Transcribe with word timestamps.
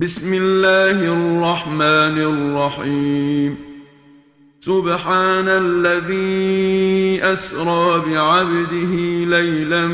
بسم 0.00 0.34
الله 0.34 1.12
الرحمن 1.12 2.18
الرحيم. 2.18 3.56
سبحان 4.60 5.48
الذي 5.48 7.22
أسرى 7.22 8.02
بعبده 8.06 8.94
ليلا 9.38 9.86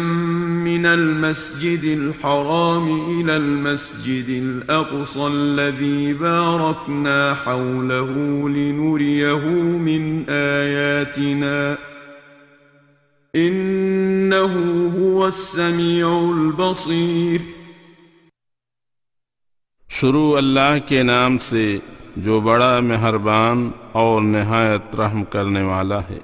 من 0.62 0.86
المسجد 0.86 1.84
الحرام 1.84 3.20
إلى 3.20 3.36
المسجد 3.36 4.28
الأقصى 4.28 5.26
الذي 5.26 6.12
باركنا 6.12 7.34
حوله 7.34 8.10
لنريه 8.48 9.48
من 9.60 10.24
آياتنا. 10.28 11.78
إنه 13.36 14.52
هو 14.98 15.28
السميع 15.28 16.30
البصير. 16.36 17.40
شروع 20.00 20.36
اللہ 20.36 20.76
کے 20.86 21.02
نام 21.02 21.38
سے 21.38 21.78
جو 22.16 22.40
بڑا 22.40 22.80
مہربان 22.80 23.70
اور 23.92 24.22
نہایت 24.22 24.96
رحم 24.96 25.24
کرنے 25.24 25.62
والا 25.62 26.00
ہے۔ 26.00 26.18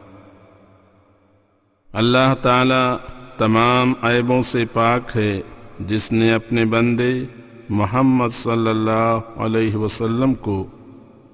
اللہ 1.93 2.35
تعالی 2.43 2.97
تمام 3.37 3.93
عیبوں 4.03 4.43
سے 4.43 4.65
پاک 4.73 5.17
ہے، 5.17 5.41
جس 5.81 6.13
نے 6.13 6.35
اپنے 6.35 6.65
بندے 6.65 7.25
محمد 7.69 8.29
صلی 8.33 8.69
اللہ 8.69 9.19
علیہ 9.37 9.77
وسلم 9.77 10.35
کو 10.35 10.67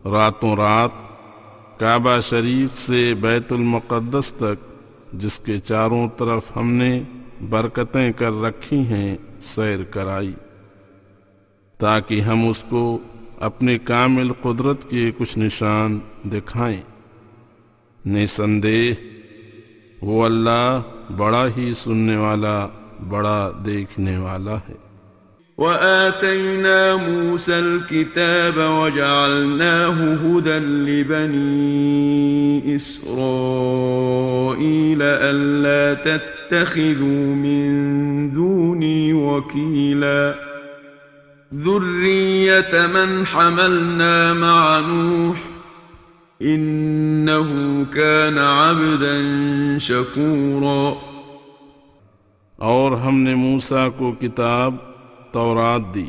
راتوں 0.05 0.57
رات 0.57 0.91
کعبہ 1.81 2.21
شریف 2.21 2.79
سے 2.79 3.15
بیت 3.21 3.53
المقدس 3.53 4.33
تک، 4.33 4.65
جس 5.13 5.39
کے 5.39 5.59
چاروں 5.59 6.09
طرف 6.17 6.57
ہم 6.57 6.73
نے 6.73 7.03
برکتیں 7.51 8.13
کر 8.13 8.43
رکھی 8.43 8.77
ہیں، 8.77 9.17
سیر 9.41 9.83
کرائی۔ 9.83 10.33
تاکہ 11.79 12.21
ہم 12.21 12.49
اس 12.49 12.65
کو 12.69 12.99
اپنے 13.41 13.79
کامل 13.79 14.33
قدرت 14.43 14.91
کے 14.91 15.11
کچھ 15.19 15.39
نشان 15.39 15.99
دکھائیں۔ 16.25 16.81
نسندیہ، 18.07 18.95
وہ 20.03 20.25
اللہ 20.25 20.83
بڑا 21.17 21.47
ہی 21.57 21.75
سننے 21.75 22.17
والا، 22.17 22.67
بڑا 23.09 23.51
دیکھنے 23.67 24.19
والا 24.19 24.55
ہے۔ 24.55 24.75
وآتينا 25.59 27.09
موسى 27.09 27.53
الكتاب 27.53 28.57
وجعلناه 28.57 30.15
هدى 30.15 30.59
لبني 30.59 32.77
إسرائيل 32.77 34.99
ألا 34.99 36.03
تتخذوا 36.03 37.35
من 37.35 38.35
دوني 38.35 39.13
وكيلا۔ 39.13 40.33
ذرية 41.55 42.87
من 42.87 43.25
حملنا 43.27 44.33
مع 44.33 44.81
نوح 44.81 45.37
إنه 46.43 47.83
كان 47.93 48.39
عبدا 48.39 49.79
شكورا 49.79 50.95
اور 52.57 52.93
ہم 52.93 53.21
نے 53.21 53.35
موسیٰ 53.35 53.89
کو 53.97 54.13
کتاب 54.21 54.75
تورات 55.33 55.95
دی 55.95 56.07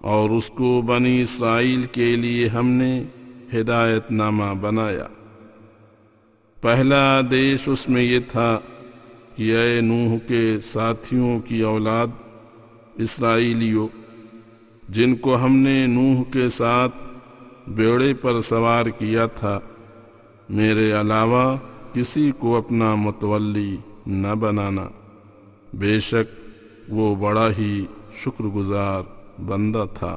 اور 0.00 0.30
اس 0.30 0.50
کو 0.50 0.82
بنی 0.86 1.22
اسرائیل 1.22 1.82
کے 1.82 2.16
لیے 2.16 2.48
ہم 2.48 2.66
نے 2.66 3.04
ہدایت 3.54 4.12
نامہ 4.12 4.54
بنایا۔ 4.60 5.06
پہلا 6.60 7.18
آدیش 7.18 7.68
اس 7.68 7.88
میں 7.88 8.02
یہ 8.02 8.18
تھا 8.28 8.58
کہ 9.36 9.56
اے 9.56 9.80
نوح 9.80 10.18
کے 10.28 10.60
ساتھیوں 10.60 11.40
کی 11.40 11.62
اولاد 11.62 12.06
اسرائیلیوں۔ 12.94 13.99
جن 14.90 15.14
کو 15.16 15.36
ہم 15.36 15.56
نے 15.56 15.86
نوح 15.86 16.32
کے 16.32 16.48
ساتھ 16.48 16.94
بیڑے 17.68 18.14
پر 18.14 18.40
سوار 18.40 18.86
کیا 18.86 19.26
تھا، 19.26 19.60
میرے 20.48 20.92
علاوہ 20.92 21.56
کسی 21.92 22.32
کو 22.38 22.56
اپنا 22.56 22.94
متولی 22.94 23.76
نہ 24.06 24.34
بنانا۔ 24.34 24.88
بے 25.72 26.00
شک 26.00 26.40
وہ 26.88 27.14
بڑا 27.14 27.48
ہی 27.58 27.84
شکر 28.12 28.44
گزار 28.44 29.02
بندہ 29.40 29.84
تھا۔ 29.94 30.16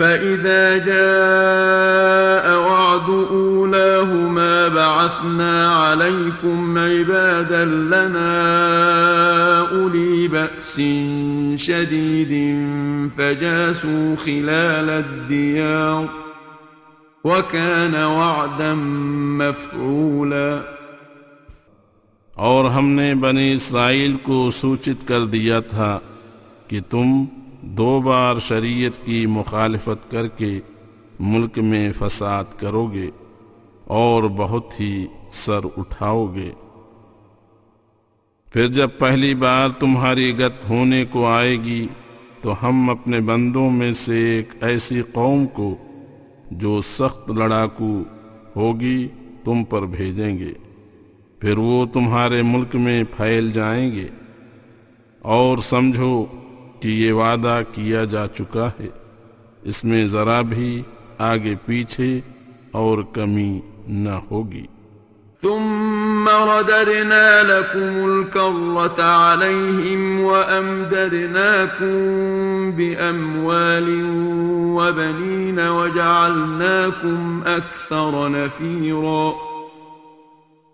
فإذا 0.00 0.76
جاء 0.76 2.58
وعد 2.58 3.08
أولاهما 3.30 4.68
بعثنا 4.68 5.74
عليكم 5.74 6.78
عبادا 6.78 7.64
لنا 7.64 8.30
أولي 9.70 10.28
بأس 10.28 10.76
شديد 11.56 12.32
فجاسوا 13.18 14.16
خلال 14.16 14.90
الديار 14.90 16.08
وكان 17.24 17.94
وعدا 17.94 18.74
مفعولا 19.38 20.60
اور 22.34 22.64
ہم 22.70 22.88
نے 22.88 23.14
بنی 23.20 23.52
اسرائیل 23.54 24.16
کو 24.22 24.50
سوچت 24.50 25.06
کر 25.08 25.24
دیا 25.24 25.60
تھا 25.60 25.98
کہ 26.68 26.80
تم 26.90 27.24
دو 27.62 28.00
بار 28.04 28.38
شریعت 28.38 29.06
کی 29.06 29.26
مخالفت 29.26 30.10
کر 30.10 30.28
کے 30.28 30.60
ملک 31.20 31.58
میں 31.58 31.92
فساد 31.92 32.44
کرو 32.56 32.86
گے 32.86 33.10
اور 33.84 34.22
بہت 34.22 34.80
ہی 34.80 35.06
سر 35.30 35.60
اٹھاؤ 35.76 36.26
گے۔ 36.34 36.50
پھر 38.52 38.68
جب 38.68 38.88
پہلی 38.98 39.34
بار 39.34 39.68
تمہاری 39.68 40.38
گت 40.38 40.68
ہونے 40.68 41.04
کو 41.04 41.26
آئے 41.26 41.56
گی، 41.56 41.86
تو 42.40 42.54
ہم 42.62 42.90
اپنے 42.90 43.20
بندوں 43.20 43.70
میں 43.70 43.92
سے 43.92 44.36
ایک 44.36 44.48
ایسی 44.60 45.02
قوم 45.12 45.46
کو 45.46 45.76
جو 46.50 46.80
سخت 46.80 47.30
لڑاکو 47.30 48.02
ہوگی 48.56 49.08
تم 49.44 49.64
پر 49.64 49.82
بھیجیں 49.82 50.38
گے۔ 50.38 50.52
پھر 51.38 51.58
وہ 51.58 51.86
تمہارے 51.86 52.42
ملک 52.42 52.76
میں 52.76 53.04
پھیل 53.16 53.52
جائیں 53.52 53.92
گے۔ 53.92 54.06
اور 55.18 55.58
سمجھو 55.58 56.26
کہ 56.80 56.88
یہ 56.88 57.12
وعدہ 57.12 57.60
کیا 57.72 58.04
جا 58.04 58.26
چکا 58.26 58.70
ہے۔ 58.80 58.88
اس 59.62 59.84
میں 59.84 60.06
ذرا 60.06 60.40
بھی 60.40 60.82
آگے 61.18 61.54
پیچھے 61.66 62.20
اور 62.72 62.98
کمی 63.12 63.60
نہ 63.88 64.18
ہوگی۔ 64.30 64.66
ثم 65.42 66.28
رددنا 66.28 67.42
لكم 67.42 68.06
الكرة 68.06 69.06
عليهم 69.06 70.20
وأمددناكم 70.20 71.10
بأموال 72.76 73.88
وبنين 74.76 75.58
وجعلناكم 75.68 77.40
أكثر 77.44 78.28
نفيرا۔ 78.28 79.49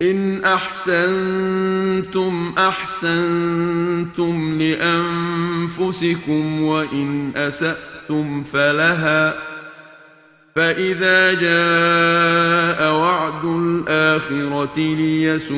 إن 0.01 0.43
أحسنتم 0.43 2.53
أحسنتم 2.57 4.57
لأنفسكم 4.61 6.61
وإن 6.61 7.31
أسأتم 7.35 8.43
فلها 8.43 9.33
فإذا 10.55 11.33
جاء 11.33 12.93
وعد 12.93 13.45
الآخرة 13.45 14.77
ليسوءوا 14.77 15.57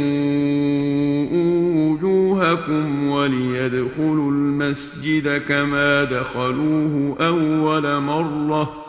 وجوهكم 1.76 3.08
وليدخلوا 3.10 4.32
المسجد 4.32 5.42
كما 5.48 6.04
دخلوه 6.04 7.16
أول 7.20 8.00
مرة 8.02 8.89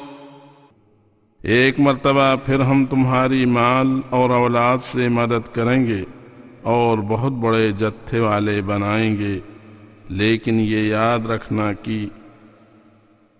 ایک 1.43 1.79
مرتبہ 1.79 2.35
پھر 2.45 2.59
ہم 2.59 2.85
تمہاری 2.85 3.45
مال 3.45 3.87
اور 4.09 4.29
اولاد 4.29 4.83
سے 4.83 5.07
مدد 5.09 5.47
کریں 5.55 5.85
گے 5.87 6.03
اور 6.71 6.97
بہت 7.07 7.31
بڑے 7.41 7.71
جتھے 7.71 8.19
والے 8.19 8.61
بنائیں 8.61 9.17
گے، 9.17 9.39
لیکن 10.09 10.59
یہ 10.59 10.87
یاد 10.87 11.25
رکھنا 11.25 11.71
کہ 11.73 12.05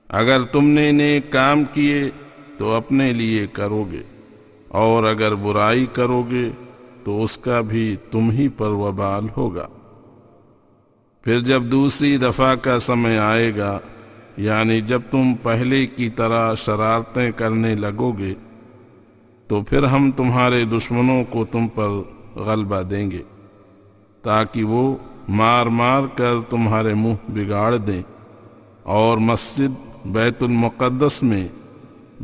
اگر 0.10 0.42
تم 0.42 0.68
نے 0.68 0.92
نیک 0.92 1.32
کام 1.32 1.64
کیے 1.74 2.10
تو 2.58 2.74
اپنے 2.74 3.12
لیے 3.14 3.46
کرو 3.54 3.84
گے، 3.92 4.02
اور 4.68 5.04
اگر 5.04 5.36
برائی 5.36 5.86
کرو 5.94 6.22
گے 6.32 6.50
تو 7.04 7.22
اس 7.24 7.38
کا 7.38 7.62
بھی 7.62 7.96
تم 8.12 8.32
ہی 8.32 8.48
پر 8.58 8.72
وبال 8.80 9.28
ہوگا۔ 9.38 9.68
پھر 11.26 11.40
جب 11.40 11.64
دوسری 11.72 12.16
دفعہ 12.18 12.54
کا 12.56 12.80
سمے 12.80 13.18
آئے 13.20 13.52
گا 13.58 13.80
یعنی 14.42 14.82
جب 14.82 15.02
تم 15.12 15.34
پہلے 15.44 15.88
کی 15.88 16.10
طرح 16.10 16.56
شرارتیں 16.56 17.32
کرنے 17.32 17.76
لگو 17.76 18.12
گے، 18.12 18.34
تو 19.48 19.62
پھر 19.62 19.84
ہم 19.84 20.12
تمہارے 20.12 20.66
دشمنوں 20.66 21.24
کو 21.30 21.46
تم 21.46 21.68
پر 21.68 21.90
غلبہ 22.36 22.82
دیں 22.82 23.12
گے، 23.12 23.22
تاکہ 24.22 24.64
وہ 24.64 24.98
مار 25.30 25.66
مار 25.66 26.02
کر 26.16 26.34
تمہارے 26.50 26.94
منہ 26.94 27.14
بگاڑ 27.28 27.76
دیں۔ 27.76 28.02
اور 28.84 29.18
مسجد 29.18 29.98
بیت 30.06 30.44
المقدس 30.44 31.24
میں 31.24 31.48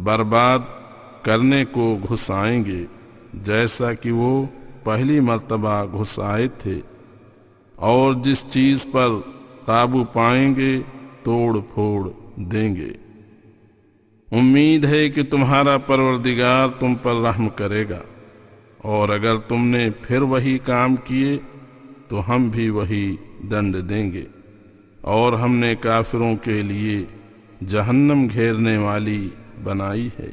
برباد 0.04 0.60
کرنے 1.22 1.66
کو 1.66 1.98
گھسائیں 2.10 2.66
گے، 2.66 2.86
جیسا 3.34 3.94
کہ 3.94 4.12
وہ 4.12 4.46
پہلی 4.84 5.20
مرتبہ 5.20 5.84
گھس 5.94 6.20
آئے 6.20 6.48
تھے۔ 6.48 6.80
اور 7.76 8.14
جس 8.14 8.46
چیز 8.50 8.86
پر 8.92 9.08
قابو 9.66 10.04
پائیں 10.04 10.56
گے 10.56 10.82
توڑ 11.28 11.60
پھوڑ 11.74 12.10
دیں 12.36 12.76
گے۔ 12.76 12.90
امید 14.32 14.86
ہے 14.86 15.10
کہ 15.10 15.24
تمہارا 15.24 15.78
پروردگار 15.78 16.68
تم 16.80 16.96
پر 16.96 17.14
رحم 17.14 17.50
کرے 17.50 17.90
گا۔ 17.90 18.02
اور 18.78 19.10
اگر 19.10 19.38
تم 19.38 19.68
نے 19.68 19.90
پھر 20.02 20.22
وہی 20.22 20.58
کام 20.58 20.96
کیے، 20.96 21.38
تو 22.08 22.36
ہم 22.36 22.50
بھی 22.50 22.70
وہی 22.70 23.16
دنڈ 23.52 23.90
دیں 23.90 24.12
گے۔ 24.12 24.24
اور 25.02 25.34
ہم 25.34 25.56
نے 25.56 25.76
کافروں 25.76 26.36
کے 26.36 26.62
لیے 26.62 27.06
جہنم 27.68 28.28
گھیرنے 28.34 28.78
والی 28.78 29.30
بنائی 29.64 30.10
ہے۔ 30.20 30.32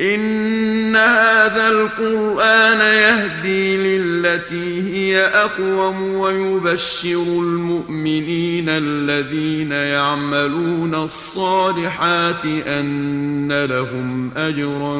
إن 0.00 0.96
هذا 0.96 1.68
القرآن 1.68 2.80
يهدي 2.80 3.76
للتي 3.76 4.92
هي 4.94 5.20
أقوم 5.20 6.14
ويبشر 6.14 7.22
المؤمنين 7.22 8.68
الذين 8.68 9.72
يعملون 9.72 10.94
الصالحات 10.94 12.44
أن 12.44 13.64
لهم 13.64 14.30
أجرا 14.36 14.96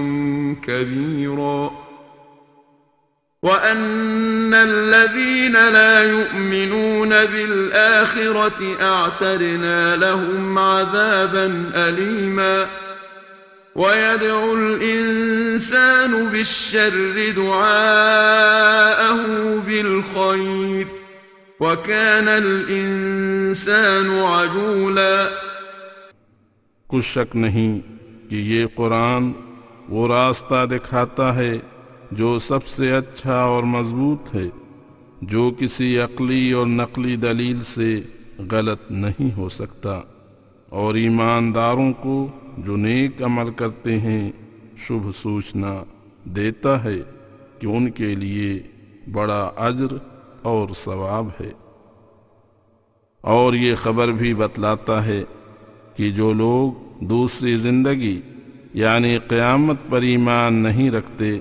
كبيرا 0.62 1.70
وأن 3.42 4.54
الذين 4.54 5.52
لا 5.52 6.04
يؤمنون 6.04 7.08
بالآخرة 7.08 8.76
أعتدنا 8.82 9.96
لهم 9.96 10.58
عذابا 10.58 11.70
أليماً 11.74 12.85
ويدعو 13.76 14.54
الإنسان 14.54 16.12
بالشر 16.32 17.32
دعاءه 17.36 19.22
بالخير 19.66 20.86
وكان 21.60 22.28
الإنسان 22.28 24.08
عجولا 24.10 25.28
کچھ 26.88 27.04
شک 27.04 27.36
نہیں 27.36 27.72
کہ 28.30 28.36
یہ 28.52 28.62
قرآن 28.74 29.24
وہ 29.88 30.02
راستہ 30.08 30.64
دکھاتا 30.70 31.26
ہے 31.36 31.52
جو 32.12 32.38
سب 32.38 32.62
سے 32.66 32.86
اچھا 32.96 33.38
اور 33.42 33.62
مضبوط 33.74 34.34
ہے، 34.34 34.48
جو 35.22 35.44
کسی 35.58 35.88
عقلی 36.00 36.44
اور 36.52 36.66
نقلی 36.66 37.14
دلیل 37.22 37.58
سے 37.64 37.90
غلط 38.52 38.90
نہیں 39.04 39.30
ہو 39.36 39.48
سکتا، 39.48 39.94
اور 40.80 40.94
ایمانداروں 41.04 41.92
کو 42.02 42.16
جو 42.56 42.76
نیک 42.76 43.22
عمل 43.22 43.50
کرتے 43.50 44.00
ہیں، 44.00 44.32
شبھ 44.76 45.10
سوچنا 45.16 45.84
دیتا 46.24 46.84
ہے 46.84 46.98
کہ 47.58 47.66
ان 47.66 47.90
کے 47.90 48.14
لیے 48.14 48.62
بڑا 49.12 49.50
اجر 49.56 49.96
اور 50.42 50.68
ثواب 50.76 51.28
ہے۔ 51.40 51.50
اور 53.20 53.54
یہ 53.54 53.74
خبر 53.74 54.08
بھی 54.08 54.34
بتلاتا 54.34 55.06
ہے 55.06 55.22
کہ 55.94 56.10
جو 56.10 56.32
لوگ 56.32 57.04
دوسری 57.04 57.56
زندگی 57.56 58.20
یعنی 58.74 59.18
قیامت 59.18 59.76
پر 59.90 60.02
ایمان 60.02 60.54
نہیں 60.54 60.90
رکھتے، 60.90 61.38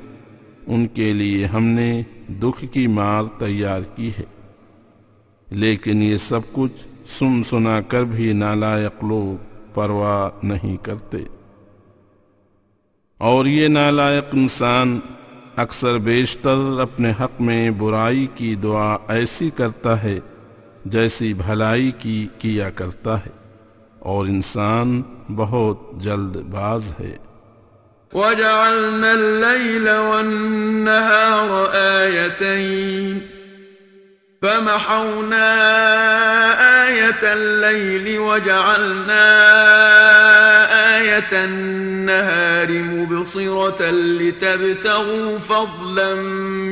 ان 0.68 0.88
کے 0.88 1.14
لیے 1.14 1.46
ہم 1.46 1.64
نے 1.64 2.02
دکھ 2.42 2.66
کی 2.72 2.88
مار 2.88 3.24
تیار 3.40 3.82
کی 3.82 4.10
ہے۔ 4.20 4.24
لیکن 5.50 6.02
یہ 6.02 6.18
سب 6.18 6.40
کچھ 6.52 6.88
سن 7.08 7.44
سنا 7.44 7.82
کر 7.82 8.04
بھی 8.04 8.34
نالائق 8.34 9.04
لوگ 9.04 9.45
پرواہ 9.76 10.46
نہیں 10.46 10.86
کرتے۔ 10.86 11.18
اور 13.18 13.46
یہ 13.46 13.68
نالائق 13.68 14.24
انسان 14.34 15.00
اکثر 15.56 15.98
بیشتر 15.98 16.80
اپنے 16.82 17.12
حق 17.22 17.42
میں 17.42 17.72
برائی 17.72 18.28
کی 18.36 18.56
دعا 18.56 18.98
ایسی 19.08 19.50
کرتا 19.50 20.04
ہے 20.04 20.20
جیسی 20.86 21.34
بھلائی 21.34 21.92
کی 22.00 22.28
کیا 22.40 22.70
کرتا 22.70 23.20
ہے۔ 23.20 23.32
اور 24.00 24.26
انسان 24.26 25.02
بہت 25.36 25.80
جلد 25.94 26.38
باز 26.38 26.94
ہے۔ 27.00 27.18
وَجَعَلْنَا 28.14 29.12
اللَّيْلَ 29.12 29.90
وَالنَّهَارَ 29.90 31.76
آيَتَيْنِ 31.76 33.35
فمحونا 34.46 35.52
آية 36.88 37.34
الليل 37.34 38.20
وجعلنا 38.20 39.26
آية 40.98 41.46
النهار 41.46 42.72
مبصرة 42.72 43.90
لتبتغوا 43.92 45.38
فضلا 45.38 46.16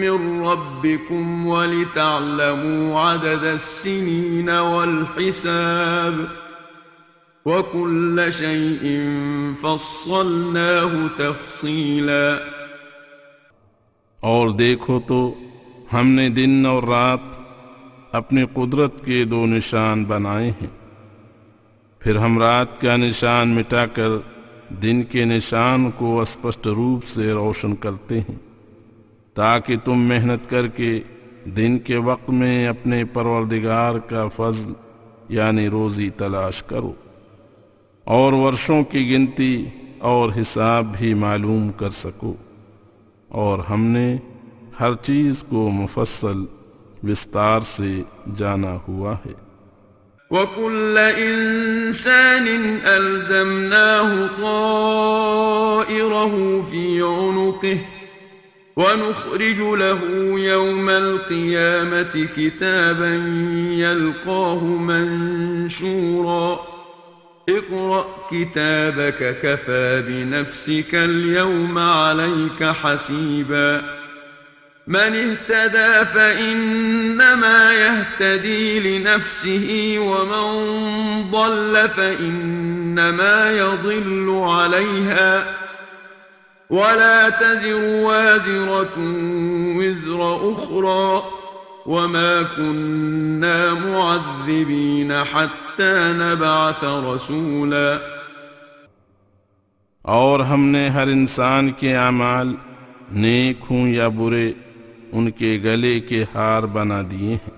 من 0.03 0.43
ربكم 0.45 1.47
ولتعلموا 1.47 2.99
عدد 2.99 3.43
السنين 3.43 4.49
والحساب 4.49 6.27
وكل 7.45 8.33
شيء 8.33 8.85
فصلناه 9.63 11.07
تفصيلا 11.19 12.39
اور 14.19 14.49
دیکھو 14.49 14.99
تو 15.07 15.33
ہم 15.93 16.07
نے 16.07 16.29
دن 16.29 16.65
اور 16.65 16.83
رات 16.83 17.42
اپنی 18.13 18.43
قدرت 18.53 19.05
کے 19.05 19.23
دو 19.23 19.45
نشان 19.45 20.05
بنائے 20.05 20.51
ہیں۔ 20.51 20.67
پھر 21.99 22.15
ہم 22.15 22.39
رات 22.39 22.81
کا 22.81 22.95
نشان 22.95 23.49
مٹا 23.49 23.85
کر 23.85 24.09
دن 24.81 25.03
کے 25.03 25.25
نشان 25.25 25.91
کو 25.97 26.21
اسپشٹ 26.21 26.67
روپ 26.67 27.03
سے 27.05 27.31
روشن 27.31 27.75
کرتے 27.75 28.19
ہیں، 28.19 28.35
تاکہ 29.33 29.75
تم 29.83 29.93
محنت 29.93 30.49
کر 30.49 30.67
کے 30.67 30.99
دن 31.45 31.79
کے 31.79 31.97
وقت 31.97 32.29
میں 32.29 32.67
اپنے 32.67 33.05
پروردگار 33.05 33.99
کا 33.99 34.27
فضل 34.35 34.73
یعنی 35.29 35.67
روزی 35.67 36.09
تلاش 36.09 36.63
کرو۔ 36.63 36.93
اور 38.03 38.33
ورشوں 38.33 38.83
کی 38.83 39.11
گنتی 39.11 39.65
اور 39.99 40.31
حساب 40.41 40.97
بھی 40.97 41.13
معلوم 41.13 41.69
کر 41.69 41.89
سکو۔ 41.89 42.35
اور 43.27 43.59
ہم 43.59 43.83
نے 43.83 44.17
ہر 44.79 44.93
چیز 45.01 45.43
کو 45.49 45.69
مفصل 45.69 46.62
وستار 47.03 47.61
سے 47.61 48.01
جانا 48.35 48.77
ہوا 48.87 49.15
ہے 49.25 49.43
وَكُلَّ 50.31 50.97
إِنسَانٍ 51.17 52.47
أَلْزَمْنَاهُ 52.85 54.27
طَائِرَهُ 54.41 55.05
فِي 56.71 57.01
عُنُقِهِ 57.01 57.77
ونخرج 58.77 59.59
له 59.59 59.99
يوم 60.39 60.89
القيامة 60.89 62.27
كتابا 62.37 63.15
يلقاه 63.73 64.63
منشورا. 64.63 66.59
اقرأ 67.49 68.05
كتابك 68.31 69.37
كفى 69.43 70.03
بنفسك 70.07 70.95
اليوم 70.95 71.77
عليك 71.77 72.63
حسيباً. 72.63 74.02
من 74.87 74.97
اهتدى 74.97 76.05
فإنما 76.05 77.73
يهتدي 77.73 78.79
لنفسه 78.79 79.95
ومن 79.99 80.45
ضل 81.31 81.89
فإنما 81.95 83.51
يضل 83.51 84.45
عليها. 84.49 85.43
ولا 86.69 87.29
تزر 87.29 87.83
وازرة 87.83 88.93
وزر 89.77 90.53
أخرى 90.53 91.23
وما 91.85 92.43
كنا 92.43 93.73
معذبين 93.73 95.23
حتى 95.23 96.13
نبعث 96.13 96.83
رسولا. 96.83 97.99
اور 100.01 100.39
ہم 100.39 100.65
نے 100.65 100.89
ہر 100.89 101.07
انسان 101.07 101.71
کے 101.71 101.95
اعمال 101.95 102.55
نیک 103.11 103.57
ہوں 103.69 103.87
یا 103.87 104.07
برے 104.07 104.53
ان 105.13 105.31
کے 105.31 105.59
گلے 105.63 105.99
کے 105.99 106.25
ہار 106.35 106.63
بنا 106.63 107.01
دیے 107.11 107.33
ہیں۔ 107.33 107.49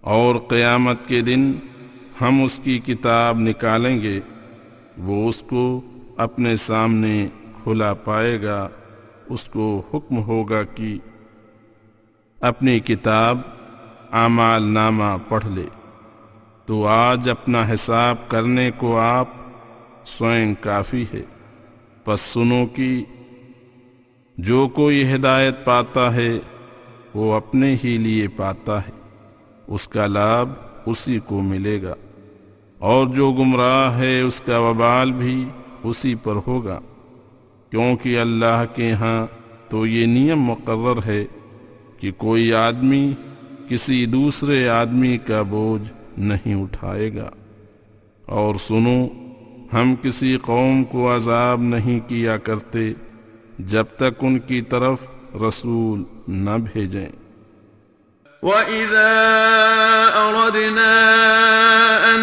اور 0.00 0.34
قیامت 0.48 1.06
کے 1.06 1.20
دن 1.20 1.52
ہم 2.20 2.42
اس 2.42 2.60
کی 2.64 2.78
کتاب 2.78 3.38
نکالیں 3.38 4.02
گے، 4.02 4.20
وہ 4.98 5.28
اس 5.28 5.42
کو 5.50 5.80
اپنے 6.16 6.56
سامنے 6.56 7.26
کھلا 7.62 7.94
پائے 7.94 8.42
گا، 8.42 8.68
اس 9.28 9.44
کو 9.44 9.82
حکم 9.94 10.18
ہوگا 10.18 10.62
کہ 10.62 10.98
اپنی 12.40 12.80
کتاب 12.80 13.38
اعمال 14.12 14.62
نامہ 14.62 15.16
پڑھ 15.28 15.46
لے۔ 15.46 15.66
تو 16.66 16.86
آج 16.86 17.30
اپنا 17.30 17.62
حساب 17.74 18.16
کرنے 18.28 18.70
کو 18.76 18.98
آپ 18.98 19.28
سوئن 20.04 20.54
کافی 20.60 21.04
ہے 21.14 21.22
پس 22.04 22.20
سنو 22.20 22.66
کہ 22.66 23.04
جو 24.42 24.68
کوئی 24.68 25.14
ہدایت 25.14 25.64
پاتا 25.64 26.14
ہے، 26.14 26.38
وہ 27.14 27.34
اپنے 27.34 27.76
ہی 27.84 27.96
لیے 27.96 28.28
پاتا 28.28 28.80
ہے۔ 28.80 28.90
اس 29.66 29.88
کا 29.88 30.06
لابھ 30.06 30.50
اسی 30.86 31.18
کو 31.18 31.42
ملے 31.42 31.82
گا۔ 31.82 31.94
اور 32.78 33.06
جو 33.06 33.32
گمراہ 33.32 33.98
ہے، 33.98 34.20
اس 34.20 34.40
کا 34.40 34.58
وبال 34.58 35.12
بھی 35.12 35.44
اسی 35.82 36.14
پر 36.14 36.32
ہوگا۔ 36.46 36.80
کیونکہ 37.70 38.20
اللہ 38.20 38.64
کے 38.74 38.92
ہاں 38.92 39.26
تو 39.68 39.86
یہ 39.86 40.06
نیم 40.06 40.40
مقرر 40.40 41.06
ہے 41.06 41.24
کہ 42.00 42.10
کوئی 42.16 42.54
آدمی 42.54 43.12
کسی 43.68 44.06
دوسرے 44.06 44.68
آدمی 44.68 45.18
کا 45.18 45.42
بوجھ 45.42 45.92
نہیں 46.20 46.54
اٹھائے 46.54 47.14
گا۔ 47.14 47.30
اور 48.26 48.54
سنو، 48.54 49.06
ہم 49.72 49.94
کسی 50.02 50.36
قوم 50.42 50.84
کو 50.84 51.16
عذاب 51.16 51.60
نہیں 51.60 52.08
کیا 52.08 52.36
کرتے 52.36 52.92
جب 53.58 53.84
تک 53.96 54.14
ان 54.20 54.38
کی 54.38 54.60
طرف 54.60 55.06
رسول 55.48 56.02
نہ 56.28 56.50
بھیجیں 56.72 57.08
وَإِذَا 58.42 59.14
أَرَدْنَا 60.14 60.94
أَن 62.14 62.20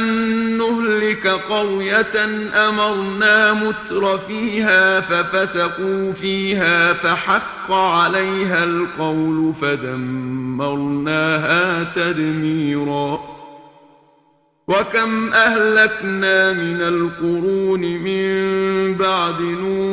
نُهْلِكَ 0.57 1.27
قَرْيَةً 1.27 2.25
أَمَرْنَا 2.53 3.53
مُتْرَ 3.53 4.17
فِيهَا 4.17 4.99
فَفَسَقُوا 4.99 6.11
فِيهَا 6.11 6.93
فَحَقَّ 6.93 7.71
عَلَيْهَا 7.71 8.63
الْقَوْلُ 8.63 9.53
فَدَمَّرْنَاهَا 9.61 11.83
تَدْمِيرًا. 11.83 13.19
وَكَمْ 14.67 15.33
أَهْلَكْنَا 15.33 16.53
مِنَ 16.53 16.81
الْقُرُونِ 16.81 17.79
مِن 17.79 18.95
بَعْدِ 18.95 19.41
نُوحٍ 19.41 19.88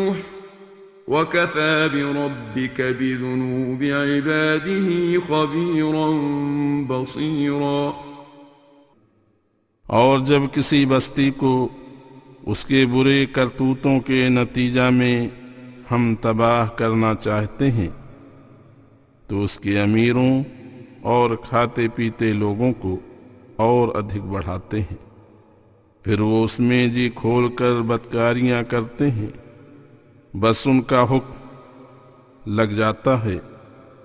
وَكَفَى 1.09 1.89
بِرَبِّكَ 1.93 2.83
بِذُنُوبِ 2.99 3.93
عِبَادِهِ 3.93 5.17
خَبِيرًا 5.29 6.09
بَصِيرًا 6.89 7.91
اور 9.87 10.19
جب 10.19 10.41
کسی 10.53 10.87
بستی 10.87 11.31
کو 11.31 11.69
اس 12.47 12.65
کے 12.65 12.87
برے 12.93 13.27
کرتوتوں 13.27 14.01
کے 14.01 14.29
نتیجہ 14.29 14.91
میں 14.91 15.29
ہم 15.91 16.15
تباہ 16.21 16.69
کرنا 16.69 17.15
چاہتے 17.15 17.71
ہیں، 17.71 17.89
تو 19.27 19.45
اس 19.45 19.59
کے 19.59 19.81
امیروں 19.81 20.43
اور 21.03 21.31
کھاتے 21.43 21.89
پیتے 21.95 22.33
لوگوں 22.33 22.73
کو 22.73 22.99
اور 23.57 23.89
ادھک 23.95 24.21
بڑھاتے 24.21 24.81
ہیں۔ 24.81 24.97
پھر 26.03 26.21
وہ 26.21 26.45
اس 26.45 26.61
میں 26.61 26.89
جی 26.89 27.11
کھول 27.15 27.55
کر 27.55 27.81
بدکاریاں 27.81 28.63
کرتے 28.63 29.11
ہیں۔ 29.11 29.46
بس 30.41 30.67
ان 30.67 30.83
کا 30.83 31.03
حکم 31.03 31.33
لگ 32.47 32.63
جاتا 32.63 33.25
ہے۔ 33.25 33.39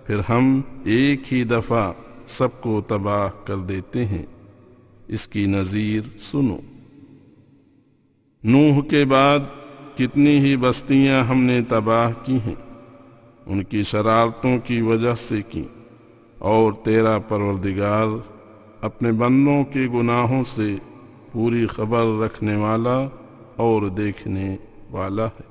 پھر 0.06 0.20
ہم 0.30 0.62
ایک 0.84 1.34
ہی 1.34 1.44
دفعہ 1.44 1.92
سب 2.26 2.62
کو 2.62 2.82
تباہ 2.88 3.48
کر 3.48 3.58
دیتے 3.58 4.06
ہیں۔ 4.06 4.26
اس 5.08 5.28
کی 5.28 5.46
نظیر 5.46 6.02
سنو۔ 6.20 6.58
نوح 8.44 8.82
کے 8.90 9.06
بعد 9.06 9.40
کتنی 9.96 10.38
ہی 10.38 10.58
بستیاں 10.58 11.24
ہم 11.24 11.44
نے 11.44 11.62
تباہ 11.70 12.12
کی 12.26 12.38
ہیں۔ 12.46 12.56
ان 13.46 13.64
کی 13.64 13.84
شرارتوں 13.84 14.58
کی 14.64 14.82
وجہ 14.82 15.16
سے 15.16 15.42
کی۔ 15.50 15.64
اور 16.38 16.74
تیرا 16.84 17.18
پروردگار 17.20 18.08
اپنے 18.82 19.12
بندوں 19.12 19.64
کے 19.64 19.88
گناہوں 19.94 20.44
سے 20.44 20.76
پوری 21.32 21.68
خبر 21.68 22.04
رکھنے 22.26 22.56
والا 22.56 23.08
اور 23.56 23.88
دیکھنے 23.88 24.58
والا 24.92 25.26
ہے۔ 25.26 25.51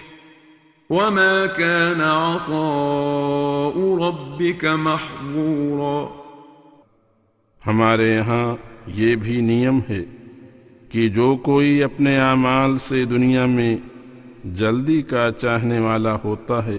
وما 0.91 1.45
كان 1.57 2.01
عطاء 2.01 3.79
ربك 4.05 4.65
محظورا۔ 4.77 6.21
ہمارے 7.67 8.15
یہاں 8.15 8.55
یہ 8.87 9.15
بھی 9.15 9.41
نیم 9.41 9.79
ہے 9.89 10.03
کہ 10.89 11.09
جو 11.09 11.35
کوئی 11.35 11.83
اپنے 11.83 12.19
اعمال 12.19 12.77
سے 12.77 13.05
دنیا 13.05 13.45
میں 13.45 13.77
جلدی 14.45 15.01
کا 15.01 15.29
چاہنے 15.31 15.79
والا 15.79 16.17
ہوتا 16.23 16.65
ہے، 16.65 16.77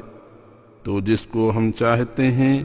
تو 0.83 1.01
جس 1.01 1.27
کو 1.27 1.53
ہم 1.57 1.71
چاہتے 1.73 2.31
ہیں، 2.31 2.65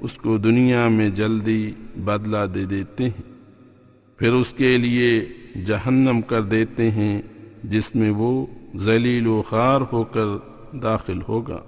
اس 0.00 0.14
کو 0.14 0.36
دنیا 0.36 0.88
میں 0.88 1.08
جلدی 1.08 1.72
بدلہ 1.96 2.46
دے 2.54 2.64
دیتے 2.64 3.04
ہیں۔ 3.04 3.32
پھر 4.16 4.32
اس 4.32 4.52
کے 4.52 4.76
لیے 4.76 5.28
جہنم 5.64 6.20
کر 6.20 6.40
دیتے 6.40 6.90
ہیں، 6.90 7.22
جس 7.64 7.96
میں 7.96 8.10
وہ 8.10 8.46
ذلیل 8.76 9.26
و 9.26 9.42
خار 9.42 9.80
ہو 9.92 10.04
کر 10.04 10.51
داخل 10.72 11.18
ہوگا۔ 11.28 11.60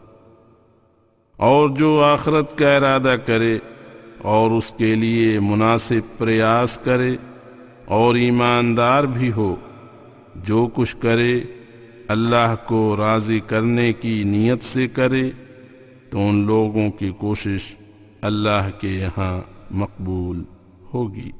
اور 1.36 1.68
جو 1.68 2.04
آخرت 2.04 2.58
کا 2.58 2.76
ارادہ 2.76 3.16
کرے 3.26 3.58
اور 4.22 4.50
اس 4.50 4.74
کے 4.78 4.94
لیے 4.94 5.40
مناسب 5.40 6.18
پریاس 6.18 6.78
کرے 6.78 7.16
اور 7.84 8.14
ایماندار 8.14 9.04
بھی 9.04 9.32
ہو، 9.32 9.56
جو 10.34 10.68
کچھ 10.74 10.96
کرے 11.00 11.40
اللہ 12.08 12.54
کو 12.66 12.96
راضی 12.98 13.40
کرنے 13.40 13.92
کی 13.92 14.22
نیت 14.24 14.62
سے 14.62 14.88
کرے، 14.88 15.30
تو 16.10 16.28
ان 16.28 16.46
لوگوں 16.46 16.90
کی 16.90 17.10
کوشش 17.18 17.74
اللہ 18.20 18.80
کے 18.80 18.88
یہاں 18.88 19.40
مقبول 19.70 20.44
ہوگی۔ 20.94 21.30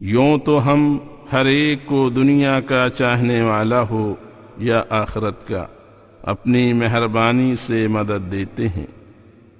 یوں 0.00 0.38
تو 0.38 0.72
ہم 0.72 0.98
ہر 1.32 1.46
ایک 1.46 1.86
کو 1.86 2.10
دنیا 2.10 2.60
کا 2.60 2.88
چاہنے 2.88 3.42
والا 3.42 3.82
ہو 3.82 4.14
یا 4.58 4.82
آخرت 4.90 5.48
کا۔ 5.48 5.66
اپنی 6.28 6.72
مہربانی 6.72 7.54
سے 7.54 7.88
مدد 7.88 8.32
دیتے 8.32 8.68
ہیں۔ 8.68 8.86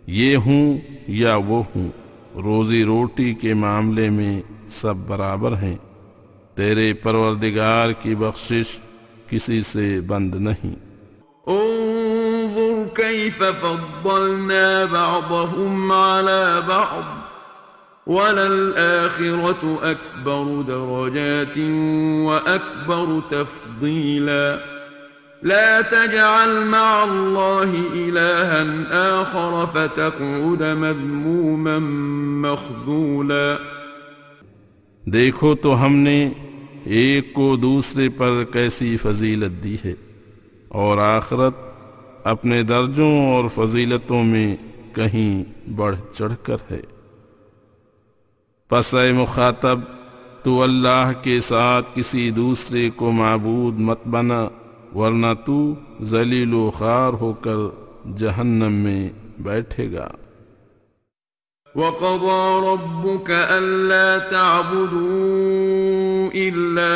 یہ 0.06 0.36
ہوں 0.36 0.78
یا 1.06 1.36
وہ 1.36 1.62
ہوں، 1.76 1.88
روزی 2.34 2.84
روٹی 2.84 3.34
کے 3.34 3.54
معاملے 3.54 4.10
میں 4.10 4.42
سب 4.68 4.94
برابر 4.96 5.52
ہیں۔ 5.52 5.76
تیرے 6.54 6.94
پروردگار 6.94 7.92
کی 7.92 8.14
بخشش 8.14 8.78
کسی 9.28 9.60
سے 9.60 10.00
بند 10.06 10.34
نہیں۔ 10.34 10.76
انظر 11.46 12.94
كيف 12.94 13.38
فضلنا 13.38 14.84
بعضهم 14.92 15.92
على 15.92 16.60
بعض 16.68 17.04
وللآخرة 18.06 19.68
أكبر 19.90 20.62
درجات 20.66 21.58
وأكبر 22.24 23.20
تفضيلا 23.28 24.77
لا 25.42 25.80
تجعل 25.80 26.64
مع 26.64 27.02
الله 27.02 27.72
إلها 27.92 28.62
آخر 28.90 29.64
فتقعد 29.72 30.60
مذموما 30.60 31.78
مخذولا. 32.48 33.56
دیکھو 35.04 35.54
تو 35.54 35.84
ہم 35.84 35.96
نے 35.96 36.30
ایک 36.84 37.32
کو 37.32 37.56
دوسرے 37.56 38.08
پر 38.08 38.44
کیسی 38.52 38.96
فضیلت 38.96 39.64
دی 39.64 39.76
ہے 39.84 39.92
اور 40.68 40.98
آخرت 40.98 41.54
اپنے 42.24 42.62
درجوں 42.62 43.26
اور 43.26 43.44
فضیلتوں 43.54 44.24
میں 44.24 44.56
کہیں 44.92 45.44
بڑھ 45.70 45.96
چڑھ 46.14 46.32
کر 46.42 46.56
ہے۔ 46.70 46.80
پس 48.68 48.94
اے 48.94 49.12
مخاطب، 49.12 49.80
تو 50.42 50.62
اللہ 50.62 51.10
کے 51.22 51.40
ساتھ 51.40 51.90
کسی 51.94 52.30
دوسرے 52.30 52.90
کو 52.96 53.12
معبود 53.12 53.80
مت 53.80 54.06
بنا۔ 54.06 54.48
ورنہ 54.94 55.26
تو 55.46 55.74
ذلیل 56.02 56.54
و 56.54 56.70
خار 56.70 57.12
ہو 57.12 57.32
کر 57.32 57.56
جہنم 58.16 58.72
میں 58.72 59.10
بیٹھے 59.38 59.92
گا۔ 59.92 60.08
وقضى 61.74 62.60
ربك 62.64 63.30
ألا 63.30 64.18
تعبدوا 64.18 65.28
إلا 66.34 66.94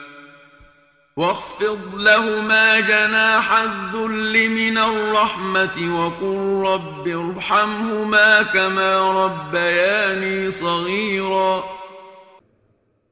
واخفض 1.21 1.79
لهما 1.95 2.79
جناح 2.79 3.51
الذل 3.53 4.49
من 4.49 4.77
الرحمة 4.77 5.75
وقل 5.97 6.37
رب 6.67 7.07
ارحمهما 7.07 8.43
كما 8.43 8.91
ربياني 9.25 10.51
صغيرا 10.51 11.63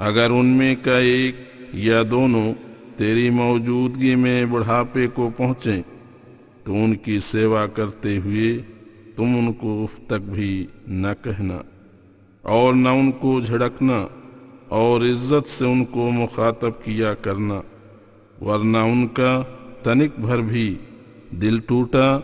اگر 0.00 0.30
ان 0.30 0.46
میں 0.46 0.74
کا 0.82 0.98
ایک 0.98 1.36
یا 1.72 2.02
دونوں 2.10 2.52
تیری 2.96 3.30
موجودگی 3.30 4.14
میں 4.14 4.44
بڑھاپے 4.44 5.06
کو 5.14 5.30
پہنچیں، 5.36 5.82
تو 6.64 6.74
ان 6.74 6.94
کی 6.96 7.18
سیوا 7.20 7.66
کرتے 7.66 8.16
ہوئے 8.16 8.58
تم 9.16 9.36
ان 9.38 9.52
کو 9.52 9.82
اف 9.82 10.00
تک 10.06 10.30
بھی 10.32 10.66
نہ 10.86 11.12
کہنا 11.24 11.60
اور 12.44 12.74
نہ 12.74 12.88
ان 12.88 13.12
کو 13.12 13.40
جھڑکنا 13.40 14.06
اور 14.68 15.02
عزت 15.02 15.48
سے 15.48 15.64
ان 15.64 15.84
کو 15.84 16.10
مخاطب 16.10 16.82
کیا 16.84 17.14
کرنا، 17.14 17.60
ورنہ 18.44 18.78
ان 18.78 19.06
کا 19.08 19.42
تنک 19.82 20.18
بھر 20.18 20.42
بھی 20.42 20.74
دل 21.30 21.58
ٹوٹا 21.58 22.20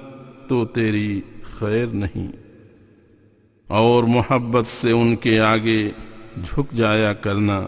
تو 0.48 0.64
تیری 0.66 1.20
خیر 1.42 1.86
نہیں۔ 1.86 2.32
اور 3.68 4.04
محبت 4.04 4.66
سے 4.66 4.90
ان 4.90 5.16
کے 5.16 5.40
آگے 5.40 5.90
جھک 6.44 6.72
جایا 6.72 7.12
کرنا 7.12 7.66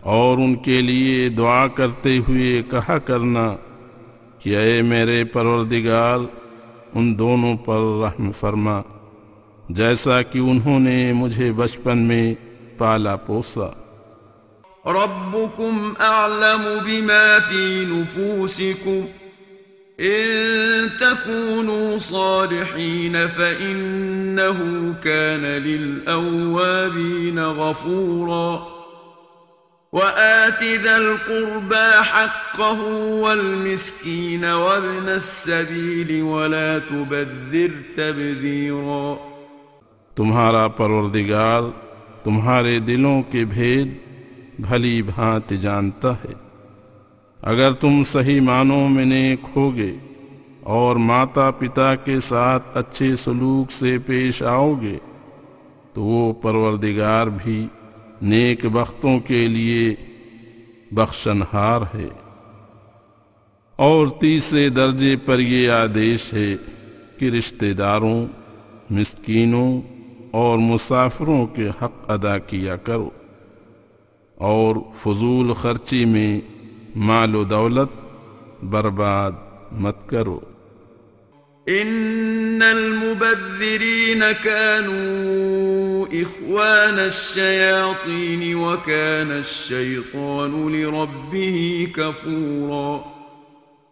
اور 0.00 0.36
ان 0.36 0.54
کے 0.54 0.80
لیے 0.82 1.28
دعا 1.28 1.66
کرتے 1.66 2.18
ہوئے 2.18 2.62
کہا 2.70 2.98
کرنا 2.98 3.56
کہ 4.38 4.56
اے 4.56 4.82
میرے 4.82 5.24
پروردگار، 5.24 6.18
ان 6.94 7.18
دونوں 7.18 7.56
پر 7.56 8.04
رحم 8.04 8.32
فرما، 8.32 8.80
جیسا 9.68 10.22
کہ 10.22 10.38
انہوں 10.38 10.80
نے 10.80 11.12
مجھے 11.12 11.52
بچپن 11.52 11.98
میں 11.98 12.34
پالا 12.78 13.16
پوسا۔ 13.16 13.70
ربكم 14.86 15.92
أعلم 16.00 16.78
بما 16.84 17.38
في 17.48 17.84
نفوسكم 17.84 19.25
إن 20.02 20.88
تكونوا 21.00 21.98
صالحين 21.98 23.16
فإنه 23.36 24.58
كان 25.02 25.44
للأوابين 25.44 27.38
غفورا. 27.38 28.76
وآت 29.92 30.64
ذا 30.84 30.96
القربى 30.96 32.02
حقه 32.12 32.82
والمسكين 33.20 34.44
وابن 34.44 35.08
السبيل 35.08 36.22
ولا 36.22 36.78
تبذر 36.78 37.96
تبذيرا. 37.96 39.14
تمہارا 40.14 40.68
پروردگار 40.68 41.62
تمہارے 42.24 42.78
دلوں 42.78 43.22
کے 43.22 43.44
بھید 43.44 43.88
بھلی 44.58 45.02
بھانت 45.02 45.50
جانتا 45.50 46.14
ہے۔ 46.14 46.45
اگر 47.46 47.72
تم 47.72 48.02
صحیح 48.04 48.40
معنوں 48.40 48.88
میں 48.88 49.04
نیک 49.04 49.46
ہوگے 49.56 49.94
اور 50.62 50.96
ماتا 50.96 51.50
پتا 51.50 51.94
کے 51.94 52.20
ساتھ 52.20 52.62
اچھے 52.74 53.16
سلوک 53.16 53.72
سے 53.72 53.98
پیش 54.06 54.42
آؤ 54.42 54.74
گے 54.80 54.98
تو 55.92 56.02
وہ 56.02 56.32
پروردگار 56.32 57.26
بھی 57.26 57.66
نیک 58.22 58.66
بختوں 58.66 59.20
کے 59.20 59.46
لیے 59.48 59.94
بخشنہار 60.92 61.80
ہے۔ 61.94 62.08
اور 63.76 64.06
تیسرے 64.06 64.68
درجے 64.68 65.16
پر 65.24 65.38
یہ 65.38 65.70
آدیش 65.70 66.34
ہے 66.34 66.56
کہ 67.18 67.24
رشتہ 67.24 67.72
داروں 67.72 68.26
مسکینوں 68.90 69.80
اور 70.30 70.58
مسافروں 70.58 71.46
کے 71.46 71.68
حق 71.82 72.10
ادا 72.10 72.38
کیا 72.38 72.76
کرو 72.76 73.10
اور 74.34 74.76
فضول 74.96 75.52
خرچی 75.52 76.04
میں 76.04 76.55
مال 76.96 77.34
و 77.34 77.44
دولت 77.44 77.88
برباد 78.62 79.34
مت 79.80 79.96
کرو 80.10 80.42
ان 81.68 82.62
المبذرين 82.62 84.32
كانوا 84.32 86.06
اخوان 86.06 86.98
الشياطين 86.98 88.54
وكان 88.54 89.30
الشيطان 89.30 90.72
لربه 90.72 91.88
كفورا 91.96 93.15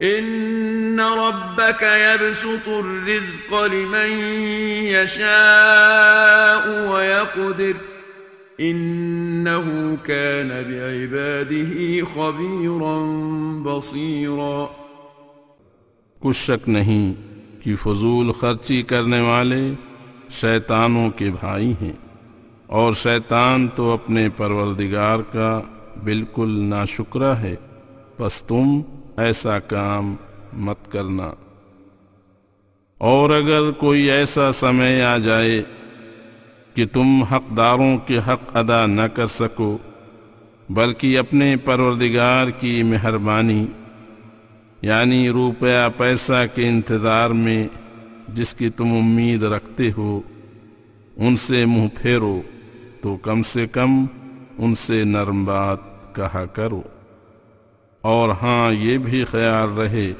ان 0.00 1.00
ربك 1.00 1.82
يبسط 1.82 2.68
الرزق 2.68 3.62
لمن 3.62 4.10
يشاء 4.88 6.64
ويقدر 6.90 7.76
انه 8.60 9.96
كان 10.06 10.48
بعباده 10.48 12.04
خبيرا 12.14 12.98
بصيرا 13.64 14.66
کچھ 16.20 16.36
شک 16.36 16.68
نہیں 16.68 17.12
کہ 17.62 17.74
فضول 17.82 18.32
خرچی 18.40 18.82
کرنے 18.92 19.20
والے 19.20 19.62
شیطانوں 20.40 21.08
کے 21.16 21.28
بھائی 21.40 21.72
ہیں 21.80 21.96
اور 22.78 22.92
شیطان 23.02 23.68
تو 23.76 23.90
اپنے 23.92 24.28
پروردگار 24.36 25.18
کا 25.32 25.50
بالکل 26.04 26.50
ناشکرہ 26.70 27.34
ہے، 27.42 27.54
پس 28.16 28.42
تم 28.42 28.80
ایسا 29.18 29.58
کام 29.58 30.14
مت 30.52 30.92
کرنا۔ 30.92 31.32
اور 32.98 33.30
اگر 33.30 33.70
کوئی 33.70 34.10
ایسا 34.10 34.52
سمے 34.52 35.02
آ 35.02 35.16
جائے 35.16 35.62
کہ 36.74 36.86
تم 36.86 37.22
حقداروں 37.22 37.98
کے 37.98 38.18
حق 38.18 38.56
ادا 38.56 38.86
نہ 38.86 39.02
کر 39.02 39.26
سکو، 39.26 39.78
بلکہ 40.70 41.18
اپنے 41.18 41.56
پروردگار 41.56 42.48
کی 42.48 42.82
مہربانی 42.82 43.66
یعنی 44.82 45.30
روپیہ 45.30 45.88
پیسہ 45.96 46.46
کے 46.54 46.68
انتظار 46.68 47.30
میں 47.30 47.66
جس 48.28 48.54
کی 48.54 48.70
تم 48.70 48.92
امید 48.92 49.42
رکھتے 49.42 49.90
ہو، 49.96 50.20
ان 51.16 51.36
سے 51.36 51.64
منہ 51.64 51.88
پھیرو 52.02 52.42
تو 53.00 53.16
کم 53.16 53.42
سے 53.42 53.66
کم 53.66 54.06
ان 54.58 54.74
سے 54.74 55.04
نرم 55.04 55.44
بات 55.44 55.78
کہا 56.14 56.44
کرو۔ 56.44 56.82
اور 58.04 58.28
ہاں 58.42 58.72
یہ 58.72 58.98
بھی 58.98 59.24
خیال 59.24 59.78
رہے 59.78 60.10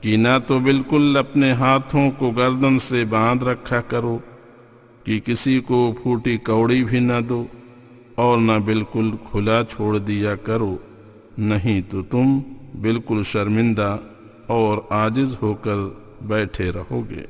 کہ 0.00 0.16
نہ 0.16 0.36
تو 0.46 0.58
بالکل 0.58 1.16
اپنے 1.16 1.50
ہاتھوں 1.52 2.10
کو 2.10 2.30
گردن 2.30 2.78
سے 2.78 3.04
باندھ 3.04 3.44
رکھا 3.44 3.80
کرو، 3.80 4.18
کہ 5.04 5.20
کسی 5.24 5.58
کو 5.60 5.92
پھوٹی 6.02 6.36
کوڑی 6.38 6.84
بھی 6.84 7.00
نہ 7.00 7.20
دو 7.28 7.44
اور 8.14 8.38
نہ 8.38 8.58
بالکل 8.64 9.10
کھلا 9.30 9.62
چھوڑ 9.70 9.96
دیا 9.98 10.34
کرو۔ 10.36 10.76
نہیں 11.38 11.80
تو 11.90 12.02
تم 12.02 12.38
بالکل 12.80 13.22
شرمندہ 13.22 13.96
اور 14.46 14.78
آجز 14.90 15.36
ہو 15.42 15.54
کر 15.54 15.76
بیٹھے 16.26 16.70
رہو 16.72 17.02
گے۔ 17.10 17.24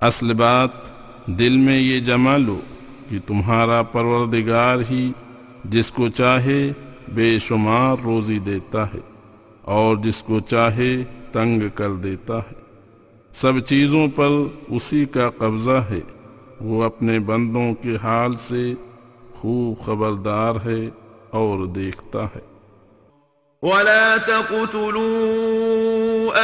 اصل 0.00 0.32
بات، 0.32 0.90
دل 1.38 1.56
میں 1.56 1.78
یہ 1.78 2.00
جما 2.00 2.36
لو 2.36 2.60
کہ 3.08 3.18
تمہارا 3.26 3.82
پروردگار 3.82 4.78
ہی 4.90 5.10
جس 5.64 5.90
کو 5.90 6.08
چاہے 6.08 6.60
بے 7.14 7.38
شمار 7.38 7.96
روزی 8.02 8.38
دیتا 8.38 8.86
ہے 8.86 9.00
اور 9.62 9.96
جس 9.96 10.22
کو 10.22 10.40
چاہے 10.40 11.04
تنگ 11.32 11.62
کر 11.74 11.90
دیتا 11.90 12.38
ہے۔ 12.38 12.54
سب 13.32 13.52
چیزوں 13.58 14.08
پر 14.16 14.28
اسی 14.68 15.04
کا 15.04 15.30
قبضہ 15.38 15.84
ہے۔ 15.90 16.00
وہ 16.60 16.84
اپنے 16.84 17.18
بندوں 17.18 17.74
کے 17.82 17.96
حال 18.02 18.36
سے 18.36 18.74
خوب 19.34 19.84
خبردار 19.84 20.54
ہے 20.64 20.90
اور 21.30 21.66
دیکھتا 21.66 22.24
ہے۔ 22.24 22.58
ولا 23.62 24.16
تقتلوا 24.26 24.98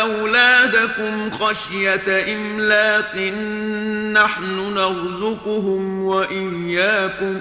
أولادكم 0.06 1.28
خشية 1.32 2.10
إملاق 2.26 3.16
نحن 4.12 4.72
نرزقهم 4.74 6.04
وإياكم 6.04 7.38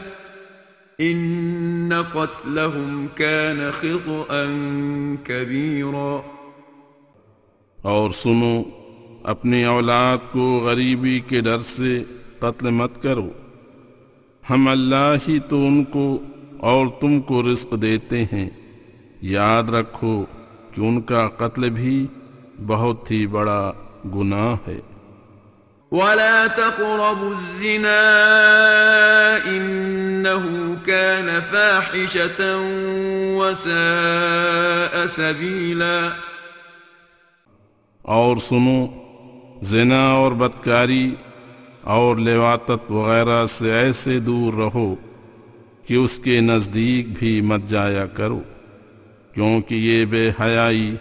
إن 1.02 1.90
قتلهم 2.14 3.06
كان 3.16 3.72
خطأ 3.74 4.34
كبيرا 5.24 6.22
اور 7.82 8.10
سنو، 8.10 8.64
اپنی 9.24 9.66
اولاد 9.66 10.18
کو 10.32 10.62
غریبی 10.66 11.20
کے 11.20 11.42
ڈر 11.42 11.60
سے 11.60 12.04
قتل 12.40 12.70
مت 12.70 13.04
کرو۔ 13.04 13.30
ہم 14.50 14.68
اللہ 14.68 15.16
ہی 15.28 15.40
تو 15.40 15.68
ان 15.68 15.84
کو 15.84 16.20
اور 16.58 16.88
تم 17.02 17.22
کو 17.22 17.52
رزق 17.52 17.82
دیتے 17.82 18.24
ہیں۔ 18.24 18.50
یاد 19.22 19.70
رکھو 19.70 20.26
کہ 20.72 20.82
ان 20.82 21.02
کا 21.02 21.28
قتل 21.28 21.70
بھی 21.70 22.08
بہت 22.68 23.12
ہی 23.12 23.28
بڑا 23.28 23.74
گناہ 24.16 24.56
ہے۔ 24.68 24.80
ولا 25.94 26.48
تقربوا 26.48 27.36
الزنا 27.36 28.06
إنه 29.46 30.78
كان 30.86 31.42
فاحشة 31.52 32.40
وساء 33.38 35.06
سبيلا 35.06 36.10
اور 38.02 38.38
سنو، 38.38 38.86
زنا 39.62 40.12
اور 40.12 40.32
بدکاری 40.32 41.16
اور 41.84 42.16
لواطت 42.16 42.92
وغیرہ 42.92 43.46
سے 43.46 43.74
ایسے 43.74 44.20
دور 44.20 44.54
رہو 44.54 44.96
کہ 45.88 45.94
اس 45.94 46.18
کے 46.18 46.42
نزدیک 46.42 47.20
بھی 47.20 47.42
مت 47.42 47.66
جایا 47.66 48.06
کرو، 48.06 48.40
کیونکہ 49.34 49.76
یہ 49.76 50.06
بے 50.06 50.32
حیائی 50.40 50.96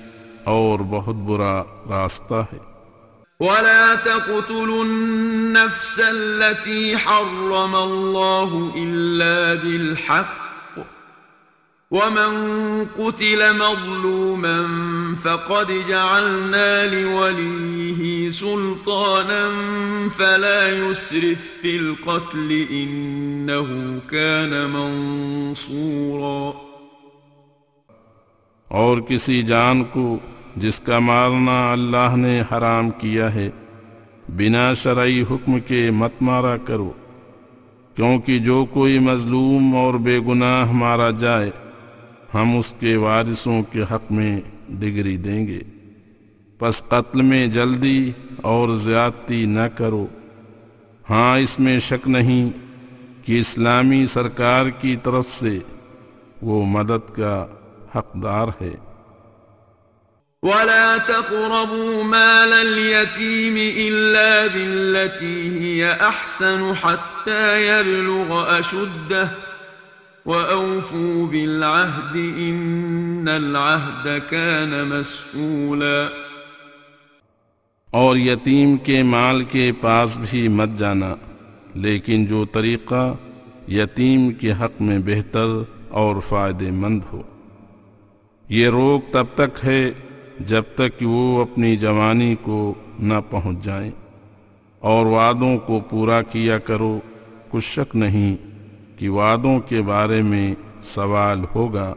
اور 0.44 0.80
بہت 0.90 1.14
برا 1.14 1.62
راستہ 1.90 2.42
ہے۔ 2.52 2.71
ولا 3.42 3.94
تقتلوا 3.94 4.84
النفس 4.84 6.00
التي 6.00 6.96
حرم 6.96 7.76
الله 7.76 8.72
إلا 8.76 9.62
بالحق. 9.62 10.42
ومن 11.90 12.32
قتل 12.98 13.56
مظلوما 13.56 14.58
فقد 15.24 15.66
جعلنا 15.88 16.86
لوليه 16.94 18.30
سلطانا 18.30 19.50
فلا 20.18 20.68
يسرف 20.68 21.38
في 21.62 21.76
القتل 21.76 22.66
إنه 22.70 24.00
كان 24.10 24.70
منصورا. 24.70 26.54
اور 28.68 29.00
کسی 29.00 29.42
جان 29.42 29.84
کو 29.84 30.18
جس 30.56 30.80
کا 30.80 30.98
مارنا 30.98 31.72
اللہ 31.72 32.16
نے 32.16 32.40
حرام 32.40 32.90
کیا 32.90 33.34
ہے، 33.34 33.50
بنا 34.36 34.74
شرعی 34.74 35.22
حکم 35.22 35.60
کے 35.60 35.90
مت 35.90 36.12
مارا 36.20 36.56
کرو، 36.56 36.92
کیونکہ 37.94 38.38
جو 38.38 38.64
کوئی 38.64 38.98
مظلوم 38.98 39.76
اور 39.76 39.94
بے 39.94 40.18
گناہ 40.18 40.72
مارا 40.72 41.10
جائے، 41.10 41.50
ہم 42.34 42.56
اس 42.56 42.74
کے 42.80 42.96
وارثوں 42.96 43.62
کے 43.62 43.82
حق 43.82 44.12
میں 44.12 44.40
ڈگری 44.68 45.16
دیں 45.16 45.46
گے۔ 45.46 45.60
پس 46.58 46.82
قتل 46.88 47.22
میں 47.22 47.46
جلدی 47.46 48.12
اور 48.42 48.74
زیادتی 48.74 49.46
نہ 49.46 49.66
کرو۔ 49.76 50.06
ہاں 51.10 51.38
اس 51.38 51.60
میں 51.60 51.78
شک 51.78 52.08
نہیں 52.08 52.50
کہ 53.24 53.38
اسلامی 53.38 54.06
سرکار 54.06 54.66
کی 54.80 54.96
طرف 55.02 55.28
سے 55.28 55.58
وہ 56.42 56.64
مدد 56.64 57.10
کا 57.10 57.46
حقدار 57.96 58.46
ہے۔ 58.60 58.91
ولا 60.42 60.98
تقربوا 60.98 62.02
مال 62.02 62.52
اليتيم 62.52 63.56
إلا 63.56 64.46
بالتي 64.46 65.60
هي 65.60 65.92
أحسن 65.92 66.74
حتى 66.74 67.44
يبلغ 67.66 68.58
أشده 68.58 69.28
وأوفوا 70.26 71.26
بالعهد 71.26 72.16
إن 72.16 73.28
العهد 73.28 74.18
كان 74.30 74.74
مسؤولا 74.88 76.08
اور 77.90 78.16
یتیم 78.16 78.76
کے 78.84 79.02
مال 79.02 79.42
کے 79.56 79.70
پاس 79.80 80.18
بھی 80.18 80.46
مت 80.58 80.78
جانا، 80.78 81.14
لیکن 81.74 82.26
جو 82.26 82.44
طریقہ 82.52 83.14
یتیم 83.68 84.30
کے 84.40 84.52
حق 84.52 84.80
میں 84.82 84.98
بہتر 85.06 85.58
اور 86.02 86.20
فائدے 86.28 86.70
مند 86.84 87.02
ہو۔ 87.12 87.22
یہ 88.48 88.68
روک 88.68 89.12
تب 89.12 89.26
تک 89.34 89.64
ہے 89.64 89.82
جب 90.46 90.62
تک 90.74 90.98
کہ 90.98 91.06
وہ 91.06 91.42
اپنی 91.42 91.76
جوانی 91.76 92.34
کو 92.42 92.74
نہ 92.98 93.14
پہنچ 93.30 93.64
جائیں 93.64 93.90
اور 94.78 95.06
وعدوں 95.06 95.58
کو 95.58 95.80
پورا 95.80 96.22
کیا 96.22 96.58
کرو، 96.58 97.00
کچھ 97.50 97.64
شک 97.64 97.96
نہیں 97.96 98.36
کہ 98.98 99.08
وعدوں 99.08 99.60
کے 99.60 99.82
بارے 99.82 100.22
میں 100.22 100.54
سوال 100.82 101.40
ہوگا 101.54 101.94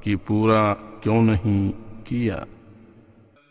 کہ 0.00 0.16
پورا 0.26 0.74
کیوں 1.00 1.22
نہیں 1.22 1.72
کیا۔ 2.04 2.38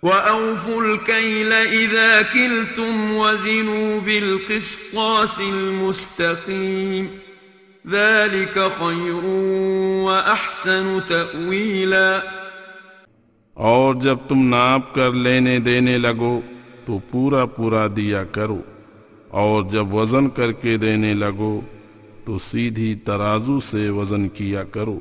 وَأَوْفُوا 0.03 0.83
الْكَيْلَ 0.83 1.53
إِذَا 1.69 2.21
كِلْتُمْ 2.33 3.17
وَزِنُوا 3.17 3.99
بِالْقِسْطَاسِ 4.03 5.41
الْمُسْتَقِيمِ 5.41 7.05
ذَلِكَ 7.91 8.59
خَيْرٌ 8.79 9.23
وَأَحْسَنُ 10.03 10.99
تَأْوِيلًا۔ 11.07 12.36
اور 13.57 13.95
جب 13.95 14.17
تم 14.27 14.47
ناپ 14.49 14.93
کر 14.95 15.11
لینے 15.11 15.57
دینے 15.59 15.97
لگو 15.97 16.39
تو 16.85 16.97
پورا 17.11 17.45
پورا 17.45 17.85
دیا 17.95 18.23
کرو، 18.23 18.61
اور 19.29 19.63
جب 19.63 19.93
وزن 19.93 20.29
کر 20.29 20.51
کے 20.51 20.77
دینے 20.77 21.13
لگو 21.13 21.59
تو 22.25 22.37
سیدھی 22.37 22.93
ترازو 22.95 23.59
سے 23.59 23.89
وزن 23.89 24.27
کیا 24.29 24.63
کرو۔ 24.63 24.99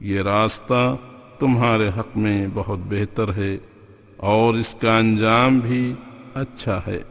یہ 0.00 0.20
راستہ 0.20 0.96
تمہارے 1.38 1.88
حق 1.88 2.16
میں 2.16 2.46
بہت 2.54 2.78
بہتر 2.88 3.32
ہے، 3.36 3.56
اور 4.16 4.54
اس 4.54 4.74
کا 4.74 4.96
انجام 4.98 5.58
بھی 5.58 5.92
اچھا 6.34 6.80
ہے۔ 6.86 7.02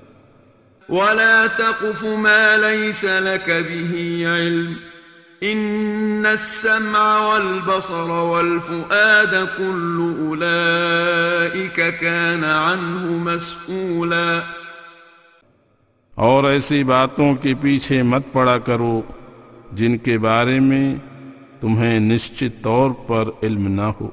وَلَا 0.90 1.46
تَقْفُ 1.58 2.08
مَا 2.18 2.56
لَيْسَ 2.58 3.22
لَكَ 3.22 3.52
بِهِ 3.68 4.26
عِلْمٍ۔ 4.26 4.95
ان 5.42 6.26
السمع 6.26 7.18
والبصر 7.18 8.10
والفؤاد 8.10 9.34
كل 9.58 10.14
اولئك 10.20 11.76
كان 11.76 12.44
عنه 12.44 13.26
مسؤولا. 13.26 14.40
اور 16.16 16.44
ایسی 16.44 16.84
باتوں 16.84 17.36
کے 17.36 17.54
پیچھے 17.62 18.04
مت 18.04 18.22
پڑا 18.32 18.58
کرو 18.58 19.02
جن 19.72 19.98
کے 19.98 20.18
بارے 20.18 20.60
میں 20.60 20.96
تمہیں 21.62 22.00
نشچت 22.00 22.64
طور 22.64 22.92
پر 23.08 23.24
علم 23.44 23.68
نہ 23.68 23.92
ہو۔ 24.02 24.10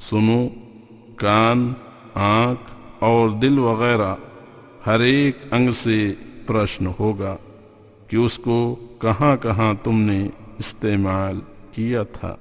سنو، 0.00 0.48
کان، 1.16 1.72
آنکھ 2.14 2.70
اور 2.98 3.28
دل 3.28 3.58
وغیرہ 3.58 4.14
ہر 4.86 5.00
ایک 5.00 5.38
انگ 5.50 5.70
سے 5.70 6.14
پرشن 6.46 6.86
ہوگا 6.86 7.36
کہ 8.08 8.16
اس 8.16 8.38
کو 8.38 8.76
کہاں 9.00 9.36
کہاں 9.42 9.74
تم 9.84 10.00
نے 10.00 10.26
استعمال 10.58 11.40
کیا 11.72 12.02
تھا 12.12 12.34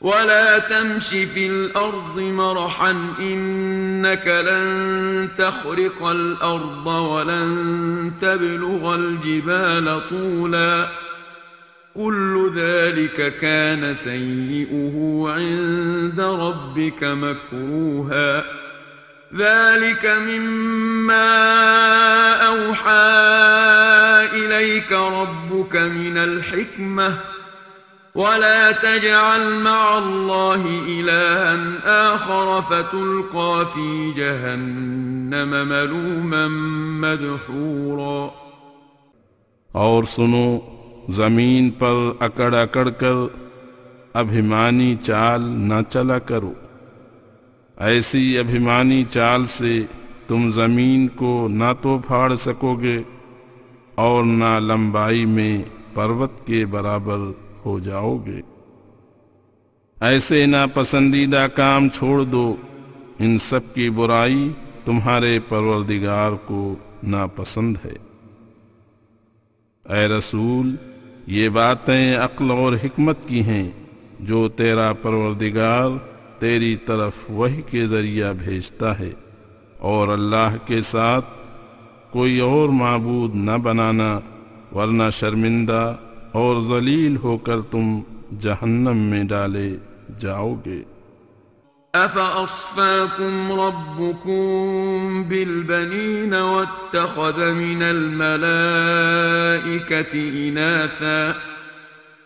ولا 0.00 0.58
تمش 0.58 1.08
في 1.34 1.46
الأرض 1.46 2.18
مرحا 2.18 2.90
إنك 3.20 4.26
لن 4.26 5.28
تخرق 5.38 6.02
الأرض 6.02 6.86
ولن 6.86 8.12
تبلغ 8.20 8.94
الجبال 8.94 10.00
طولا 10.10 10.88
كل 11.94 12.52
ذلك 12.56 13.38
كان 13.40 13.94
سيئه 13.94 15.24
عند 15.28 16.20
ربك 16.20 17.04
مكروها 17.04 18.44
ذلك 19.36 20.06
مما 20.06 21.32
أوحى 22.46 23.12
إليك 24.32 24.92
ربك 24.92 25.76
من 25.76 26.18
الحكمة 26.18 27.18
ولا 28.14 28.72
تجعل 28.72 29.54
مع 29.54 29.98
الله 29.98 30.64
إلها 30.88 32.14
آخر 32.14 32.62
فتلقى 32.62 33.66
في 33.74 34.12
جهنم 34.16 35.68
ملوما 35.68 36.48
مدحورا 37.00 38.28
اور 39.72 40.04
سنو 40.04 40.58
زمین 41.08 41.70
پر 41.78 41.94
اکڑ 42.20 42.54
اکڑ 42.54 42.88
کر 42.98 43.16
ابھیمانی 44.14 44.94
چال 45.02 45.42
نہ 45.42 45.80
چلا 45.88 46.18
کرو۔ 46.18 46.52
ایسی 47.76 48.38
ابھیمانی 48.38 49.04
چال 49.10 49.44
سے 49.44 49.82
تم 50.26 50.50
زمین 50.50 51.08
کو 51.08 51.48
نہ 51.50 51.72
تو 51.82 51.98
پھاڑ 52.06 52.34
سکو 52.34 52.74
گے 52.74 53.02
اور 53.94 54.24
نہ 54.24 54.58
لمبائی 54.58 55.26
میں 55.26 55.62
پروت 55.94 56.46
کے 56.46 56.66
برابر 56.66 57.18
ہو 57.64 57.78
جاؤ 57.78 58.16
گے 58.26 58.40
ایسے 60.00 60.46
ناپسندیدہ 60.46 61.46
کام 61.54 61.88
چھوڑ 61.88 62.24
دو۔ 62.24 62.56
ان 63.18 63.38
سب 63.38 63.74
کی 63.74 63.90
برائی 63.90 64.50
تمہارے 64.84 65.40
پروردگار 65.48 66.32
کو 66.32 66.74
ناپسند 67.02 67.76
ہے۔ 67.84 67.96
اے 69.94 70.08
رسول، 70.08 70.76
یہ 71.26 71.48
باتیں 71.48 72.16
عقل 72.16 72.50
اور 72.50 72.72
حکمت 72.72 73.28
کی 73.28 73.42
ہیں 73.42 73.70
جو 74.20 74.48
تیرا 74.48 74.92
پروردگار 74.92 75.90
تیری 76.42 76.76
طرف 76.76 77.12
وہی 77.28 77.62
کے 77.62 77.86
ذریعہ 77.86 78.32
بھیجتا 78.32 78.98
ہے 78.98 79.10
اور 79.78 80.08
اللہ 80.08 80.56
کے 80.66 80.80
ساتھ 80.80 81.24
کوئی 82.10 82.40
اور 82.40 82.68
معبود 82.68 83.34
نہ 83.34 83.56
بنانا، 83.62 84.20
ورنہ 84.74 85.02
شرمندہ 85.12 85.96
اور 86.32 86.60
ذلیل 86.60 87.16
ہو 87.16 87.38
کر 87.38 87.60
تم 87.70 88.00
جہنم 88.38 88.96
میں 88.96 89.24
ڈالے 89.24 89.76
جاؤ 90.18 90.54
گے۔ 90.66 90.82
أفأصفاكم 91.94 93.60
ربكم 93.60 94.42
بالبنين 95.28 96.34
واتخذ 96.34 97.52
من 97.52 97.82
الملائكة 97.82 98.58
إناثا 100.48 101.51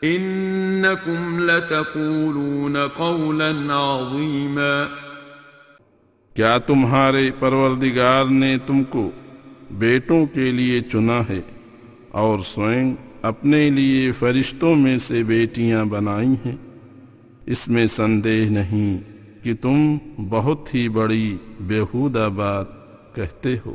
إنكم 0.04 1.40
لتقولون 1.40 2.76
قولا 2.96 3.50
عظيما. 3.70 4.86
کیا 6.34 6.58
تمہارے 6.58 7.30
پروردگار 7.38 8.24
نے 8.24 8.56
تم 8.66 8.84
کو 8.84 9.10
بیٹوں 9.70 10.26
کے 10.26 10.52
لیے 10.52 10.80
چنا 10.80 11.20
ہے 11.28 11.40
اور 12.08 12.38
سوئنگ 12.38 12.94
اپنے 13.22 13.70
لیے 13.70 14.12
فرشتوں 14.12 14.74
میں 14.74 14.98
سے 14.98 15.22
بیٹیاں 15.22 15.84
بنائی 15.84 16.34
ہیں؟ 16.46 16.56
اس 17.46 17.68
میں 17.68 17.86
سندے 17.86 18.44
نہیں 18.50 18.98
کہ 19.44 19.54
تم 19.54 19.96
بہت 20.28 20.74
ہی 20.74 20.88
بڑی 20.88 21.36
بےحودہ 21.60 22.28
بات 22.36 22.66
کہتے 23.14 23.56
ہو۔ 23.66 23.74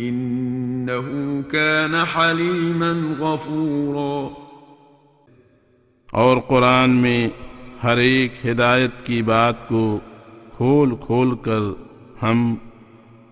إِنَّهُ 0.00 1.40
كَانَ 1.50 1.96
حَلِيمًا 1.96 3.14
غَفُورًا۔ 3.18 4.28
اور 6.10 6.36
قرآن 6.36 6.90
میں 6.90 7.28
ہر 7.82 7.96
ایک 7.96 8.46
ہدایت 8.46 9.06
کی 9.06 9.22
بات 9.22 9.68
کو 9.68 9.98
کھول 10.56 10.94
کھول 11.00 11.36
کر 11.36 11.58
ہم 12.22 12.54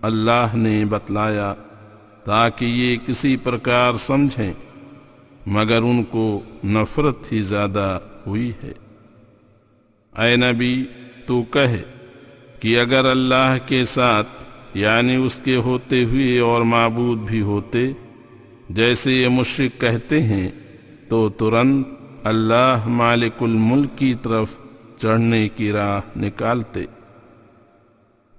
اللہ 0.02 0.46
نے 0.54 0.84
بتلایا 0.84 1.54
تاکہ 2.24 2.64
یہ 2.64 2.96
کسی 3.06 3.36
پرکار 3.36 3.92
سمجھیں، 3.92 4.52
مگر 5.46 5.82
ان 5.82 6.04
کو 6.04 6.40
نفرت 6.64 7.32
ہی 7.32 7.40
زیادہ 7.40 7.98
ہوئی 8.26 8.52
ہے۔ 8.62 8.72
اے 10.22 10.36
نبی، 10.36 10.84
تو 11.26 11.42
کہے 11.42 11.82
کہ 12.60 12.80
اگر 12.80 13.04
اللہ 13.04 13.56
کے 13.66 13.84
ساتھ 13.84 14.44
یعنی 14.74 15.16
اس 15.16 15.40
کے 15.44 15.56
ہوتے 15.56 16.04
ہوئے 16.04 16.38
اور 16.38 16.62
معبود 16.62 17.18
بھی 17.18 17.40
ہوتے، 17.40 17.92
جیسے 18.70 19.12
یہ 19.12 19.28
مشرق 19.28 19.80
کہتے 19.80 20.22
ہیں، 20.22 20.48
تو 21.08 21.28
ترنت 21.28 21.86
اللہ 22.24 22.82
مالک 22.86 23.42
الملک 23.42 23.98
کی 23.98 24.14
طرف 24.22 24.58
چڑھنے 24.96 25.48
کی 25.48 25.72
راہ 25.72 26.00
نکالتے۔ 26.16 26.84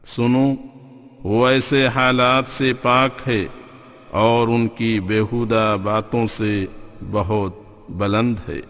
سنو، 0.05 0.53
وہ 1.23 1.47
ایسے 1.47 1.87
حالات 1.87 2.43
سے 2.47 2.73
پاک 2.81 3.27
ہے 3.27 3.45
اور 4.11 4.47
ان 4.47 4.67
کی 4.67 4.99
بےحودہ 4.99 5.77
باتوں 5.83 6.27
سے 6.27 6.65
بہت 7.11 7.55
بلند 7.89 8.35
ہے۔ 8.49 8.61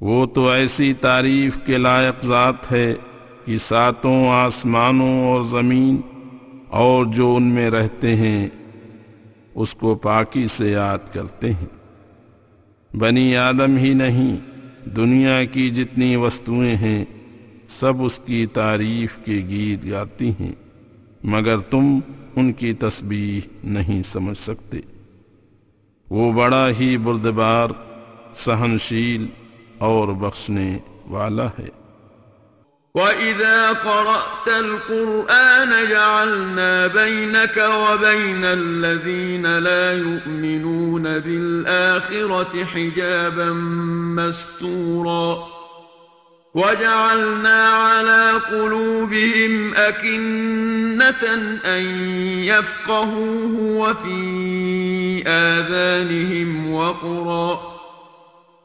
وہ 0.00 0.26
تو 0.26 0.48
ایسی 0.48 0.92
تعریف 0.92 1.58
کے 1.66 1.78
لائق 1.78 2.24
ذات 2.24 2.72
ہے 2.72 2.94
کہ 3.44 3.58
ساتوں 3.58 4.30
آسمانوں 4.30 5.24
اور 5.24 5.42
زمین 5.42 6.00
اور 6.74 7.04
جو 7.04 7.34
ان 7.36 7.42
میں 7.42 7.70
رہتے 7.70 8.14
ہیں، 8.16 8.48
اس 9.54 9.74
کو 9.74 9.94
پاکی 9.94 10.46
سے 10.46 10.70
یاد 10.70 10.98
کرتے 11.12 11.52
ہیں۔ 11.52 11.66
بنی 12.96 13.36
آدم 13.36 13.76
ہی 13.76 13.94
نہیں، 13.94 14.36
دنیا 14.88 15.44
کی 15.44 15.70
جتنی 15.70 16.16
وستویں 16.16 16.76
ہیں، 16.76 17.04
سب 17.68 17.92
اس 17.98 18.20
کی 18.26 18.46
تعریف 18.46 19.18
کے 19.24 19.32
گیت 19.32 19.90
گاتی 19.90 20.30
ہیں۔ 20.40 20.52
مگر 21.24 21.58
تم 21.58 21.98
ان 22.36 22.52
کی 22.52 22.72
تسبیح 22.72 23.40
نہیں 23.64 24.02
سمجھ 24.02 24.38
سکتے۔ 24.38 24.78
وہ 26.10 26.32
بڑا 26.32 26.68
ہی 26.80 26.96
بردبار، 26.98 27.68
سہنشیل 28.32 29.26
اور 29.78 30.08
بخشنے 30.08 30.78
والا 31.08 31.46
ہے۔ 31.46 31.83
وَإِذَا 32.94 33.72
قَرَأْتَ 33.72 34.48
الْقُرْآنَ 34.48 35.88
جَعَلْنَا 35.90 36.86
بَيْنَكَ 36.86 37.56
وَبَيْنَ 37.56 38.44
الَّذِينَ 38.44 39.58
لَا 39.58 39.92
يُؤْمِنُونَ 39.92 41.02
بِالْآخِرَةِ 41.02 42.64
حِجَابًا 42.64 43.52
مَسْتُورًا 44.22 45.46
وجعلنا 46.54 47.68
على 47.68 48.30
قلوبهم 48.50 49.74
أكنة 49.74 51.34
أن 51.66 51.82
يفقهوه 52.44 53.60
وفي 53.60 55.24
آذانهم 55.26 56.72
وقرا 56.72 57.73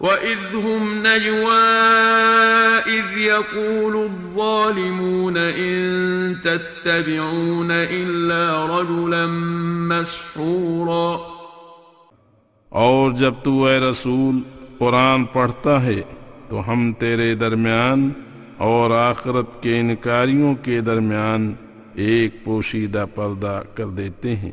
وَإِذْ 0.00 0.54
هُمْ 0.54 1.06
نَجْوَى 1.06 1.64
إِذْ 2.86 3.18
يَقُولُ 3.18 3.96
الظَّالِمُونَ 3.96 5.38
إِن 5.38 6.34
تَتَّبِعُونَ 6.44 7.72
إِلَّا 7.72 8.66
رَجُلًا 8.66 9.26
مَسْحُورًا 9.88 11.16
اور 12.68 13.10
جب 13.10 13.34
تو 13.42 13.64
اے 13.64 13.80
رسول 13.80 14.40
قرآن 14.78 15.24
پڑھتا 15.24 15.82
ہے، 15.82 16.02
تو 16.48 16.72
ہم 16.72 16.92
تیرے 16.92 17.34
درمیان 17.34 18.10
اور 18.56 18.90
آخرت 18.90 19.62
کے 19.62 19.80
انکاریوں 19.80 20.54
کے 20.54 20.80
درمیان 20.80 21.54
ایک 21.94 22.44
پوشیدہ 22.44 23.04
پردہ 23.14 23.62
کر 23.74 23.86
دیتے 23.86 24.36
ہیں، 24.36 24.52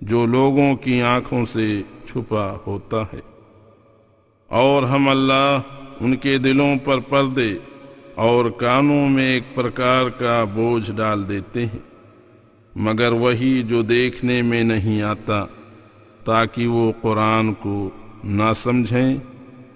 جو 0.00 0.26
لوگوں 0.26 0.76
کی 0.76 1.02
آنکھوں 1.02 1.44
سے 1.44 1.82
چھپا 2.06 2.56
ہوتا 2.66 3.02
ہے۔ 3.02 3.31
اور 4.52 4.82
ہم 4.82 5.08
اللہ 5.08 5.60
ان 6.00 6.16
کے 6.16 6.38
دلوں 6.38 6.76
پر 6.84 6.98
پردے 6.98 7.52
اور 8.14 8.50
کانوں 8.50 9.08
میں 9.08 9.24
ایک 9.24 9.42
پرکار 9.54 10.08
کا 10.08 10.44
بوجھ 10.44 10.90
ڈال 10.90 11.28
دیتے 11.28 11.66
ہیں۔ 11.66 11.78
مگر 12.76 13.12
وہی 13.12 13.62
جو 13.62 13.82
دیکھنے 13.82 14.42
میں 14.42 14.62
نہیں 14.62 15.02
آتا، 15.02 15.46
تاکہ 16.24 16.66
وہ 16.66 16.92
قرآن 17.00 17.54
کو 17.54 17.90
نہ 18.24 18.52
سمجھیں۔ 18.54 19.16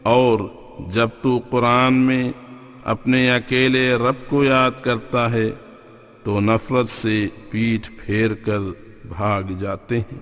اور 0.03 0.41
جب 0.89 1.09
تو 1.23 1.41
قرآن 1.51 1.95
میں 1.95 2.33
اپنے 2.85 3.31
اکیلے 3.31 3.95
رب 3.95 4.29
کو 4.29 4.45
یاد 4.45 4.71
کرتا 4.83 5.33
ہے، 5.33 5.51
تو 6.23 6.41
نفرت 6.41 6.89
سے 6.89 7.27
پیٹھ 7.51 7.91
پھیر 7.99 8.35
کر 8.35 8.59
بھاگ 9.05 9.43
جاتے 9.59 9.99
ہیں۔ 9.99 10.21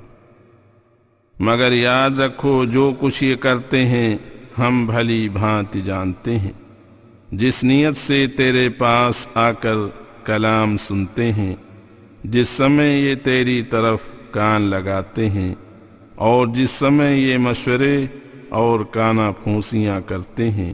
مگر 1.38 1.73
یاد 1.73 2.19
رکھو، 2.19 2.64
جو 2.64 2.93
کچھ 3.01 3.25
یہ 3.25 3.35
کرتے 3.35 3.87
ہیں 3.87 4.17
ہم 4.59 4.87
بھلی 4.87 5.29
بھانتی 5.29 5.81
جانتے 5.81 6.38
ہیں۔ 6.38 6.53
جس 7.33 7.64
نیت 7.64 7.97
سے 7.97 8.27
تیرے 8.27 8.69
پاس 8.69 9.29
آ 9.35 9.53
کر 9.53 9.77
کلام 10.25 10.77
سنتے 10.77 11.33
ہیں، 11.33 11.55
جس 12.25 12.49
سمے 12.49 12.97
یہ 12.97 13.14
تیری 13.14 13.62
طرف 13.62 14.03
کان 14.31 14.62
لگاتے 14.62 15.29
ہیں، 15.29 15.55
اور 16.14 16.47
جس 16.47 16.71
سمے 16.71 17.17
یہ 17.17 17.38
مشورے 17.38 18.07
اور 18.49 18.81
کانا 18.81 19.31
پھونسیاں 19.31 20.01
کرتے 20.01 20.51
ہیں۔ 20.51 20.73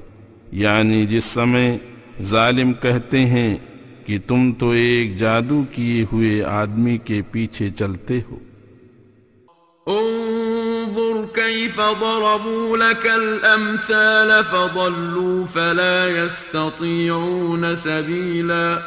یعنی 0.53 1.07
جس 1.07 1.25
سمے 1.25 1.77
ظالم 2.23 2.73
کہتے 2.73 3.27
ہیں 3.27 3.57
کہ 4.07 4.19
تم 4.27 4.53
تو 4.59 4.71
ایک 4.71 5.17
جادو 5.17 5.63
کیے 5.73 6.05
ہوئے 6.13 6.43
آدمی 6.43 6.99
کے 6.99 7.23
پیچھے 7.31 7.69
چلتے 7.69 8.19
ہو۔ 8.31 8.39
انظر 9.89 11.27
كيف 11.35 11.77
ضربوا 11.77 12.77
لك 12.77 13.07
الأمثال 13.07 14.45
فضلوا 14.45 15.47
فلا 15.47 16.25
يستطيعون 16.25 17.77
سبيلا 17.77 18.83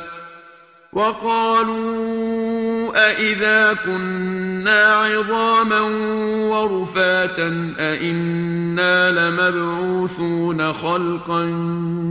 وقالوا 0.93 2.91
أإذا 2.95 3.73
كنا 3.86 4.84
عظاما 4.95 5.82
ورفاتا 6.51 7.73
أإنا 7.79 9.12
لمبعوثون 9.12 10.73
خلقا 10.82 11.41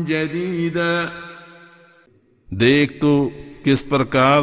جديدا 0.09 1.05
دیکھ 2.51 3.01
تو 3.01 3.29
کس 3.65 3.89
پرکار 3.89 4.43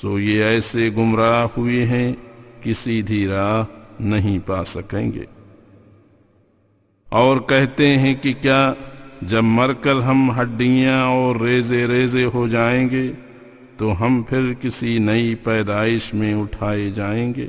سو 0.00 0.18
یہ 0.18 0.44
ایسے 0.44 0.90
گمراہ 0.96 1.46
ہوئے 1.56 1.86
ہیں 1.86 2.12
کہ 2.60 2.72
سیدھی 2.72 3.28
راہ 3.28 3.64
نہیں 4.00 4.38
پا 4.46 4.64
سکیں 4.64 5.12
گے۔ 5.12 5.24
اور 7.08 7.36
کہتے 7.36 7.98
ہیں 7.98 8.14
کہ 8.14 8.32
کیا 8.40 8.72
جب 9.22 9.42
مر 9.42 9.72
کر 9.72 9.94
ہم 9.94 10.40
ہڈیاں 10.40 11.04
اور 11.04 11.36
ریزے 11.36 11.86
ریزے 11.86 12.24
ہو 12.24 12.48
جائیں 12.48 12.90
گے، 12.90 13.12
تو 13.76 14.06
ہم 14.06 14.22
پھر 14.22 14.52
کسی 14.60 14.98
نئی 14.98 15.34
پیدائش 15.34 16.14
میں 16.14 16.34
اٹھائے 16.34 16.90
جائیں 16.90 17.34
گے۔ 17.34 17.48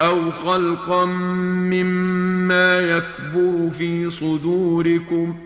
أو 0.00 0.30
خلقا 0.42 1.04
مما 1.72 2.80
يكبر 2.80 3.68
في 3.76 4.04
صدوركم 4.10 5.45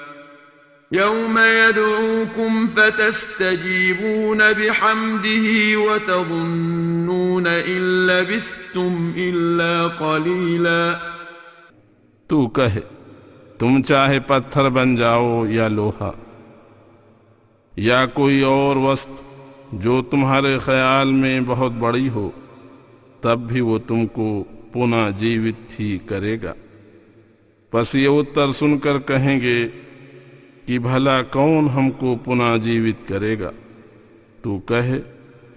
يوم 0.91 1.37
يدعوكم 1.37 2.67
فتستجيبون 2.75 4.41
بحمده 4.53 5.77
وتظنون 5.77 7.47
إن 7.47 8.07
لبثتم 8.07 9.13
إلا 9.17 9.87
قليلا 9.99 10.93
تو 12.29 12.47
کہے 12.47 12.81
تم 13.59 13.81
چاہے 13.81 14.19
پتھر 14.27 14.69
بن 14.69 14.95
جاؤ 14.95 15.45
یا 15.49 15.67
لوہا، 15.67 16.11
یا 17.75 18.05
کوئی 18.13 18.41
اور 18.41 18.75
وسط 18.75 19.21
جو 19.83 20.01
تمہارے 20.11 20.57
خیال 20.57 21.11
میں 21.11 21.39
بہت 21.47 21.71
بڑی 21.79 22.09
ہو، 22.09 22.29
تب 23.21 23.47
بھی 23.47 23.61
وہ 23.61 23.77
تم 23.87 24.05
کو 24.07 24.43
پناہ 24.73 25.09
جیوت 25.17 25.79
ہی 25.79 25.97
کرے 26.05 26.37
گا۔ 26.43 26.53
پس 27.71 27.95
یہ 27.95 28.07
اتر 28.07 28.51
سن 28.51 28.77
کر 28.79 28.99
کہیں 29.07 29.39
گے 29.41 29.67
کہ 30.71 30.79
بھلا 30.79 31.21
کون 31.21 31.69
ہم 31.69 31.91
کو 31.91 32.15
پناہ 32.23 32.57
جیوت 32.57 33.07
کرے 33.07 33.39
گا؟ 33.39 33.51
تو 34.41 34.59
کہے 34.59 35.01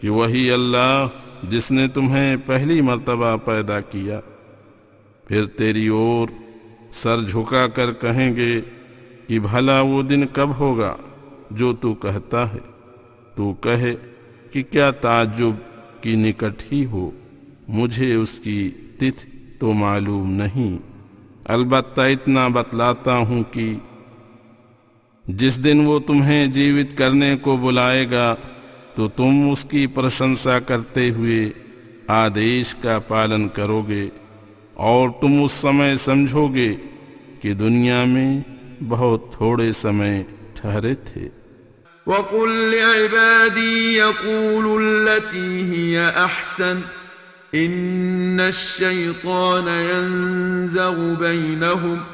کہ 0.00 0.10
وہی 0.10 0.50
اللہ 0.50 1.06
جس 1.48 1.70
نے 1.70 1.88
تمہیں 1.88 2.36
پہلی 2.46 2.80
مرتبہ 2.80 3.36
پیدا 3.36 3.80
کیا۔ 3.80 4.20
پھر 5.24 5.44
تیری 5.44 5.88
اور 5.88 6.28
سر 6.90 7.18
جھکا 7.18 7.66
کر 7.66 7.92
کہیں 7.92 8.36
گے 8.36 8.60
کہ 9.26 9.40
بھلا 9.40 9.80
وہ 9.80 10.02
دن 10.02 10.26
کب 10.32 10.48
ہوگا 10.58 10.96
جو 11.50 11.74
تو 11.74 11.94
کہتا 11.94 12.54
ہے؟ 12.54 12.58
تو 13.34 13.54
کہے 13.60 13.94
کہ 14.50 14.62
کیا 14.70 14.90
تعجب 14.90 15.50
کی 16.02 16.16
نکٹ 16.16 16.72
ہی 16.72 16.84
ہو؟ 16.84 17.10
مجھے 17.68 18.14
اس 18.14 18.40
کی 18.42 18.70
تتھ 18.96 19.26
تو 19.58 19.72
معلوم 19.72 20.30
نہیں۔ 20.30 20.78
البتہ 21.44 22.00
اتنا 22.00 22.48
بتلاتا 22.48 23.16
ہوں 23.16 23.42
کہ 23.50 23.74
جس 25.28 25.64
دن 25.64 25.80
وہ 25.80 25.98
تمہیں 25.98 26.46
جیوت 26.46 26.96
کرنے 26.96 27.36
کو 27.42 27.56
بلائے 27.56 28.06
گا، 28.10 28.34
تو 28.94 29.08
تم 29.08 29.48
اس 29.52 29.64
کی 29.64 29.86
پرشنسا 29.86 30.58
کرتے 30.58 31.10
ہوئے 31.10 31.50
آدیش 32.08 32.74
کا 32.74 32.98
پالن 32.98 33.48
کرو 33.48 33.82
گے 33.88 34.08
اور 34.74 35.08
تم 35.20 35.42
اس 35.44 35.52
سمے 35.52 35.96
سمجھو 35.96 36.48
گے 36.54 36.76
کہ 37.40 37.54
دنیا 37.54 38.04
میں 38.04 38.40
بہت 38.88 39.32
تھوڑے 39.32 39.72
سمے 39.72 40.22
ٹھہرے 40.54 40.94
تھے۔ 40.94 41.28
وَقُلْ 42.06 42.74
لِعِبَادِي 42.74 43.94
يَقُولُ 43.94 44.82
الَّتِي 44.82 45.62
هِيَ 45.70 45.98
أَحْسَنُ، 46.16 46.76
إِنَّ 47.54 48.42
الشَّيْطَانَ 48.42 49.68
يَنزَغُ 49.68 51.14
بَيْنَهُمْ 51.18 52.13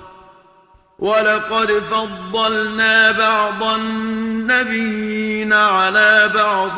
وَلَقَدْ 1.01 1.71
فَضَّلْنَا 1.89 3.11
بَعْضَ 3.11 3.63
النَّبِيِّينَ 3.63 5.53
عَلَى 5.53 6.27
بَعْضٍ 6.33 6.77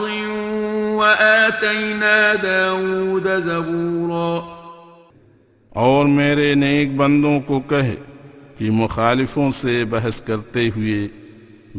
وَآتَيْنَا 1.00 2.34
دَاوُودَ 2.44 3.24
زَبُورًا 3.24 4.40
اور 5.70 6.06
میرے 6.06 6.54
نیک 6.54 6.96
بندوں 6.96 7.40
کو 7.40 7.60
کہے 7.60 7.96
کہ 8.58 8.72
مخالفوں 8.72 9.52
سے 9.52 9.86
بحث 9.90 10.22
کرتے 10.22 10.70
ہوئے 10.76 11.08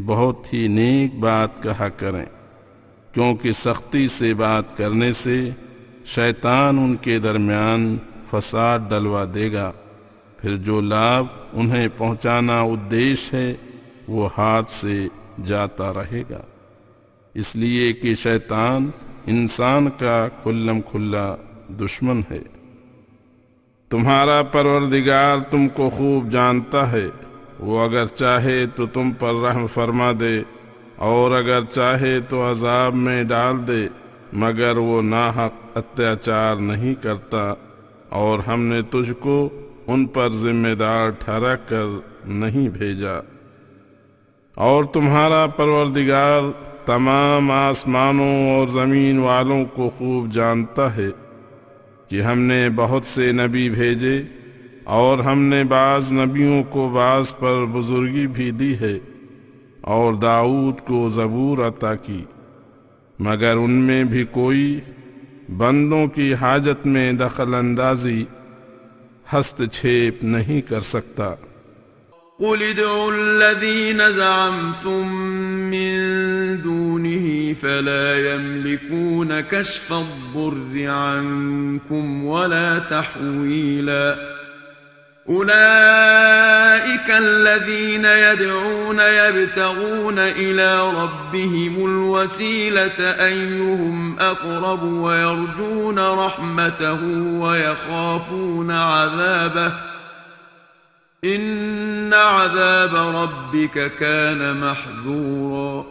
بہت 0.05 0.53
ہی 0.53 0.67
نیک 0.67 1.19
بات 1.19 1.63
کہا 1.63 1.89
کریں، 1.89 2.25
کیونکہ 3.13 3.51
سختی 3.51 4.07
سے 4.07 4.33
بات 4.33 4.77
کرنے 4.77 5.11
سے 5.11 5.49
شیطان 6.05 6.77
ان 6.77 6.95
کے 6.95 7.19
درمیان 7.19 7.97
فساد 8.31 8.79
ڈلوا 8.89 9.25
دے 9.33 9.51
گا۔ 9.53 9.71
پھر 10.37 10.55
جو 10.57 10.81
لابھ 10.81 11.27
انہیں 11.55 11.87
پہنچانا 11.97 12.61
ادیش 12.61 13.33
ہے، 13.33 13.53
وہ 14.07 14.29
ہاتھ 14.37 14.71
سے 14.71 15.07
جاتا 15.45 15.93
رہے 15.93 16.23
گا۔ 16.29 16.41
اس 17.33 17.55
لیے 17.55 17.93
کہ 17.93 18.15
شیطان 18.15 18.91
انسان 19.25 19.87
کا 19.99 20.27
کھلم 20.43 20.81
کھلا 20.81 21.35
دشمن 21.69 22.21
ہے۔ 22.31 22.39
تمہارا 23.89 24.41
پروردگار 24.51 25.37
تم 25.51 25.67
کو 25.67 25.89
خوب 25.89 26.29
جانتا 26.29 26.91
ہے۔ 26.91 27.07
وہ 27.59 27.81
اگر 27.81 28.05
چاہے 28.05 28.65
تو 28.75 28.85
تم 28.85 29.11
پر 29.11 29.33
رحم 29.33 29.67
فرما 29.67 30.11
دے، 30.19 30.41
اور 30.95 31.31
اگر 31.31 31.59
چاہے 31.63 32.19
تو 32.19 32.51
عذاب 32.51 32.95
میں 32.95 33.23
ڈال 33.23 33.67
دے، 33.67 33.87
مگر 34.33 34.77
وہ 34.77 35.01
ناحق 35.01 35.77
اتیاچار 35.77 36.55
نہیں 36.55 36.95
کرتا۔ 36.95 37.53
اور 38.09 38.39
ہم 38.39 38.61
نے 38.61 38.81
تجھ 38.81 39.11
کو 39.19 39.49
ان 39.87 40.05
پر 40.05 40.29
ذمہ 40.31 40.73
دار 40.73 41.09
ٹھہرا 41.09 41.55
کر 41.55 41.85
نہیں 42.25 42.69
بھیجا۔ 42.69 43.21
اور 44.55 44.83
تمہارا 44.83 45.45
پروردگار 45.47 46.41
تمام 46.85 47.51
آسمانوں 47.51 48.49
اور 48.49 48.67
زمین 48.67 49.19
والوں 49.19 49.65
کو 49.65 49.89
خوب 49.97 50.31
جانتا 50.31 50.97
ہے 50.97 51.09
کہ 52.09 52.21
ہم 52.21 52.39
نے 52.39 52.69
بہت 52.75 53.05
سے 53.05 53.31
نبی 53.31 53.69
بھیجے 53.69 54.23
اور 54.83 55.17
ہم 55.17 55.41
نے 55.41 55.63
بعض 55.63 56.13
نبیوں 56.13 56.63
کو 56.63 56.89
بعض 56.93 57.33
پر 57.39 57.65
بزرگی 57.73 58.27
بھی 58.27 58.51
دی 58.51 58.79
ہے 58.79 58.99
اور 59.81 60.13
داؤد 60.13 60.81
کو 60.87 61.09
زبور 61.09 61.57
عطا 61.57 61.95
کی۔ 61.95 62.23
مگر 63.19 63.55
ان 63.55 63.71
میں 63.71 64.03
بھی 64.03 64.23
کوئی 64.31 64.79
بندوں 65.57 66.07
کی 66.07 66.33
حاجت 66.33 66.87
میں 66.87 67.13
دخل 67.13 67.53
اندازی 67.53 68.25
چھیپ 69.71 70.23
نہیں 70.23 70.61
کر 70.69 70.81
سکتا 70.81 71.35
قل 72.39 72.63
ادعوا 72.63 73.11
الذين 73.11 74.11
زعمتم 74.11 75.07
من 75.71 76.61
دونه 76.61 77.53
فلا 77.61 78.33
يملكون 78.33 79.41
كشف 79.41 79.93
الضر 79.93 80.89
عنكم 80.91 82.25
ولا 82.25 82.79
تحويلا 82.79 84.34
أولئك 85.29 87.09
الذين 87.09 88.05
يدعون 88.05 88.99
يبتغون 88.99 90.19
إلى 90.19 90.89
ربهم 90.89 91.85
الوسيلة 91.85 92.99
أيهم 92.99 94.19
أقرب 94.19 94.83
ويرجون 94.83 95.99
رحمته 95.99 97.03
ويخافون 97.41 98.71
عذابه 98.71 99.73
ان 101.23 102.13
عذاب 102.13 102.95
ربك 102.95 103.91
كان 103.99 104.57
محذورا. 104.57 105.83